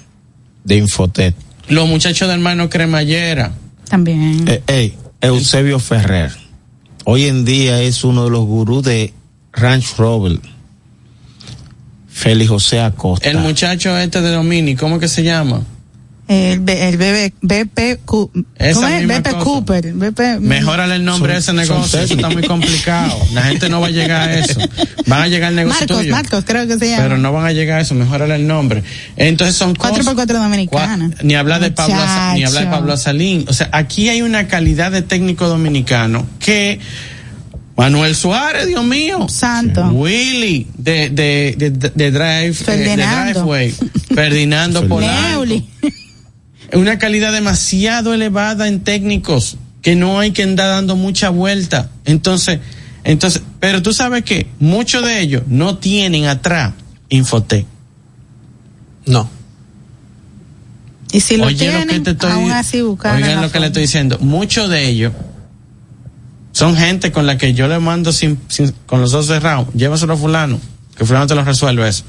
de 0.69 0.77
Infotet. 0.77 1.35
Los 1.67 1.87
muchachos 1.87 2.27
del 2.27 2.37
hermano 2.37 2.69
Cremallera. 2.69 3.51
También. 3.89 4.47
Eh, 4.47 4.61
ey, 4.67 4.97
Eusebio 5.19 5.79
Ferrer. 5.79 6.31
Hoy 7.05 7.25
en 7.25 7.43
día 7.43 7.81
es 7.81 8.03
uno 8.03 8.25
de 8.25 8.29
los 8.29 8.45
gurús 8.45 8.83
de 8.83 9.13
Ranch 9.51 9.95
Rover. 9.97 10.39
Félix 12.07 12.49
José 12.49 12.81
Acosta. 12.81 13.29
El 13.29 13.39
muchacho 13.39 13.97
este 13.97 14.21
de 14.21 14.31
Domini, 14.31 14.75
¿cómo 14.75 14.99
que 14.99 15.07
se 15.07 15.23
llama? 15.23 15.63
El, 16.29 16.59
B- 16.59 16.87
el 16.89 16.97
BB, 16.97 17.33
BP, 17.41 17.97
BP. 18.05 19.35
Cooper. 19.43 19.93
BP, 19.93 20.39
Mejórale 20.39 20.95
el 20.97 21.03
nombre 21.03 21.33
a 21.33 21.37
ese 21.39 21.53
negocio, 21.53 21.99
eso 21.99 22.13
está 22.13 22.29
muy 22.29 22.43
complicado. 22.43 23.17
La 23.33 23.41
gente 23.41 23.67
no 23.67 23.81
va 23.81 23.87
a 23.87 23.89
llegar 23.89 24.29
a 24.29 24.37
eso. 24.39 24.59
Van 25.07 25.23
a 25.23 25.27
llegar 25.27 25.49
al 25.49 25.55
negocio 25.55 25.79
Marcos, 25.81 25.97
tuyo. 25.97 26.11
Marcos, 26.11 26.43
creo 26.45 26.67
que 26.67 26.77
se 26.77 26.87
llama. 26.91 27.01
Pero 27.01 27.17
no 27.17 27.33
van 27.33 27.47
a 27.47 27.51
llegar 27.51 27.79
a 27.79 27.81
eso, 27.81 27.95
mejórale 27.95 28.35
el 28.35 28.45
nombre. 28.45 28.83
Entonces 29.17 29.55
son 29.55 29.73
Cuatro 29.73 29.97
cosas. 29.97 30.05
por 30.05 30.15
cuatro 30.15 30.37
dominicana. 30.37 31.07
Cua- 31.09 31.23
Ni 31.23 31.33
hablar 31.33 31.61
de 31.61 31.71
Pablo, 31.71 31.95
ni 32.35 32.43
hablar 32.43 32.65
de. 32.65 32.69
Pablo 32.69 32.93
Asalín. 32.93 33.45
O 33.47 33.53
sea, 33.53 33.69
aquí 33.71 34.09
hay 34.09 34.21
una 34.21 34.47
calidad 34.47 34.91
de 34.91 35.01
técnico 35.01 35.47
dominicano 35.47 36.27
que 36.37 36.79
Manuel 37.75 38.15
Suárez, 38.15 38.67
Dios 38.67 38.83
mío. 38.85 39.27
Santo. 39.29 39.83
Willy 39.87 40.67
de 40.77 41.09
de 41.09 41.55
de, 41.57 41.69
de, 41.71 41.89
de 41.89 42.11
Drive 42.11 42.45
eh, 42.45 42.49
de 42.49 42.53
Ferdinando. 42.65 43.33
Driveway. 43.33 43.73
Ferdinando 44.13 44.87
Polanco. 44.87 45.45
Una 46.73 46.97
calidad 46.99 47.31
demasiado 47.33 48.13
elevada 48.13 48.67
en 48.67 48.81
técnicos 48.81 49.57
que 49.81 49.95
no 49.95 50.19
hay 50.19 50.31
que 50.31 50.43
andar 50.43 50.67
dando 50.69 50.95
mucha 50.95 51.29
vuelta. 51.29 51.89
Entonces, 52.05 52.59
entonces, 53.03 53.41
pero 53.59 53.81
tú 53.81 53.93
sabes 53.93 54.23
que 54.23 54.47
muchos 54.59 55.03
de 55.05 55.21
ellos 55.21 55.43
no 55.47 55.77
tienen 55.77 56.25
atrás 56.25 56.73
Infotec. 57.09 57.65
No. 59.05 59.29
Y 61.11 61.21
si 61.21 61.37
lo 61.37 61.45
Oye, 61.47 61.55
tienen, 61.57 61.87
lo 61.87 61.93
que 61.93 61.99
te 62.01 62.11
estoy, 62.11 62.31
aún 62.31 62.51
así 62.51 62.81
buscar. 62.81 63.15
oigan 63.15 63.41
lo 63.41 63.51
que 63.51 63.59
le 63.59 63.67
estoy 63.67 63.83
diciendo. 63.83 64.19
Muchos 64.19 64.69
de 64.69 64.87
ellos 64.87 65.13
son 66.51 66.75
gente 66.75 67.11
con 67.11 67.25
la 67.25 67.37
que 67.37 67.53
yo 67.53 67.67
le 67.67 67.79
mando 67.79 68.11
sin, 68.11 68.39
sin- 68.47 68.73
con 68.85 69.01
los 69.01 69.13
ojos 69.13 69.27
cerrados. 69.27 69.67
Llévaselo 69.73 70.13
a 70.13 70.17
fulano, 70.17 70.59
que 70.95 71.05
fulano 71.05 71.25
te 71.25 71.33
lo 71.35 71.43
resuelve 71.43 71.87
eso. 71.87 72.03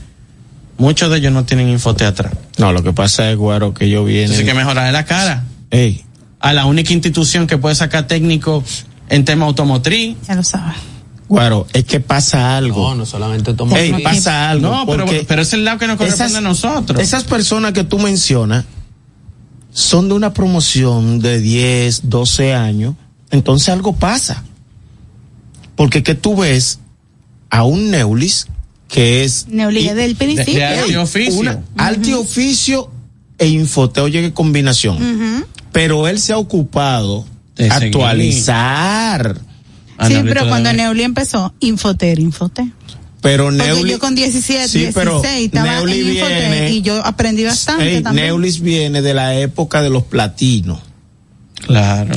Muchos 0.81 1.11
de 1.11 1.19
ellos 1.19 1.31
no 1.31 1.45
tienen 1.45 1.69
Infotec 1.69 2.09
atrás. 2.09 2.33
No, 2.57 2.73
lo 2.73 2.83
que 2.83 2.95
pasa 2.95 3.31
es, 3.31 3.37
Guaro, 3.37 3.75
que 3.75 3.91
yo 3.91 4.03
viene. 4.03 4.23
Entonces 4.23 4.47
hay 4.47 4.51
que 4.51 4.59
mejorar 4.59 4.91
la 4.91 5.05
cara. 5.05 5.45
Ey, 5.71 6.05
A 6.41 6.55
la 6.55 6.65
única 6.65 6.95
institución 6.95 7.47
que 7.47 7.59
puede 7.59 7.75
sacar 7.75 8.07
técnico 8.07 8.65
en 9.11 9.27
tema 9.27 9.45
automotriz. 9.45 10.17
Ya 10.27 10.35
lo 10.35 10.43
sabes. 10.43 10.77
Guaro, 11.29 11.67
es 11.75 11.85
que 11.85 12.01
pasa 12.01 12.57
algo. 12.57 12.89
No, 12.89 12.95
no 12.95 13.07
solamente 13.07 13.53
tomo. 13.53 13.77
Ey, 13.77 14.03
pasa 14.03 14.49
algo. 14.49 14.71
No, 14.71 14.87
pero, 14.87 15.05
pero 15.29 15.43
es 15.43 15.53
el 15.53 15.67
lado 15.67 15.79
que 15.79 15.87
nos 15.87 15.99
corresponde 15.99 16.39
a 16.39 16.41
nosotros. 16.41 16.99
Esas 16.99 17.25
personas 17.25 17.75
que 17.75 17.85
tú 17.85 17.99
mencionas 17.99 18.65
son 19.73 20.09
de 20.09 20.15
una 20.15 20.33
promoción 20.33 21.21
de 21.21 21.41
10, 21.41 22.09
12 22.09 22.55
años, 22.55 22.95
entonces 23.31 23.69
algo 23.69 23.95
pasa. 23.95 24.45
Porque 25.77 26.03
que 26.03 26.15
tú 26.15 26.37
ves 26.37 26.81
a 27.51 27.65
un 27.65 27.91
Neulis 27.91 28.47
que 28.93 29.25
es 29.25 29.47
Neuli 29.49 29.87
es 29.89 29.95
del 29.97 30.17
principio. 30.17 30.55
de 30.55 30.65
alto 30.67 31.03
oficio. 31.03 31.41
una 31.41 31.61
alto 31.77 32.21
oficio 32.21 32.91
e 33.39 33.47
infoteo, 33.49 34.05
oye 34.05 34.21
qué 34.21 34.33
combinación. 34.33 34.97
Ujú. 34.97 35.47
Pero 35.73 36.09
él 36.09 36.19
se 36.21 36.33
ha 36.33 36.39
ocupado 36.39 37.25
De 37.57 37.65
de 37.65 37.71
actualizar. 37.71 39.39
Sí, 40.07 40.15
pero 40.25 40.49
cuando 40.49 40.73
Neuli 40.73 41.03
empezó, 41.03 41.53
Infoter, 41.61 42.19
Infoter. 42.19 42.65
Pero 43.21 43.45
Porque 43.51 43.59
Neuli, 43.65 43.91
yo 43.93 43.99
con 43.99 44.15
17, 44.15 44.67
Sí, 44.69 44.89
pero 44.95 45.21
16 45.21 45.47
estaba 45.47 45.75
Neuli 45.75 46.01
en 46.01 46.09
Infoter 46.15 46.51
viene- 46.51 46.71
y 46.71 46.81
yo 46.83 47.05
aprendí 47.05 47.45
bastante 47.45 47.97
Ey, 47.97 48.03
también. 48.03 48.27
Neulis 48.29 48.61
viene 48.61 49.03
de 49.03 49.13
la 49.13 49.35
época 49.39 49.83
de 49.83 49.91
los 49.91 50.05
platinos. 50.05 50.81
Claro. 51.67 52.17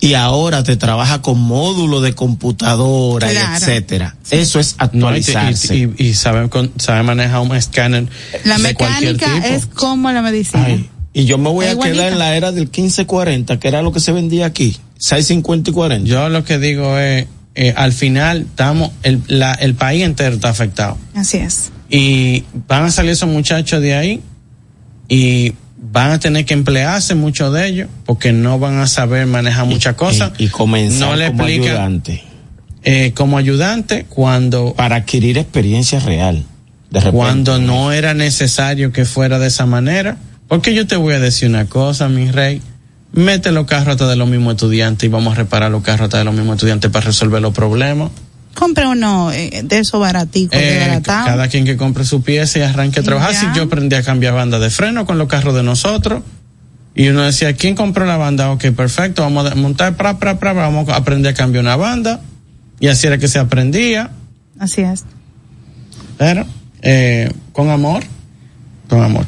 Y 0.00 0.14
ahora 0.14 0.62
te 0.62 0.76
trabaja 0.76 1.22
con 1.22 1.40
módulo 1.40 2.00
de 2.00 2.14
computadora 2.14 3.28
Claro. 3.28 3.56
etcétera. 3.56 4.16
Eso 4.30 4.60
es 4.60 4.76
No, 4.78 4.84
y, 4.84 5.18
actualizarse. 5.18 5.76
y, 5.76 5.92
y, 5.98 6.06
y 6.08 6.14
sabe, 6.14 6.48
manejar 7.02 7.40
un 7.40 7.54
escáner. 7.56 8.06
La 8.44 8.58
de 8.58 8.74
cualquier 8.74 9.14
mecánica 9.14 9.42
tipo. 9.42 9.54
es 9.56 9.66
como 9.66 10.10
la 10.12 10.22
medicina. 10.22 10.64
Ay, 10.66 10.88
y 11.12 11.24
yo 11.24 11.36
me 11.38 11.50
voy 11.50 11.64
Es 11.64 11.70
a 11.70 11.72
igualita. 11.74 11.96
quedar 11.96 12.12
en 12.12 12.18
la 12.18 12.36
era 12.36 12.52
del 12.52 12.64
1540, 12.66 13.58
que 13.58 13.68
era 13.68 13.82
lo 13.82 13.92
que 13.92 14.00
se 14.00 14.12
vendía 14.12 14.46
aquí. 14.46 14.76
650 14.98 15.70
y 15.70 15.72
40. 15.72 16.08
Yo 16.08 16.28
lo 16.28 16.44
que 16.44 16.58
digo 16.58 16.96
es, 16.98 17.26
eh, 17.56 17.74
al 17.76 17.92
final 17.92 18.42
estamos, 18.42 18.92
el, 19.02 19.20
la, 19.26 19.52
el 19.54 19.74
país 19.74 20.04
entero 20.04 20.36
está 20.36 20.48
afectado. 20.50 20.96
Así 21.14 21.38
es. 21.38 21.70
Y 21.90 22.44
van 22.68 22.84
a 22.84 22.90
salir 22.92 23.12
esos 23.12 23.28
muchachos 23.28 23.80
de 23.82 23.94
ahí 23.94 24.20
y 25.08 25.54
van 25.80 26.10
a 26.10 26.18
tener 26.18 26.44
que 26.44 26.54
emplearse 26.54 27.14
muchos 27.14 27.52
de 27.52 27.66
ellos 27.66 27.88
porque 28.04 28.32
no 28.32 28.58
van 28.58 28.78
a 28.78 28.86
saber 28.86 29.26
manejar 29.26 29.66
muchas 29.66 29.94
cosas. 29.94 30.32
Y, 30.38 30.44
y 30.44 30.48
comenzar 30.48 31.08
no 31.10 31.16
le 31.16 31.28
como 31.28 31.44
explican, 31.46 31.70
ayudante. 31.76 32.24
eh, 32.82 33.12
como 33.14 33.38
ayudante 33.38 34.06
cuando 34.08 34.74
Para 34.74 34.96
adquirir 34.96 35.38
experiencia 35.38 36.00
real. 36.00 36.44
De 36.90 37.00
repente. 37.00 37.16
cuando 37.16 37.58
no 37.58 37.92
era 37.92 38.14
necesario 38.14 38.92
que 38.92 39.04
fuera 39.04 39.38
de 39.38 39.48
esa 39.48 39.66
manera. 39.66 40.16
Porque 40.48 40.72
yo 40.74 40.86
te 40.86 40.96
voy 40.96 41.14
a 41.14 41.20
decir 41.20 41.48
una 41.48 41.66
cosa, 41.66 42.08
mi 42.08 42.30
rey. 42.30 42.62
Mete 43.12 43.52
los 43.52 43.66
carros 43.66 43.88
hasta 43.88 44.08
de 44.08 44.16
los 44.16 44.28
mismos 44.28 44.54
estudiantes 44.54 45.06
y 45.06 45.08
vamos 45.08 45.32
a 45.34 45.36
reparar 45.36 45.70
los 45.70 45.82
carros 45.82 46.04
hasta 46.06 46.18
de 46.18 46.24
los 46.24 46.34
mismos 46.34 46.56
estudiantes 46.56 46.90
para 46.90 47.06
resolver 47.06 47.40
los 47.42 47.52
problemas. 47.54 48.10
Compre 48.58 48.88
uno 48.88 49.30
eh, 49.30 49.60
de 49.62 49.78
esos 49.78 50.00
baraticos, 50.00 50.58
Eh, 50.60 51.00
cada 51.04 51.46
quien 51.46 51.64
que 51.64 51.76
compre 51.76 52.04
su 52.04 52.22
pieza 52.22 52.58
y 52.58 52.62
arranque 52.62 52.98
a 52.98 53.02
trabajar. 53.04 53.32
Ya. 53.32 53.40
Si 53.40 53.46
yo 53.54 53.62
aprendí 53.62 53.94
a 53.94 54.02
cambiar 54.02 54.34
banda 54.34 54.58
de 54.58 54.68
freno 54.68 55.06
con 55.06 55.16
los 55.16 55.28
carros 55.28 55.54
de 55.54 55.62
nosotros. 55.62 56.22
Y 56.96 57.08
uno 57.08 57.22
decía, 57.22 57.52
¿quién 57.52 57.76
compró 57.76 58.04
la 58.04 58.16
banda? 58.16 58.50
Ok, 58.50 58.72
perfecto, 58.72 59.22
vamos 59.22 59.48
a 59.48 59.54
montar, 59.54 59.96
pra, 59.96 60.18
pra, 60.18 60.40
pra, 60.40 60.52
vamos 60.52 60.88
a 60.88 60.96
aprender 60.96 61.32
a 61.32 61.36
cambiar 61.36 61.62
una 61.62 61.76
banda. 61.76 62.20
Y 62.80 62.88
así 62.88 63.06
era 63.06 63.18
que 63.18 63.28
se 63.28 63.38
aprendía. 63.38 64.10
Así 64.58 64.80
es. 64.80 65.04
Pero, 66.16 66.44
eh, 66.82 67.30
con 67.52 67.70
amor, 67.70 68.02
con 68.88 69.04
amor. 69.04 69.24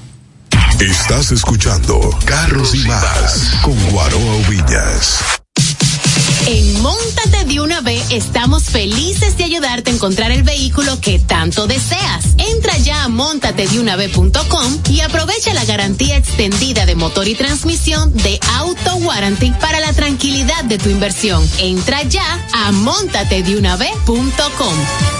Estás 0.81 1.31
escuchando 1.31 2.01
Carros 2.24 2.74
y 2.74 2.78
Más 2.78 3.53
con 3.62 3.78
Guaroa 3.91 4.49
Villas. 4.49 5.20
En 6.47 6.82
Móntate 6.82 7.45
de 7.45 7.61
una 7.61 7.80
vez 7.80 8.11
estamos 8.11 8.64
felices 8.64 9.36
de 9.36 9.45
ayudarte 9.45 9.91
a 9.91 9.95
encontrar 9.95 10.32
el 10.32 10.43
vehículo 10.43 11.01
que 11.01 11.18
tanto 11.18 11.66
deseas. 11.66 12.24
Entra 12.38 12.76
ya 12.78 13.05
a 13.05 13.09
montatedeunave.com 13.09 14.78
y 14.91 15.01
aprovecha 15.01 15.53
la 15.55 15.64
garantía 15.64 16.16
extendida 16.16 16.86
de 16.86 16.95
motor 16.95 17.28
y 17.28 17.34
transmisión 17.34 18.14
de 18.14 18.38
Auto 18.57 18.97
Warranty 18.97 19.53
para 19.61 19.80
la 19.80 19.93
tranquilidad 19.93 20.64
de 20.64 20.78
tu 20.78 20.88
inversión. 20.88 21.47
Entra 21.59 22.03
ya 22.05 22.47
a 22.53 22.72
montatedeunave.com. 22.72 25.20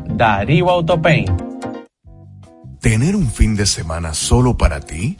Darío 0.07 0.69
Autopaint. 0.69 1.29
¿Tener 2.79 3.15
un 3.15 3.29
fin 3.29 3.55
de 3.55 3.65
semana 3.65 4.13
solo 4.13 4.57
para 4.57 4.79
ti? 4.79 5.17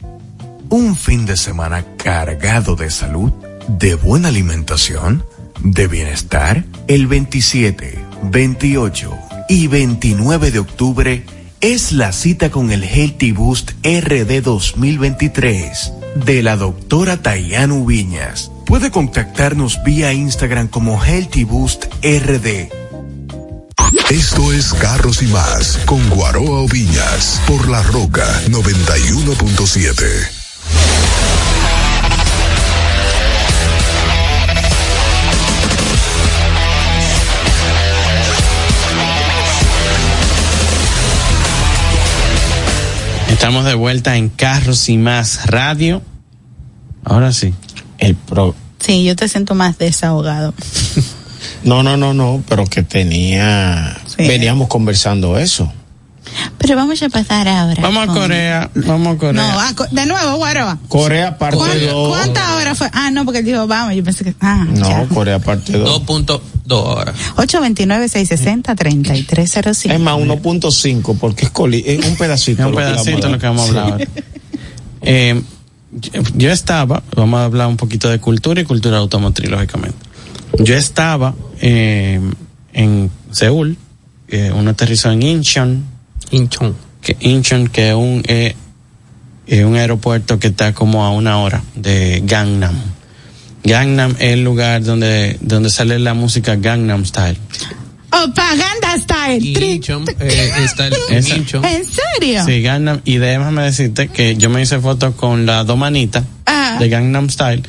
¿Un 0.68 0.96
fin 0.96 1.26
de 1.26 1.36
semana 1.36 1.84
cargado 1.96 2.76
de 2.76 2.90
salud, 2.90 3.32
de 3.68 3.94
buena 3.94 4.28
alimentación, 4.28 5.24
de 5.62 5.86
bienestar? 5.86 6.64
El 6.88 7.06
27, 7.06 7.98
28 8.30 9.18
y 9.48 9.66
29 9.68 10.50
de 10.50 10.58
octubre 10.58 11.24
es 11.60 11.92
la 11.92 12.12
cita 12.12 12.50
con 12.50 12.72
el 12.72 12.82
Healthy 12.82 13.32
Boost 13.32 13.72
RD 13.84 14.42
2023 14.42 15.92
de 16.16 16.42
la 16.42 16.56
doctora 16.56 17.22
Tayanu 17.22 17.84
Viñas. 17.84 18.50
Puede 18.66 18.90
contactarnos 18.90 19.82
vía 19.84 20.12
Instagram 20.12 20.68
como 20.68 21.00
Healthy 21.00 21.44
Boost 21.44 21.84
RD. 22.02 22.81
Esto 24.10 24.52
es 24.52 24.74
Carros 24.74 25.22
y 25.22 25.26
Más 25.26 25.78
con 25.86 26.08
Guaroa 26.10 26.66
Viñas 26.70 27.40
por 27.46 27.68
La 27.68 27.82
Roca 27.82 28.26
91.7. 28.48 30.42
Estamos 43.28 43.64
de 43.64 43.74
vuelta 43.74 44.16
en 44.16 44.28
Carros 44.28 44.88
y 44.88 44.98
Más 44.98 45.46
Radio. 45.46 46.02
Ahora 47.04 47.32
sí. 47.32 47.54
El 47.98 48.14
pro. 48.14 48.54
Sí, 48.78 49.04
yo 49.04 49.16
te 49.16 49.28
siento 49.28 49.54
más 49.54 49.78
desahogado. 49.78 50.54
No, 51.64 51.82
no, 51.82 51.96
no, 51.96 52.12
no, 52.14 52.42
pero 52.48 52.64
que 52.66 52.82
tenía. 52.82 53.96
Veníamos 54.18 54.68
conversando 54.68 55.38
eso. 55.38 55.72
Pero 56.56 56.76
vamos 56.76 57.02
a 57.02 57.08
pasar 57.10 57.46
ahora. 57.48 57.82
Vamos 57.82 58.08
a 58.08 58.12
Corea, 58.12 58.70
vamos 58.74 59.16
a 59.16 59.18
Corea. 59.18 59.32
No, 59.42 59.60
a 59.60 59.74
Co- 59.74 59.86
de 59.90 60.06
nuevo, 60.06 60.36
Guaroa. 60.36 60.78
Corea 60.88 61.36
parte 61.36 61.56
¿Cuán- 61.58 61.78
2. 61.86 62.08
¿Cuántas 62.16 62.50
horas 62.52 62.78
fue? 62.78 62.88
Ah, 62.92 63.10
no, 63.10 63.24
porque 63.24 63.40
él 63.40 63.44
dijo, 63.44 63.66
vamos, 63.66 63.94
yo 63.94 64.02
pensé 64.04 64.24
que. 64.24 64.34
Ah, 64.40 64.64
No, 64.66 65.08
Corea 65.12 65.40
parte 65.40 65.72
2. 65.76 66.06
2.2 66.06 66.40
horas. 66.70 67.14
829-660-3305. 67.36 69.92
Es 69.92 70.00
más, 70.00 70.14
1.5 70.16 71.18
porque 71.18 71.46
es, 71.46 71.52
coli- 71.52 71.82
es 71.86 72.04
un 72.06 72.16
pedacito. 72.16 72.62
Es 72.62 72.68
un 72.68 72.74
pedacito 72.74 73.28
lo 73.28 73.38
que 73.38 73.46
vamos 73.46 73.64
a 73.64 73.68
hablar 73.68 73.92
ahora. 73.92 74.06
Eh, 75.02 75.42
yo- 75.92 76.22
yo 76.34 76.50
estaba, 76.52 77.02
vamos 77.16 77.40
a 77.40 77.44
hablar 77.44 77.66
un 77.66 77.76
poquito 77.76 78.08
de 78.08 78.18
cultura 78.20 78.60
y 78.60 78.64
cultura 78.64 78.98
automotriz, 78.98 79.50
lógicamente. 79.50 79.96
Yo 80.58 80.76
estaba 80.76 81.34
eh, 81.60 82.20
en 82.72 83.10
Seúl, 83.30 83.76
eh, 84.28 84.52
uno 84.54 84.70
aterrizó 84.70 85.10
en 85.10 85.22
Incheon. 85.22 85.84
Incheon. 86.30 86.74
Que, 87.00 87.16
Incheon, 87.20 87.68
que 87.68 87.88
es 87.90 87.94
un, 87.94 88.22
eh, 88.26 88.54
es 89.46 89.64
un 89.64 89.76
aeropuerto 89.76 90.38
que 90.38 90.48
está 90.48 90.72
como 90.72 91.04
a 91.04 91.10
una 91.10 91.38
hora 91.38 91.62
de 91.74 92.22
Gangnam. 92.24 92.74
Gangnam 93.64 94.12
es 94.18 94.32
el 94.32 94.44
lugar 94.44 94.82
donde, 94.82 95.38
donde 95.40 95.70
sale 95.70 95.98
la 95.98 96.14
música 96.14 96.56
Gangnam 96.56 97.04
Style. 97.04 97.38
Propaganda 98.10 98.98
Style. 98.98 99.54
Tri- 99.54 99.76
Incheon, 99.76 100.04
eh, 100.20 100.52
está 100.64 100.86
el 100.88 100.94
en 101.08 101.16
Esa. 101.16 101.36
Incheon. 101.36 101.64
¿En 101.64 101.82
serio? 101.84 102.44
Sí, 102.44 102.60
Gangnam. 102.62 103.00
Y 103.04 103.16
déjame 103.16 103.62
decirte 103.62 104.08
que 104.08 104.36
yo 104.36 104.50
me 104.50 104.62
hice 104.62 104.78
foto 104.80 105.12
con 105.16 105.46
la 105.46 105.64
domanita 105.64 106.22
Ah. 106.46 106.76
de 106.78 106.88
Gangnam 106.88 107.30
Style. 107.30 107.62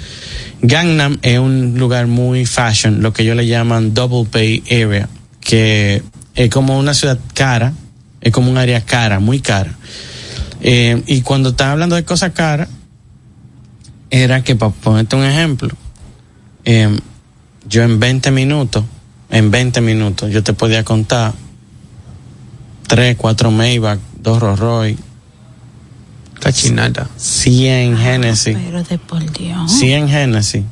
Gangnam 0.66 1.20
es 1.22 1.40
un 1.40 1.78
lugar 1.78 2.08
muy 2.08 2.46
fashion, 2.46 3.02
lo 3.02 3.12
que 3.12 3.24
ellos 3.24 3.36
le 3.36 3.46
llaman 3.46 3.94
Double 3.94 4.24
Pay 4.24 4.64
Area, 4.72 5.10
que 5.42 6.02
es 6.36 6.50
como 6.50 6.80
una 6.80 6.94
ciudad 6.94 7.20
cara, 7.34 7.74
es 8.22 8.32
como 8.32 8.50
un 8.50 8.58
área 8.58 8.80
cara, 8.80 9.20
muy 9.20 9.42
cara. 9.42 9.76
Eh, 10.62 11.04
y 11.06 11.22
cuando 11.22 11.50
están 11.50 11.72
hablando 11.72 11.98
de 11.98 12.06
cosas 12.06 12.32
caras, 12.32 12.70
era 14.10 14.42
que, 14.42 14.56
para 14.56 14.72
ponerte 14.72 15.18
un 15.18 15.26
ejemplo, 15.26 15.76
eh, 16.64 16.98
yo 17.68 17.84
en 17.84 18.00
20 18.00 18.32
minutos, 18.32 18.86
en 19.32 19.52
20 19.52 19.82
minutos, 19.82 20.32
yo 20.32 20.44
te 20.44 20.54
podía 20.54 20.86
contar 20.86 21.34
tres, 22.88 23.18
cuatro 23.18 23.52
Maybach, 23.52 24.00
dos 24.18 24.40
Rolls 24.40 24.60
Royce, 24.60 25.04
Cachinada. 26.44 27.10
100 27.16 27.98
Genesis, 27.98 28.58
Pero 28.66 28.84
de 28.84 28.98
por 28.98 29.32
Dios. 29.32 29.72
100 29.72 30.10
Genesis, 30.10 30.64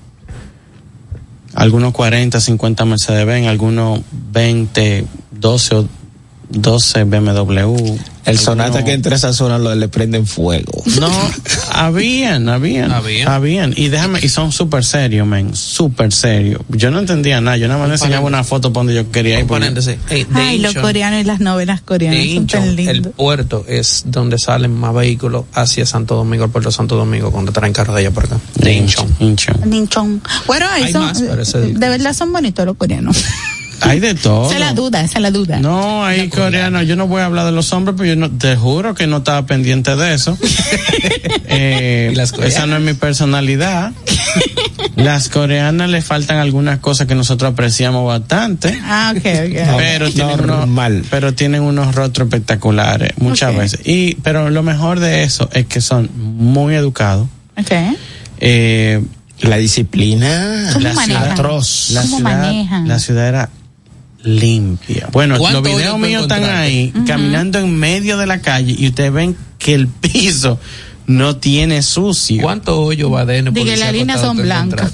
algunos 1.54 1.94
40, 1.94 2.42
50 2.42 2.84
Mercedes-Benz, 2.84 3.48
algunos 3.48 4.02
20, 4.12 5.06
12 5.32 5.76
o 5.76 5.88
12 6.52 7.04
BMW. 7.06 7.98
El 8.24 8.38
Sonata 8.38 8.84
que 8.84 8.94
entra 8.94 9.14
a 9.14 9.18
esa 9.18 9.34
zona 9.34 9.58
lo, 9.58 9.74
le 9.74 9.88
prenden 9.88 10.28
fuego. 10.28 10.84
No, 11.00 11.10
habían, 11.72 12.50
habían, 12.50 12.92
Habían. 12.92 13.28
habían. 13.28 13.74
Y 13.76 13.90
déjame, 13.90 14.20
y 14.22 14.30
son 14.30 14.52
súper 14.52 14.84
serios, 14.84 15.26
men, 15.26 15.56
súper 15.56 16.14
serios. 16.14 16.62
Yo 16.70 16.92
no 16.92 17.00
entendía 17.00 17.42
nada, 17.42 17.58
yo 17.58 17.68
nada 17.68 17.80
más 17.80 17.90
le 17.90 17.96
enseñaba 17.96 18.26
una 18.26 18.44
foto 18.44 18.72
para 18.72 18.82
donde 18.82 18.96
yo 18.96 19.12
quería 19.12 19.40
ir. 19.40 19.44
Un 19.44 19.48
porque-. 19.48 19.98
Hey, 20.10 20.28
de 20.30 20.40
Ay, 20.40 20.60
los 20.60 20.76
coreanos 20.76 21.22
y 21.22 21.24
las 21.24 21.40
novelas 21.40 21.82
coreanas 21.82 22.24
son 22.36 22.48
tan 22.48 22.80
el 22.80 23.02
puerto 23.02 23.66
es 23.68 24.04
donde 24.06 24.38
salen 24.38 24.74
más 24.74 24.94
vehículos 24.94 25.46
hacia 25.54 25.86
Santo 25.86 26.16
Domingo, 26.16 26.46
el 26.46 26.52
puerto 26.52 26.70
de 26.70 26.76
Santo 26.76 26.96
Domingo, 26.96 27.32
cuando 27.32 27.52
traen 27.52 27.74
carros 27.74 27.96
de 27.96 28.02
allá 28.02 28.12
por 28.12 28.26
acá. 28.26 28.40
De 28.56 28.74
Incheon. 28.74 29.16
Incheon. 29.20 29.70
Ninchon. 29.70 30.22
Bueno, 30.46 30.68
ahí 30.72 30.92
son, 30.92 31.02
más, 31.02 31.20
de 31.20 31.90
verdad 31.90 32.14
son 32.14 32.32
bonitos 32.32 32.66
los 32.66 32.78
coreanos. 32.78 33.18
Hay 33.82 34.00
de 34.00 34.14
todo. 34.16 34.46
Esa 34.46 34.54
es 34.56 34.60
la 34.60 34.74
duda, 34.74 35.02
esa 35.04 35.18
es 35.20 35.22
la 35.22 35.32
duda. 35.32 35.60
No, 35.60 36.06
hay 36.06 36.30
coreanos. 36.30 36.86
Yo 36.88 36.96
no 36.96 37.08
voy 37.08 37.22
a 37.22 37.26
hablar 37.26 37.46
de 37.46 37.52
los 37.52 37.72
hombres, 37.74 37.96
pero 37.98 38.10
yo 38.10 38.16
no, 38.16 38.30
te 38.30 38.56
juro 38.56 38.94
que 38.94 39.08
no 39.08 39.18
estaba 39.18 39.46
pendiente 39.46 39.96
de 39.96 40.14
eso. 40.14 40.38
Eh, 41.54 42.14
esa 42.44 42.66
no 42.66 42.78
es 42.78 42.82
mi 42.82 42.94
personalidad. 42.94 43.92
Las 44.96 45.28
coreanas 45.30 45.90
le 45.90 46.02
faltan 46.02 46.38
algunas 46.38 46.80
cosas 46.80 47.08
que 47.08 47.16
nosotros 47.16 47.52
apreciamos 47.52 48.08
bastante. 48.08 48.80
Ah, 48.84 49.14
ok, 49.16 49.18
ok. 49.18 49.78
pero 49.78 50.10
tienen 50.12 50.48
normal. 50.48 50.94
unos, 50.94 51.08
pero 51.10 51.34
tienen 51.34 51.62
unos 51.62 51.94
rostros 51.94 52.28
espectaculares 52.28 53.12
muchas 53.18 53.54
veces. 53.56 53.82
Y 53.84 54.16
pero 54.16 54.50
lo 54.50 54.64
mejor 54.64 55.00
de 55.02 55.24
eso 55.24 55.50
es 55.52 55.66
que 55.66 55.82
son 55.82 56.10
muy 56.16 56.76
educados. 56.76 57.28
Ok. 57.58 57.72
Eh, 58.40 59.04
La 59.42 59.58
disciplina. 59.58 60.70
¿Cómo 60.74 60.88
la 60.88 60.94
manejan? 60.94 61.06
ciudad 61.22 61.32
atroz. 61.34 61.90
la 61.92 62.02
¿Cómo 62.04 62.18
ciudad, 62.18 62.42
manejan? 62.44 62.88
la 62.88 63.00
ciudad 63.00 63.28
era 63.28 63.50
limpia. 64.24 65.10
Bueno, 65.12 65.36
los 65.36 65.42
¿Cuánto 65.42 65.62
videos 65.62 65.98
míos 66.00 66.24
están 66.24 66.44
ahí, 66.46 66.94
caminando 67.06 67.60
en 67.60 67.76
medio 67.76 68.18
de 68.18 68.28
la 68.28 68.42
calle 68.42 68.76
y 68.78 68.88
ustedes 68.88 69.12
ven 69.12 69.36
que 69.58 69.74
el 69.74 69.88
piso 69.88 70.60
no 71.08 71.38
tiene 71.38 71.82
sucio. 71.82 72.42
¿Cuántos 72.42 72.76
hoyos 72.76 73.12
va 73.12 73.26
de 73.26 73.42
Di 73.44 73.64
que 73.64 73.78
las 73.78 73.92
líneas 73.94 74.22
son 74.22 74.38
blancas. 74.38 74.94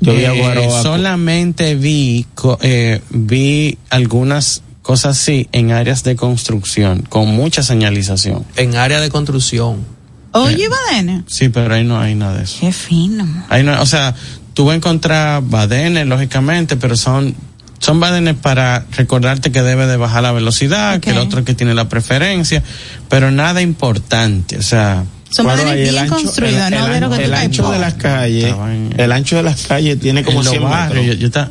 Yo 0.00 0.12
Eh, 0.12 0.70
solamente 0.82 1.74
vi 1.74 2.24
eh, 2.60 3.00
vi 3.10 3.78
algunas 3.90 4.62
cosas 4.82 5.18
así 5.18 5.48
en 5.52 5.72
áreas 5.72 6.04
de 6.04 6.16
construcción 6.16 7.02
con 7.02 7.28
mucha 7.28 7.62
señalización. 7.62 8.44
En 8.56 8.76
área 8.76 9.00
de 9.00 9.10
construcción. 9.10 9.84
Oye, 10.32 10.68
Badene. 10.68 11.24
Sí, 11.26 11.48
pero 11.48 11.74
ahí 11.74 11.84
no 11.84 11.98
hay 11.98 12.14
nada 12.14 12.36
de 12.36 12.44
eso. 12.44 12.58
Qué 12.60 12.72
fino. 12.72 13.26
Ahí 13.48 13.62
no, 13.64 13.80
o 13.82 13.86
sea, 13.86 14.14
tú 14.54 14.66
vas 14.66 14.74
a 14.74 14.76
encontrar 14.76 15.42
badenes, 15.42 16.06
lógicamente, 16.06 16.76
pero 16.76 16.96
son 16.96 17.34
son 17.78 18.00
badenes 18.00 18.34
para 18.34 18.84
recordarte 18.96 19.52
que 19.52 19.62
debe 19.62 19.86
de 19.86 19.96
bajar 19.96 20.22
la 20.22 20.32
velocidad, 20.32 21.00
que 21.00 21.10
el 21.10 21.18
otro 21.18 21.44
que 21.44 21.54
tiene 21.54 21.74
la 21.74 21.88
preferencia, 21.88 22.62
pero 23.08 23.30
nada 23.30 23.62
importante, 23.62 24.58
o 24.58 24.62
sea, 24.62 25.04
Son 25.30 25.46
bien 25.94 25.94
ancho- 26.06 26.14
construidos, 26.22 26.62
el- 26.66 26.70
no 26.74 26.86
ancho- 26.86 27.14
El 27.20 27.34
de 27.70 27.78
las 27.78 27.94
calles, 27.94 28.54
el 28.96 29.12
ancho 29.12 29.36
de 29.36 29.42
las 29.42 29.62
calles 29.62 30.00
tiene 30.00 30.22
como 30.24 30.38
en 30.40 30.44
los 30.44 30.50
100 30.52 30.62
barrios, 30.64 31.04
yo, 31.06 31.12
metros. 31.12 31.20
yo 31.20 31.26
está- 31.26 31.50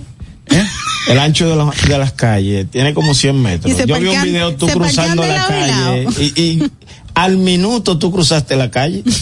¿eh? 0.57 0.65
El 1.09 1.19
ancho 1.19 1.49
de, 1.49 1.55
los- 1.55 1.81
de 1.87 1.97
las 1.97 2.11
calles 2.11 2.67
tiene 2.69 2.93
como 2.93 3.13
100 3.13 3.41
metros. 3.41 3.77
Yo 3.85 3.99
vi 3.99 4.07
un 4.07 4.21
video 4.23 4.55
tú 4.55 4.67
cruzando 4.67 5.23
la 5.25 5.33
lado 5.35 5.47
calle 5.47 6.03
lado. 6.03 6.11
y, 6.19 6.41
y 6.41 6.71
al 7.13 7.37
minuto 7.37 7.97
tú 7.97 8.11
cruzaste 8.11 8.55
la 8.57 8.69
calle. 8.71 9.03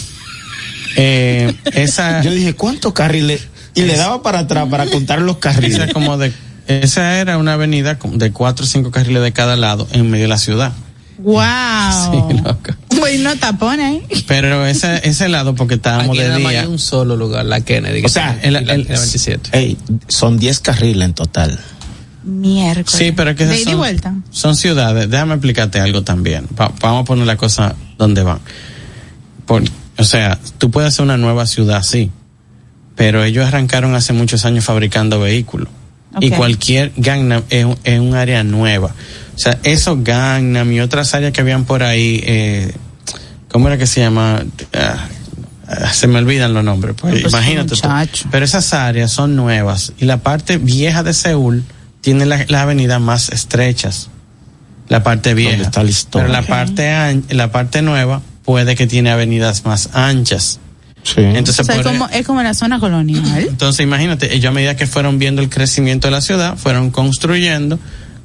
Eh, 0.98 1.52
esa, 1.74 2.22
Yo 2.22 2.30
dije, 2.30 2.54
¿cuántos 2.54 2.92
carriles? 2.94 3.42
Y 3.74 3.82
le 3.82 3.96
daba 3.98 4.22
para 4.22 4.38
atrás 4.40 4.66
para 4.70 4.86
contar 4.86 5.20
los 5.20 5.36
esa 5.36 5.40
carriles. 5.40 5.92
como 5.92 6.16
de 6.16 6.32
esa 6.68 7.18
era 7.18 7.38
una 7.38 7.54
avenida 7.54 7.98
de 8.12 8.32
cuatro 8.32 8.64
o 8.64 8.68
cinco 8.68 8.90
carriles 8.90 9.22
de 9.22 9.32
cada 9.32 9.56
lado 9.56 9.86
en 9.92 10.10
medio 10.10 10.24
de 10.24 10.28
la 10.28 10.38
ciudad. 10.38 10.72
Wow. 11.18 11.42
Sí, 11.96 12.36
loco. 12.44 12.72
Bueno, 12.98 13.36
tapones. 13.36 14.02
Pero 14.26 14.66
ese, 14.66 15.06
ese 15.08 15.28
lado 15.28 15.54
porque 15.54 15.74
estábamos 15.74 16.18
Aquí 16.18 16.26
de 16.28 16.36
día. 16.36 16.60
hay 16.62 16.66
un 16.66 16.78
solo 16.78 17.16
lugar, 17.16 17.44
la 17.46 17.60
Kennedy. 17.60 18.00
que 18.00 18.06
O 18.06 18.08
sea, 18.08 18.38
el- 18.42 18.56
el- 18.56 18.64
y 18.64 18.84
la 18.84 18.98
27. 18.98 19.50
Ey, 19.56 19.78
son 20.08 20.38
10 20.38 20.60
carriles 20.60 21.04
en 21.04 21.14
total. 21.14 21.58
Miércoles. 22.24 22.90
Sí, 22.90 23.12
pero 23.12 23.30
es 23.30 23.36
que 23.36 23.46
De 23.46 23.62
son, 23.62 23.76
vuelta. 23.76 24.14
son 24.30 24.56
ciudades. 24.56 25.08
Déjame 25.08 25.34
explicarte 25.34 25.78
algo 25.78 26.02
también. 26.02 26.46
Va- 26.58 26.72
vamos 26.80 27.02
a 27.02 27.04
poner 27.04 27.26
la 27.26 27.36
cosa 27.36 27.76
donde 27.98 28.22
van. 28.24 28.40
Por, 29.46 29.62
o 29.98 30.04
sea, 30.04 30.38
tú 30.58 30.70
puedes 30.72 30.88
hacer 30.88 31.04
una 31.04 31.16
nueva 31.16 31.46
ciudad, 31.46 31.82
sí, 31.84 32.10
pero 32.96 33.22
ellos 33.22 33.46
arrancaron 33.46 33.94
hace 33.94 34.12
muchos 34.12 34.44
años 34.44 34.64
fabricando 34.64 35.20
vehículos. 35.20 35.68
Y 36.20 36.30
cualquier 36.30 36.92
Gangnam 36.96 37.42
es, 37.50 37.64
un- 37.64 37.78
es 37.84 38.00
un 38.00 38.14
área 38.14 38.42
nueva. 38.42 38.94
O 39.34 39.38
sea, 39.38 39.58
esos 39.64 40.02
Gangnam 40.02 40.72
y 40.72 40.80
otras 40.80 41.12
áreas 41.14 41.32
que 41.32 41.40
habían 41.42 41.64
por 41.64 41.82
ahí, 41.82 42.22
eh, 42.24 42.72
¿cómo 43.50 43.68
era 43.68 43.76
que 43.76 43.86
se 43.86 44.00
llama? 44.00 44.42
Ah, 44.72 45.08
ah, 45.68 45.92
se 45.92 46.06
me 46.06 46.18
olvidan 46.18 46.54
los 46.54 46.64
nombres. 46.64 46.94
Pues, 46.98 47.20
Pues, 47.20 47.32
imagínate. 47.32 47.74
tú. 47.76 47.88
Pero 48.30 48.44
esas 48.44 48.72
áreas 48.72 49.10
son 49.12 49.36
nuevas 49.36 49.92
y 49.98 50.06
la 50.06 50.18
parte 50.18 50.56
vieja 50.56 51.02
de 51.02 51.12
Seúl 51.12 51.64
tiene 52.00 52.24
la- 52.24 52.46
las 52.48 52.62
avenidas 52.62 53.00
más 53.00 53.28
estrechas. 53.28 54.08
La 54.88 55.02
parte 55.02 55.34
vieja. 55.34 55.62
está 55.64 55.82
la 55.82 55.90
historia. 55.90 56.26
Pero 56.28 56.32
la 56.32 56.40
Ok. 56.42 56.46
parte 56.46 57.22
la 57.30 57.50
parte 57.50 57.82
nueva 57.82 58.22
puede 58.44 58.74
que 58.76 58.86
tiene 58.86 59.10
avenidas 59.10 59.64
más 59.64 59.90
anchas. 59.92 60.60
Sí. 61.14 61.20
Entonces, 61.20 61.60
O 61.60 61.64
sea, 61.64 61.76
es 61.76 61.86
como, 61.86 62.08
es 62.08 62.26
como 62.26 62.42
la 62.42 62.52
zona 62.52 62.80
colonial. 62.80 63.24
entonces 63.48 63.84
imagínate, 63.84 64.34
ellos 64.34 64.50
a 64.50 64.52
medida 64.52 64.74
que 64.76 64.86
fueron 64.88 65.18
viendo 65.18 65.40
el 65.40 65.48
crecimiento 65.48 66.08
de 66.08 66.12
la 66.12 66.20
ciudad, 66.20 66.56
fueron 66.58 66.90
construyendo 66.90 67.78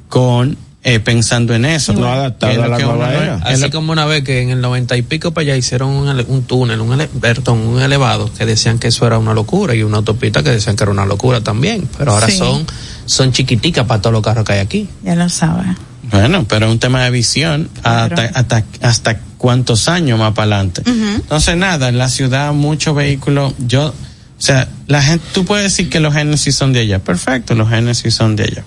con 0.08 0.56
eh, 0.84 0.98
pensando 0.98 1.54
en 1.54 1.64
eso. 1.64 1.92
No 1.92 2.08
adaptado 2.08 2.50
Que 2.52 2.58
es 2.58 2.58
lo 2.58 2.64
a 2.64 2.68
la 2.68 2.76
que 2.76 2.82
nueva 2.84 3.12
era. 3.14 3.34
Así 3.44 3.70
como 3.70 3.92
una 3.92 4.04
vez 4.04 4.24
que 4.24 4.42
en 4.42 4.50
el 4.50 4.60
noventa 4.60 4.96
y 4.96 5.02
pico 5.02 5.30
para 5.30 5.42
allá 5.44 5.56
hicieron 5.56 5.90
un, 5.90 6.42
túnel, 6.42 6.80
un, 6.80 6.92
ele- 6.94 7.06
perdón, 7.20 7.60
un 7.60 7.80
elevado 7.80 8.28
que 8.36 8.44
decían 8.46 8.80
que 8.80 8.88
eso 8.88 9.06
era 9.06 9.16
una 9.18 9.32
locura 9.32 9.76
y 9.76 9.84
una 9.84 9.98
autopista 9.98 10.42
que 10.42 10.50
decían 10.50 10.74
que 10.74 10.82
era 10.82 10.90
una 10.90 11.06
locura 11.06 11.40
también. 11.40 11.88
Pero 11.96 12.12
ahora 12.12 12.26
Sí. 12.28 12.36
son, 12.36 12.66
son 13.06 13.30
chiquiticas 13.30 13.86
para 13.86 14.00
todos 14.02 14.12
los 14.12 14.22
carros 14.22 14.44
que 14.44 14.54
hay 14.54 14.58
aquí. 14.58 14.88
Ya 15.04 15.14
lo 15.14 15.28
sabes. 15.28 15.68
Bueno, 16.12 16.44
pero 16.46 16.66
es 16.66 16.72
un 16.72 16.78
tema 16.78 17.02
de 17.04 17.10
visión 17.10 17.68
Claro. 17.80 18.14
hasta, 18.16 18.38
hasta, 18.38 18.64
hasta 18.86 19.18
cuántos 19.38 19.88
años 19.88 20.18
más 20.18 20.34
para 20.34 20.56
adelante. 20.56 20.82
Ujú. 20.82 21.14
Entonces, 21.22 21.56
nada, 21.56 21.88
en 21.88 21.98
la 21.98 22.08
ciudad 22.08 22.52
muchos 22.52 22.94
vehículos, 22.94 23.54
yo, 23.58 23.88
o 23.88 23.94
sea, 24.38 24.68
la 24.86 25.02
gente, 25.02 25.24
tú 25.32 25.44
puedes 25.44 25.64
decir 25.64 25.88
que 25.88 26.00
los 26.00 26.12
Genesis 26.14 26.54
son 26.54 26.72
de 26.72 26.80
allá. 26.80 26.98
Perfecto, 26.98 27.54
los 27.54 27.68
Genesis 27.70 28.14
son 28.14 28.36
de 28.36 28.44
allá. 28.44 28.64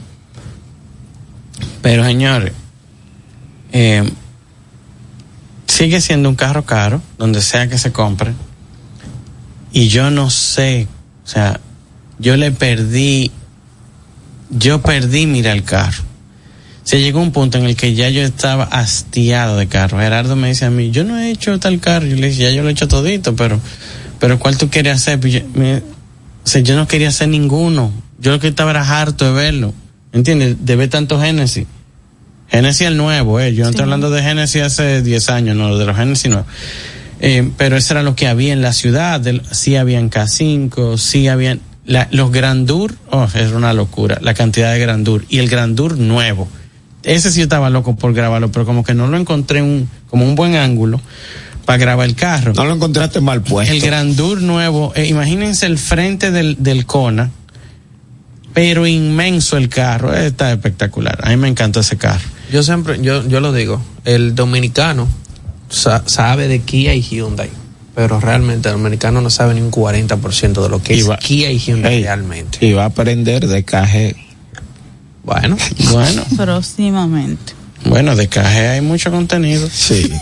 Pero 1.81 2.03
señores, 2.03 2.51
eh, 3.71 4.09
sigue 5.67 6.01
siendo 6.01 6.29
un 6.29 6.35
carro 6.35 6.65
caro, 6.65 7.01
donde 7.19 7.41
sea 7.41 7.67
que 7.67 7.77
se 7.77 7.91
compre. 7.91 8.33
Y 9.71 9.87
yo 9.89 10.09
no 10.09 10.29
sé, 10.31 10.87
o 11.23 11.27
sea, 11.27 11.59
yo 12.17 12.37
le 12.37 12.51
perdí, 12.51 13.29
yo 14.49 14.81
perdí 14.81 15.27
mira 15.27 15.51
el 15.51 15.63
carro. 15.63 16.03
Se 16.86 17.01
llegó 17.01 17.19
un 17.19 17.31
punto 17.31 17.57
en 17.57 17.65
el 17.65 17.75
que 17.75 17.93
ya 17.95 18.09
yo 18.09 18.21
estaba 18.21 18.63
hastiado 18.63 19.57
de 19.57 19.67
carro. 19.67 19.97
Gerardo 19.99 20.36
me 20.36 20.49
dice 20.49 20.65
a 20.65 20.69
mí, 20.69 20.91
yo 20.91 21.03
no 21.03 21.17
he 21.19 21.31
hecho 21.31 21.59
tal 21.59 21.79
carro. 21.79 22.05
Yo 22.05 22.15
le 22.15 22.29
dije, 22.29 22.43
ya 22.43 22.51
yo 22.51 22.61
lo 22.61 22.69
he 22.69 22.71
hecho 22.71 22.88
todito, 22.88 23.36
pero, 23.36 23.59
pero 24.19 24.38
¿cuál 24.39 24.57
tú 24.57 24.69
quieres 24.69 24.93
hacer? 24.97 25.19
Pues 25.19 25.33
yo, 25.33 25.39
me- 25.55 25.77
o 25.79 25.81
sea, 26.47 26.61
yo 26.61 26.75
no 26.75 26.88
quería 26.88 27.09
hacer 27.09 27.27
ninguno. 27.29 27.91
Yo 28.19 28.31
lo 28.31 28.39
que 28.39 28.47
estaba 28.49 28.69
era 28.71 29.01
harto 29.01 29.25
de 29.25 29.31
verlo. 29.31 29.73
¿Entiendes? 30.13 30.57
De 30.63 30.75
ver 30.77 30.89
tanto 30.89 31.19
Génesis. 31.19 31.65
Génesis 32.49 32.86
el 32.88 32.95
nuevo, 32.97 33.39
eh. 33.39 33.53
Yo 33.55 33.63
no 33.63 33.71
estoy 33.71 33.83
hablando 33.83 34.11
de 34.11 34.21
Génesis 34.21 34.61
hace 34.61 35.01
10 35.01 35.29
años, 35.29 35.55
no, 35.57 35.75
de 35.77 35.86
los 35.86 35.97
Génesis 35.97 36.29
nuevos. 36.29 36.47
Eh, 37.19 37.49
pero 37.57 37.77
eso 37.77 37.93
era 37.95 38.03
lo 38.03 38.15
que 38.15 38.27
había 38.27 38.53
en 38.53 38.61
la 38.61 38.73
ciudad. 38.73 39.19
del- 39.19 39.41
sí 39.51 39.75
habían 39.75 40.09
K5, 40.11 40.97
sí 40.99 41.27
habían. 41.27 41.61
la- 41.88 42.07
los 42.11 42.31
Grandur, 42.31 42.95
oh, 43.11 43.27
era 43.33 43.57
una 43.57 43.73
locura. 43.73 44.19
La 44.21 44.33
cantidad 44.36 44.71
de 44.71 44.79
Grandur. 44.79 45.25
Y 45.29 45.39
el 45.39 45.49
Grandur 45.49 45.97
nuevo. 45.97 46.47
Ese 47.06 47.32
sí 47.32 47.41
estaba 47.41 47.70
loco 47.70 47.95
por 47.95 48.14
grabarlo, 48.14 48.51
pero 48.51 48.66
como 48.66 48.84
que 48.84 48.93
no 48.93 49.08
lo 49.08 49.18
encontré 49.18 49.62
un, 49.62 49.88
como 50.10 50.26
un 50.26 50.36
buen 50.36 50.56
ángulo 50.56 50.99
para 51.66 51.78
grabar 51.78 52.08
el 52.08 52.16
carro. 52.16 52.53
No 52.53 52.66
lo 52.66 52.74
encontraste 52.76 53.22
mal 53.22 53.41
puesto. 53.41 53.74
El 53.74 53.80
Grandur 53.82 54.41
nuevo, 54.41 54.91
eh, 54.95 55.06
imagínense 55.08 55.66
el 55.68 55.78
frente 55.78 56.32
del, 56.32 56.58
del 56.60 56.86
Kona, 56.86 57.32
pero 58.53 58.88
inmenso 58.88 59.58
el 59.58 59.70
carro, 59.70 60.14
eh, 60.16 60.28
está 60.28 60.51
espectacular. 60.51 61.20
A 61.24 61.30
mí 61.30 61.38
me 61.38 61.47
encantó 61.47 61.80
ese 61.82 61.97
carro. 61.97 62.24
Yo 62.51 62.64
siempre, 62.64 62.99
yo, 63.01 63.28
yo 63.28 63.39
lo 63.39 63.51
digo, 63.51 63.82
el 64.06 64.34
dominicano 64.36 65.08
sa- 65.70 66.03
sabe 66.06 66.47
de 66.47 66.60
Kia 66.62 66.93
y 66.93 67.01
Hyundai, 67.01 67.49
pero 67.95 68.20
realmente 68.20 68.70
el 68.70 68.76
dominicano 68.76 69.22
no 69.22 69.30
sabe 69.30 69.56
ni 69.56 69.62
un 69.62 69.72
40% 69.72 70.62
de 70.64 70.70
lo 70.70 70.82
que 70.82 70.95
Y 70.95 70.99
es 70.99 71.10
va- 71.10 71.18
Kia 71.18 71.51
y 71.51 71.58
Hyundai 71.60 72.03
realmente. 72.03 72.66
Y 72.66 72.74
va 72.74 72.84
a 72.84 72.88
aprender 72.88 73.47
de 73.47 73.64
KG. 73.64 74.16
Bueno, 75.26 75.57
Bueno, 75.91 76.23
Próximamente. 76.38 77.53
bueno, 77.86 78.15
de 78.15 78.28
caje 78.28 78.67
hay 78.67 78.82
mucho 78.82 79.11
contenido. 79.11 79.67
Sí. 79.71 80.11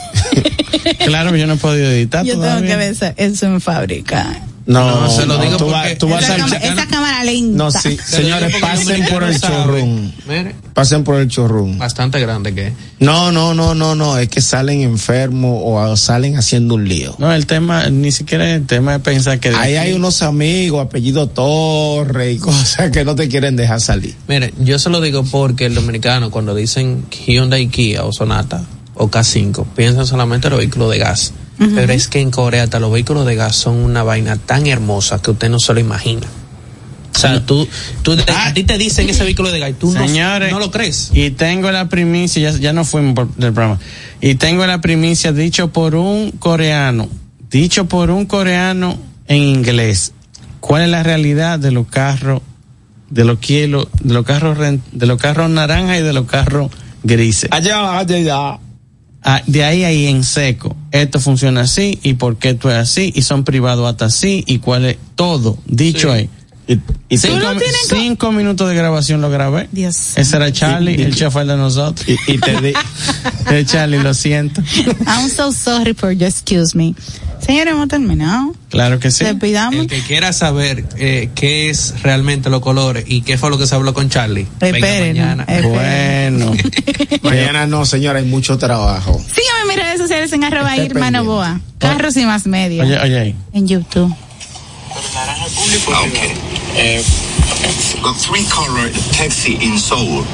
Claro, 1.05 1.33
yo 1.35 1.47
no 1.47 1.53
he 1.53 1.57
podido 1.57 1.89
editar 1.89 2.25
Yo 2.25 2.37
tengo 2.37 2.61
que 2.61 2.75
ver 2.75 2.95
eso 3.17 3.45
en 3.45 3.61
fábrica. 3.61 4.41
No, 4.65 5.01
No, 5.01 5.09
se 5.09 5.25
lo 5.25 5.37
digo 5.39 5.57
tú, 5.57 5.65
porque 5.65 5.71
vas- 5.89 5.97
tú 5.97 6.07
vas 6.07 6.23
Esa, 6.23 6.35
al 6.35 6.39
cama- 6.41 6.55
esa 6.55 6.87
cámara 6.87 7.23
lenta. 7.25 7.57
No, 7.57 7.69
sí, 7.71 7.97
Se 7.97 8.17
señores, 8.17 8.55
pasen 8.61 9.05
por 9.07 9.23
el. 9.23 10.13
Mire, 10.27 10.55
Pasen 10.73 11.03
por 11.03 11.19
el 11.19 11.27
chorrum. 11.27 11.77
bastante 11.77 12.19
grande 12.21 12.53
que 12.55 12.67
es. 12.67 12.73
No, 12.99 13.31
no, 13.33 13.53
no, 13.53 13.75
no, 13.75 13.93
no, 13.93 14.17
es 14.17 14.29
que 14.29 14.39
salen 14.41 14.81
enfermos 14.81 15.59
o 15.63 15.97
salen 15.97 16.37
haciendo 16.37 16.75
un 16.75 16.87
lío. 16.87 17.13
No, 17.17 17.33
el 17.33 17.45
tema, 17.45 17.89
ni 17.89 18.11
siquiera 18.13 18.49
el 18.53 18.65
tema 18.65 18.93
de 18.93 18.99
pensar 18.99 19.39
que. 19.39 19.49
Ahí 19.49 19.75
hay 19.75 19.91
unos 19.93 20.21
amigos, 20.21 20.85
apellido 20.85 21.27
Torre 21.27 22.31
y 22.31 22.37
cosas 22.39 22.89
que 22.91 23.03
no 23.03 23.15
te 23.15 23.27
quieren 23.27 23.57
dejar 23.57 23.81
salir. 23.81 24.15
Mire, 24.29 24.53
yo 24.59 24.79
se 24.79 24.89
lo 24.89 25.01
digo 25.01 25.23
porque 25.29 25.65
el 25.65 25.75
dominicano 25.75 26.31
cuando 26.31 26.55
dicen 26.55 27.05
Hyundai 27.27 27.67
Kia 27.67 28.05
o 28.05 28.13
Sonata 28.13 28.63
o 28.95 29.09
K5 29.11 29.65
piensan 29.75 30.07
solamente 30.07 30.47
en 30.47 30.51
los 30.51 30.59
vehículos 30.59 30.89
de 30.91 30.99
gas. 30.99 31.33
Pero 31.75 31.93
es 31.93 32.07
que 32.07 32.19
en 32.19 32.31
Corea 32.31 32.63
hasta 32.63 32.79
los 32.79 32.91
vehículos 32.91 33.25
de 33.25 33.35
gas 33.35 33.55
son 33.55 33.77
una 33.77 34.03
vaina 34.03 34.37
tan 34.37 34.67
hermosa 34.67 35.21
que 35.21 35.31
usted 35.31 35.49
no 35.49 35.59
se 35.59 35.73
lo 35.73 35.79
imagina. 35.79 36.27
O 37.15 37.19
sea, 37.19 37.45
tú, 37.45 37.67
tú 38.01 38.17
a 38.35 38.53
ti 38.53 38.63
te 38.63 38.77
dicen 38.77 39.07
ese 39.09 39.23
vehículo 39.23 39.51
de 39.51 39.59
gas 39.59 39.69
y 39.69 39.73
tú 39.73 39.91
no, 39.91 40.05
Señores, 40.05 40.51
no 40.51 40.59
lo 40.59 40.71
crees. 40.71 41.11
Y 41.13 41.29
tengo 41.31 41.71
la 41.71 41.87
primicia, 41.87 42.51
ya, 42.51 42.57
ya 42.57 42.73
no 42.73 42.85
fuimos 42.85 43.13
por, 43.13 43.35
del 43.35 43.53
programa. 43.53 43.79
Y 44.19 44.35
tengo 44.35 44.65
la 44.65 44.81
primicia 44.81 45.31
dicho 45.31 45.71
por 45.71 45.95
un 45.95 46.31
coreano, 46.31 47.07
dicho 47.49 47.85
por 47.85 48.09
un 48.09 48.25
coreano 48.25 48.97
en 49.27 49.43
inglés. 49.43 50.13
¿Cuál 50.59 50.83
es 50.83 50.89
la 50.89 51.03
realidad 51.03 51.59
de 51.59 51.71
los 51.71 51.87
carros, 51.87 52.41
de 53.09 53.25
los 53.25 53.39
kielos, 53.39 53.87
de 54.01 54.13
los 54.13 54.25
carros, 54.25 54.57
de 54.57 55.05
los 55.05 55.19
carros 55.19 55.49
naranjas 55.49 55.99
y 55.99 56.03
de 56.03 56.13
los 56.13 56.25
carros 56.25 56.71
grises? 57.03 57.49
Allá, 57.51 57.99
allá, 57.99 58.15
allá. 58.15 58.59
Ah, 59.23 59.41
de 59.47 59.63
ahí 59.63 59.83
ahí 59.85 60.07
en 60.07 60.23
seco. 60.23 60.75
Esto 60.91 61.19
funciona 61.19 61.61
así 61.61 61.97
y 62.03 62.15
por 62.15 62.37
qué 62.37 62.49
esto 62.49 62.69
es 62.69 62.75
así 62.75 63.11
y 63.15 63.21
son 63.21 63.43
privados 63.45 63.89
hasta 63.89 64.05
así 64.05 64.43
y 64.47 64.59
cuál 64.59 64.85
es 64.85 64.97
todo 65.15 65.57
dicho 65.65 66.09
Sí. 66.11 66.17
ahí. 66.19 66.29
Y, 66.67 66.79
y 67.09 67.17
Cinco, 67.17 68.31
minutos 68.31 68.69
de 68.69 68.75
grabación 68.75 69.19
lo 69.21 69.29
grabé. 69.29 69.67
Dios. 69.71 70.13
Ese 70.17 70.35
era 70.37 70.51
Charlie, 70.51 70.95
el 71.01 71.13
chofer 71.15 71.45
de 71.45 71.57
nosotros. 71.57 72.07
y, 72.07 72.17
y 72.31 72.37
te 72.37 72.61
di- 72.61 72.73
Eh, 73.51 73.65
Charlie, 73.65 73.99
lo 73.99 74.13
siento. 74.13 74.61
I'm 75.05 75.29
so 75.29 75.51
sorry 75.51 75.93
for 75.93 76.11
you, 76.13 76.25
excuse 76.25 76.75
me. 76.77 76.95
Señores, 77.45 77.73
hemos 77.73 77.89
terminado. 77.89 78.55
Claro 78.69 78.99
que 78.99 79.11
sí. 79.11 79.25
Despidamos. 79.25 79.81
El 79.81 79.87
que 79.87 79.99
quiera 80.01 80.31
saber 80.31 80.85
eh, 80.97 81.29
qué 81.35 81.69
es 81.69 82.01
realmente 82.01 82.49
los 82.49 82.61
colores 82.61 83.03
y 83.05 83.21
qué 83.21 83.37
fue 83.37 83.49
lo 83.49 83.57
que 83.57 83.67
se 83.67 83.75
habló 83.75 83.93
con 83.93 84.09
Charlie, 84.09 84.47
Esperen, 84.61 85.17
mañana. 85.17 85.43
esperen. 85.43 86.39
Bueno. 86.39 86.53
Mañana 87.23 87.67
no, 87.67 87.85
señora, 87.85 88.19
hay 88.19 88.25
mucho 88.25 88.57
trabajo. 88.57 89.19
Síganme 89.19 89.61
en 89.63 89.67
mis 89.67 89.77
redes 89.77 89.99
sociales 89.99 90.31
en 90.31 90.43
arroba 90.45 90.69
pendiente. 90.69 91.11
Novoa. 91.11 91.59
Carros 91.79 92.15
y 92.15 92.25
más 92.25 92.47
media. 92.47 92.83
Oye, 92.83 92.97
oye 92.99 93.19
ahí. 93.19 93.35
En 93.51 93.67
YouTube. 93.67 94.15
Okay. 94.93 96.33
Got 96.73 98.17
three 98.17 98.45
color 98.45 98.89
taxi 99.11 99.53
in 99.61 99.77
Seoul. 99.77 100.25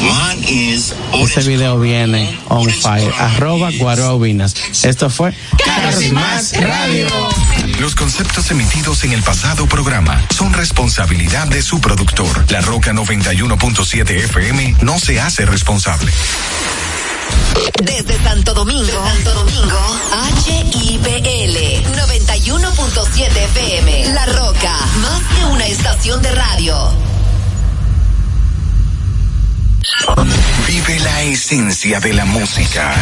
One 0.00 0.42
is 0.48 0.94
Ese 1.12 1.46
video 1.46 1.78
viene 1.78 2.38
on 2.48 2.68
fire. 2.70 3.12
Arroba 3.18 3.70
Guarobinas. 3.78 4.54
Esto 4.82 5.10
fue 5.10 5.34
Carros 5.62 6.02
y 6.02 6.12
más 6.12 6.54
radio. 6.56 7.06
Los 7.80 7.94
conceptos 7.94 8.50
emitidos 8.50 9.04
en 9.04 9.12
el 9.12 9.22
pasado 9.22 9.66
programa 9.66 10.24
son 10.30 10.54
responsabilidad 10.54 11.46
de 11.48 11.62
su 11.62 11.80
productor. 11.80 12.50
La 12.50 12.62
Roca 12.62 12.92
91.7 12.92 14.10
FM 14.24 14.76
no 14.82 14.98
se 14.98 15.20
hace 15.20 15.44
responsable. 15.44 16.10
Desde 17.82 18.22
Santo 18.22 18.54
Domingo, 18.54 18.86
Santo 18.86 19.34
Domingo, 19.34 19.78
HIPL 20.46 21.56
91.7 21.96 23.36
FM. 23.36 24.12
La 24.14 24.26
Roca, 24.26 24.74
más 25.00 25.22
que 25.34 25.44
una 25.46 25.66
estación 25.66 26.22
de 26.22 26.30
radio. 26.32 26.92
Vive 30.66 31.00
la 31.00 31.22
esencia 31.22 31.98
de 32.00 32.12
la 32.12 32.24
música. 32.24 32.94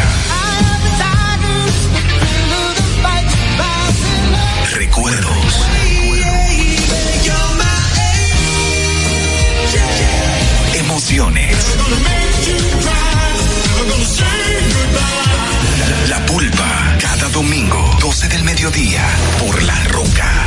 Recuerdos. 4.73 5.53
Emociones. 10.73 11.55
Domingo, 17.37 17.95
12 17.99 18.29
del 18.29 18.43
mediodía, 18.43 19.05
por 19.37 19.61
La 19.61 19.83
Roca 19.83 20.46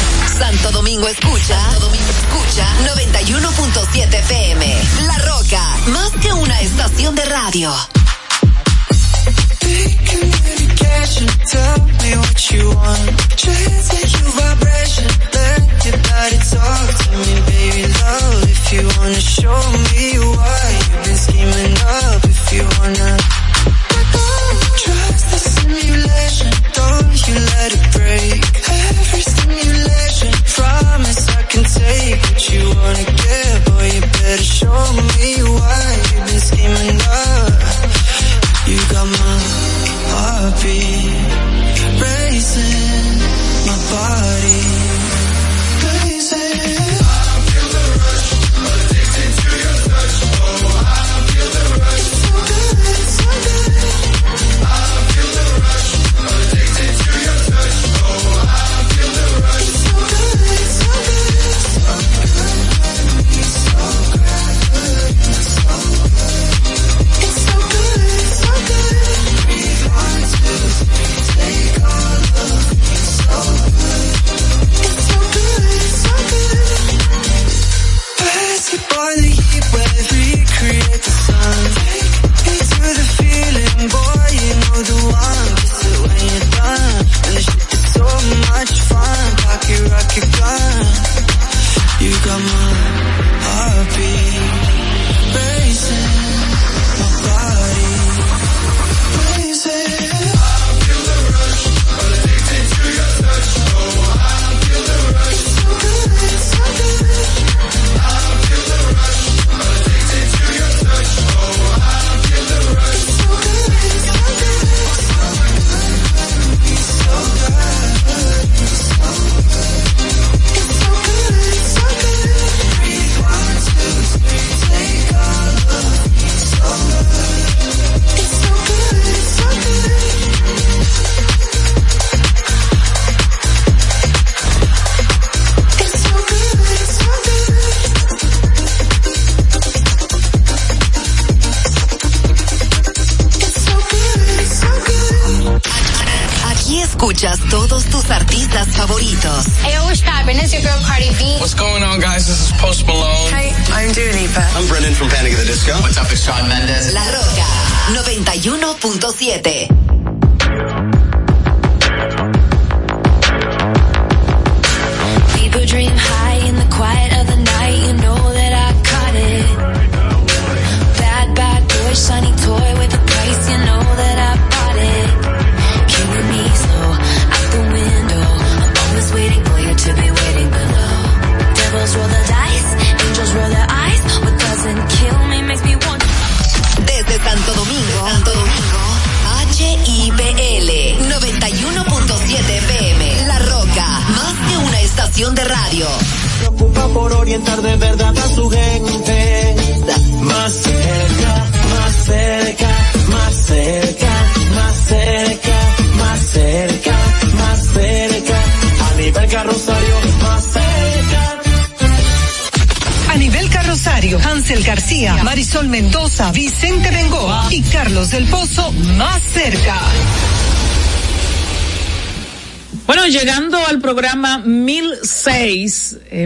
Santo 0.41 0.71
Domingo 0.71 1.07
escucha, 1.07 1.55
Santo 1.55 1.81
Domingo 1.81 2.09
escucha 2.09 2.65
91.7 2.95 4.11
FM. 4.11 4.81
La 5.05 5.17
Roca, 5.19 5.77
más 5.89 6.11
que 6.19 6.33
una 6.33 6.59
estación 6.61 7.13
de 7.13 7.25
radio. 7.25 7.71
Trust 24.81 25.29
the 25.29 25.37
simulation. 25.37 26.51
Don't 26.73 27.27
you 27.27 27.35
let 27.35 27.73
it 27.73 27.91
break. 27.93 28.61
Take 31.91 32.21
what 32.21 32.49
you 32.49 32.63
wanna 32.79 33.03
get. 33.03 33.65
Boy, 33.67 33.85
you 33.95 34.01
better 34.15 34.47
show 34.59 34.81
me 35.11 35.29
why 35.55 35.83
you've 36.07 36.25
been 36.27 36.41
scheming 36.49 36.99
up. 37.27 37.51
You 38.69 38.79
got 38.93 39.07
my 39.19 39.35
heartbeat 40.11 41.19
racing, 42.03 43.19
my 43.67 43.77
body 43.91 44.40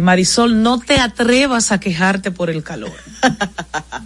Marisol, 0.05 0.61
no 0.61 0.79
te 0.79 0.99
atrevas 0.99 1.71
a 1.71 1.79
quejarte 1.79 2.29
por 2.29 2.51
el 2.51 2.61
calor. 2.61 2.93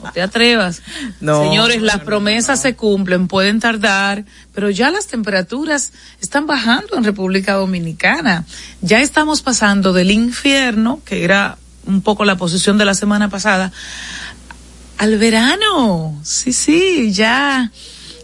No 0.02 0.12
te 0.12 0.22
atrevas. 0.22 0.82
No, 1.22 1.44
Señores, 1.44 1.82
las 1.82 2.00
promesas 2.00 2.62
se 2.62 2.76
cumplen, 2.76 3.28
pueden 3.28 3.60
tardar, 3.60 4.24
pero 4.54 4.70
ya 4.70 4.90
las 4.90 5.08
temperaturas 5.08 5.92
están 6.22 6.48
bajando 6.48 6.96
en 6.96 7.04
República 7.04 7.54
Dominicana. 7.54 8.46
Ya 8.82 9.02
estamos 9.02 9.42
pasando 9.42 9.92
del 9.92 10.12
infierno, 10.12 11.02
que 11.04 11.26
era 11.26 11.58
un 11.86 12.02
poco 12.02 12.24
la 12.24 12.38
posición 12.38 12.78
de 12.78 12.86
la 12.86 12.94
semana 12.94 13.30
pasada, 13.30 13.74
al 14.98 15.18
verano. 15.18 16.18
Sí, 16.24 16.54
sí, 16.54 17.12
ya 17.12 17.70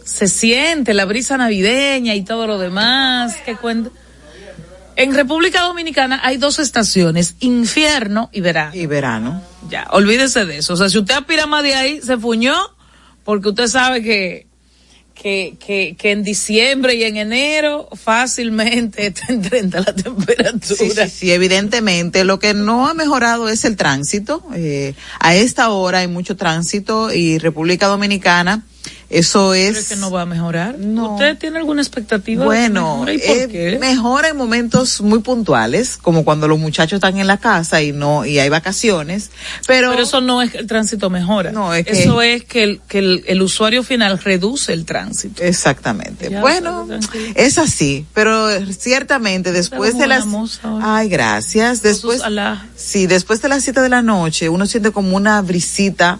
se 0.04 0.28
siente 0.28 0.94
la 0.94 1.04
brisa 1.04 1.36
navideña 1.36 2.14
y 2.14 2.24
todo 2.24 2.46
lo 2.46 2.58
demás. 2.58 3.36
que 3.44 3.56
cuenta? 3.56 3.90
En 4.96 5.14
República 5.14 5.60
Dominicana 5.62 6.20
hay 6.22 6.38
dos 6.38 6.58
estaciones, 6.58 7.36
infierno 7.40 8.30
y 8.32 8.40
verano. 8.40 8.74
Y 8.74 8.86
verano. 8.86 9.42
Ya, 9.68 9.86
olvídese 9.90 10.46
de 10.46 10.58
eso. 10.58 10.72
O 10.72 10.76
sea, 10.76 10.88
si 10.88 10.98
usted 10.98 11.14
aspira 11.14 11.46
más 11.46 11.62
de 11.62 11.74
ahí, 11.74 12.00
se 12.00 12.16
fuñó, 12.16 12.56
porque 13.22 13.50
usted 13.50 13.66
sabe 13.66 14.02
que, 14.02 14.46
que, 15.14 15.56
que, 15.58 15.96
que 15.98 16.12
en 16.12 16.22
diciembre 16.22 16.94
y 16.94 17.04
en 17.04 17.18
enero 17.18 17.90
fácilmente 17.92 19.06
está 19.08 19.26
en 19.28 19.42
30 19.42 19.80
la 19.80 19.94
temperatura. 19.94 20.60
Sí, 20.62 20.90
sí, 20.90 21.08
sí, 21.10 21.32
evidentemente. 21.32 22.24
Lo 22.24 22.38
que 22.38 22.54
no 22.54 22.88
ha 22.88 22.94
mejorado 22.94 23.50
es 23.50 23.66
el 23.66 23.76
tránsito. 23.76 24.42
Eh, 24.54 24.94
a 25.20 25.34
esta 25.34 25.68
hora 25.70 25.98
hay 25.98 26.08
mucho 26.08 26.36
tránsito 26.36 27.12
y 27.12 27.36
República 27.38 27.86
Dominicana, 27.86 28.64
eso 29.08 29.50
¿Cree 29.50 29.68
es... 29.68 29.88
que 29.88 29.96
no 29.96 30.10
va 30.10 30.22
a 30.22 30.26
mejorar? 30.26 30.76
¿Usted 30.80 31.38
tiene 31.38 31.58
alguna 31.58 31.80
expectativa? 31.82 32.44
de 32.44 32.50
que 32.50 32.56
Bueno, 32.56 32.92
mejore? 33.04 33.14
¿Y 33.14 33.18
por 33.18 33.36
eh, 33.36 33.48
qué? 33.50 33.78
mejora 33.78 34.28
en 34.28 34.36
momentos 34.36 35.00
muy 35.00 35.20
puntuales, 35.20 35.96
como 35.96 36.24
cuando 36.24 36.48
los 36.48 36.58
muchachos 36.58 36.96
están 36.96 37.16
en 37.18 37.26
la 37.26 37.38
casa 37.38 37.80
y 37.82 37.92
no 37.92 38.24
y 38.26 38.38
hay 38.38 38.48
vacaciones, 38.48 39.30
pero, 39.66 39.90
Pero 39.90 40.02
eso 40.02 40.20
no 40.20 40.42
es 40.42 40.50
que 40.50 40.58
el 40.58 40.66
tránsito 40.66 41.10
mejora. 41.10 41.52
No, 41.52 41.72
es 41.74 41.86
que- 41.86 42.02
Eso 42.02 42.20
es 42.22 42.44
que 42.44 42.62
el, 42.64 42.80
que 42.88 42.98
el, 42.98 43.24
el 43.26 43.42
usuario 43.42 43.82
final 43.82 44.18
reduce 44.18 44.72
el 44.72 44.84
tránsito. 44.84 45.42
Exactamente. 45.42 46.30
Ya, 46.30 46.40
bueno, 46.40 46.88
es 47.34 47.58
así, 47.58 48.06
pero 48.14 48.48
ciertamente 48.72 49.52
después 49.52 49.98
de 49.98 50.06
las. 50.06 50.24
Ay, 50.82 51.08
gracias. 51.08 51.82
Después 51.82 52.22
Sí, 52.76 53.06
después 53.06 53.40
de 53.42 53.48
las 53.48 53.62
siete 53.62 53.80
de 53.80 53.88
la 53.88 54.02
noche 54.02 54.48
uno 54.48 54.66
siente 54.66 54.90
como 54.90 55.16
una 55.16 55.40
brisita 55.42 56.18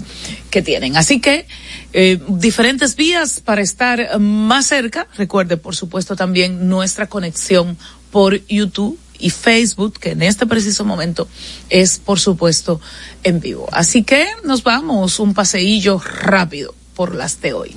que 0.49 0.63
tienen. 0.63 0.97
Así 0.97 1.21
que 1.21 1.47
eh, 1.93 2.19
diferentes 2.27 2.97
vías 2.97 3.41
para 3.45 3.61
estar 3.61 4.19
más 4.19 4.69
cerca. 4.69 5.09
Recuerde, 5.19 5.59
por 5.59 5.77
supuesto, 5.77 6.17
también 6.17 6.67
nuestra 6.67 7.07
conexión 7.07 7.77
por 8.11 8.47
YouTube 8.47 8.99
y 9.19 9.29
Facebook, 9.29 9.99
que 10.01 10.13
en 10.13 10.23
este 10.23 10.47
preciso 10.47 10.87
momento 10.87 11.29
es, 11.69 11.99
por 11.99 12.19
supuesto, 12.19 12.81
en 13.25 13.41
vivo. 13.41 13.69
Así 13.73 14.05
que 14.05 14.27
nos 14.43 14.63
vamos 14.63 15.21
un 15.21 15.35
paseillo 15.35 15.99
rápido 15.99 16.75
por 16.95 17.15
las 17.15 17.43
de 17.43 17.53
hoy. 17.53 17.77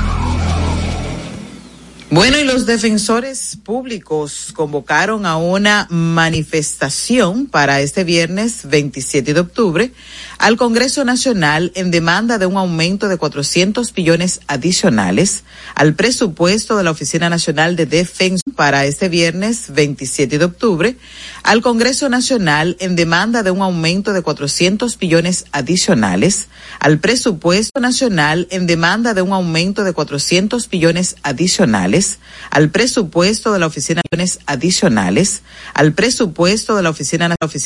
Bueno, 2.13 2.37
y 2.37 2.43
los 2.43 2.65
defensores 2.65 3.57
públicos 3.63 4.51
convocaron 4.53 5.25
a 5.25 5.37
una 5.37 5.87
manifestación 5.89 7.45
para 7.45 7.79
este 7.79 8.03
viernes 8.03 8.67
27 8.67 9.33
de 9.33 9.39
octubre 9.39 9.93
al 10.37 10.57
Congreso 10.57 11.05
Nacional 11.05 11.71
en 11.73 11.89
demanda 11.89 12.37
de 12.37 12.47
un 12.47 12.57
aumento 12.57 13.07
de 13.07 13.15
400 13.15 13.93
billones 13.93 14.41
adicionales 14.47 15.45
al 15.73 15.93
presupuesto 15.93 16.75
de 16.75 16.83
la 16.83 16.91
Oficina 16.91 17.29
Nacional 17.29 17.77
de 17.77 17.85
Defensa 17.85 18.43
para 18.57 18.83
este 18.83 19.07
viernes 19.07 19.71
27 19.73 20.37
de 20.37 20.43
octubre 20.43 20.97
al 21.43 21.61
Congreso 21.61 22.09
Nacional 22.09 22.75
en 22.81 22.97
demanda 22.97 23.41
de 23.41 23.51
un 23.51 23.61
aumento 23.61 24.11
de 24.11 24.21
400 24.21 24.97
billones 24.97 25.45
adicionales 25.53 26.49
al 26.81 26.99
presupuesto 26.99 27.79
nacional 27.79 28.49
en 28.51 28.67
demanda 28.67 29.13
de 29.13 29.21
un 29.21 29.31
aumento 29.31 29.85
de 29.85 29.93
400 29.93 30.69
billones 30.69 31.15
adicionales 31.23 32.00
al 32.49 32.69
presupuesto 32.69 33.53
de 33.53 33.59
la 33.59 33.67
oficina 33.67 34.01
de 34.11 34.39
adicionales 34.45 35.41
al 35.73 35.93
presupuesto 35.93 36.75
de 36.75 36.83
la 36.83 36.89
oficina, 36.89 37.27
la 37.27 37.35
oficina 37.41 37.61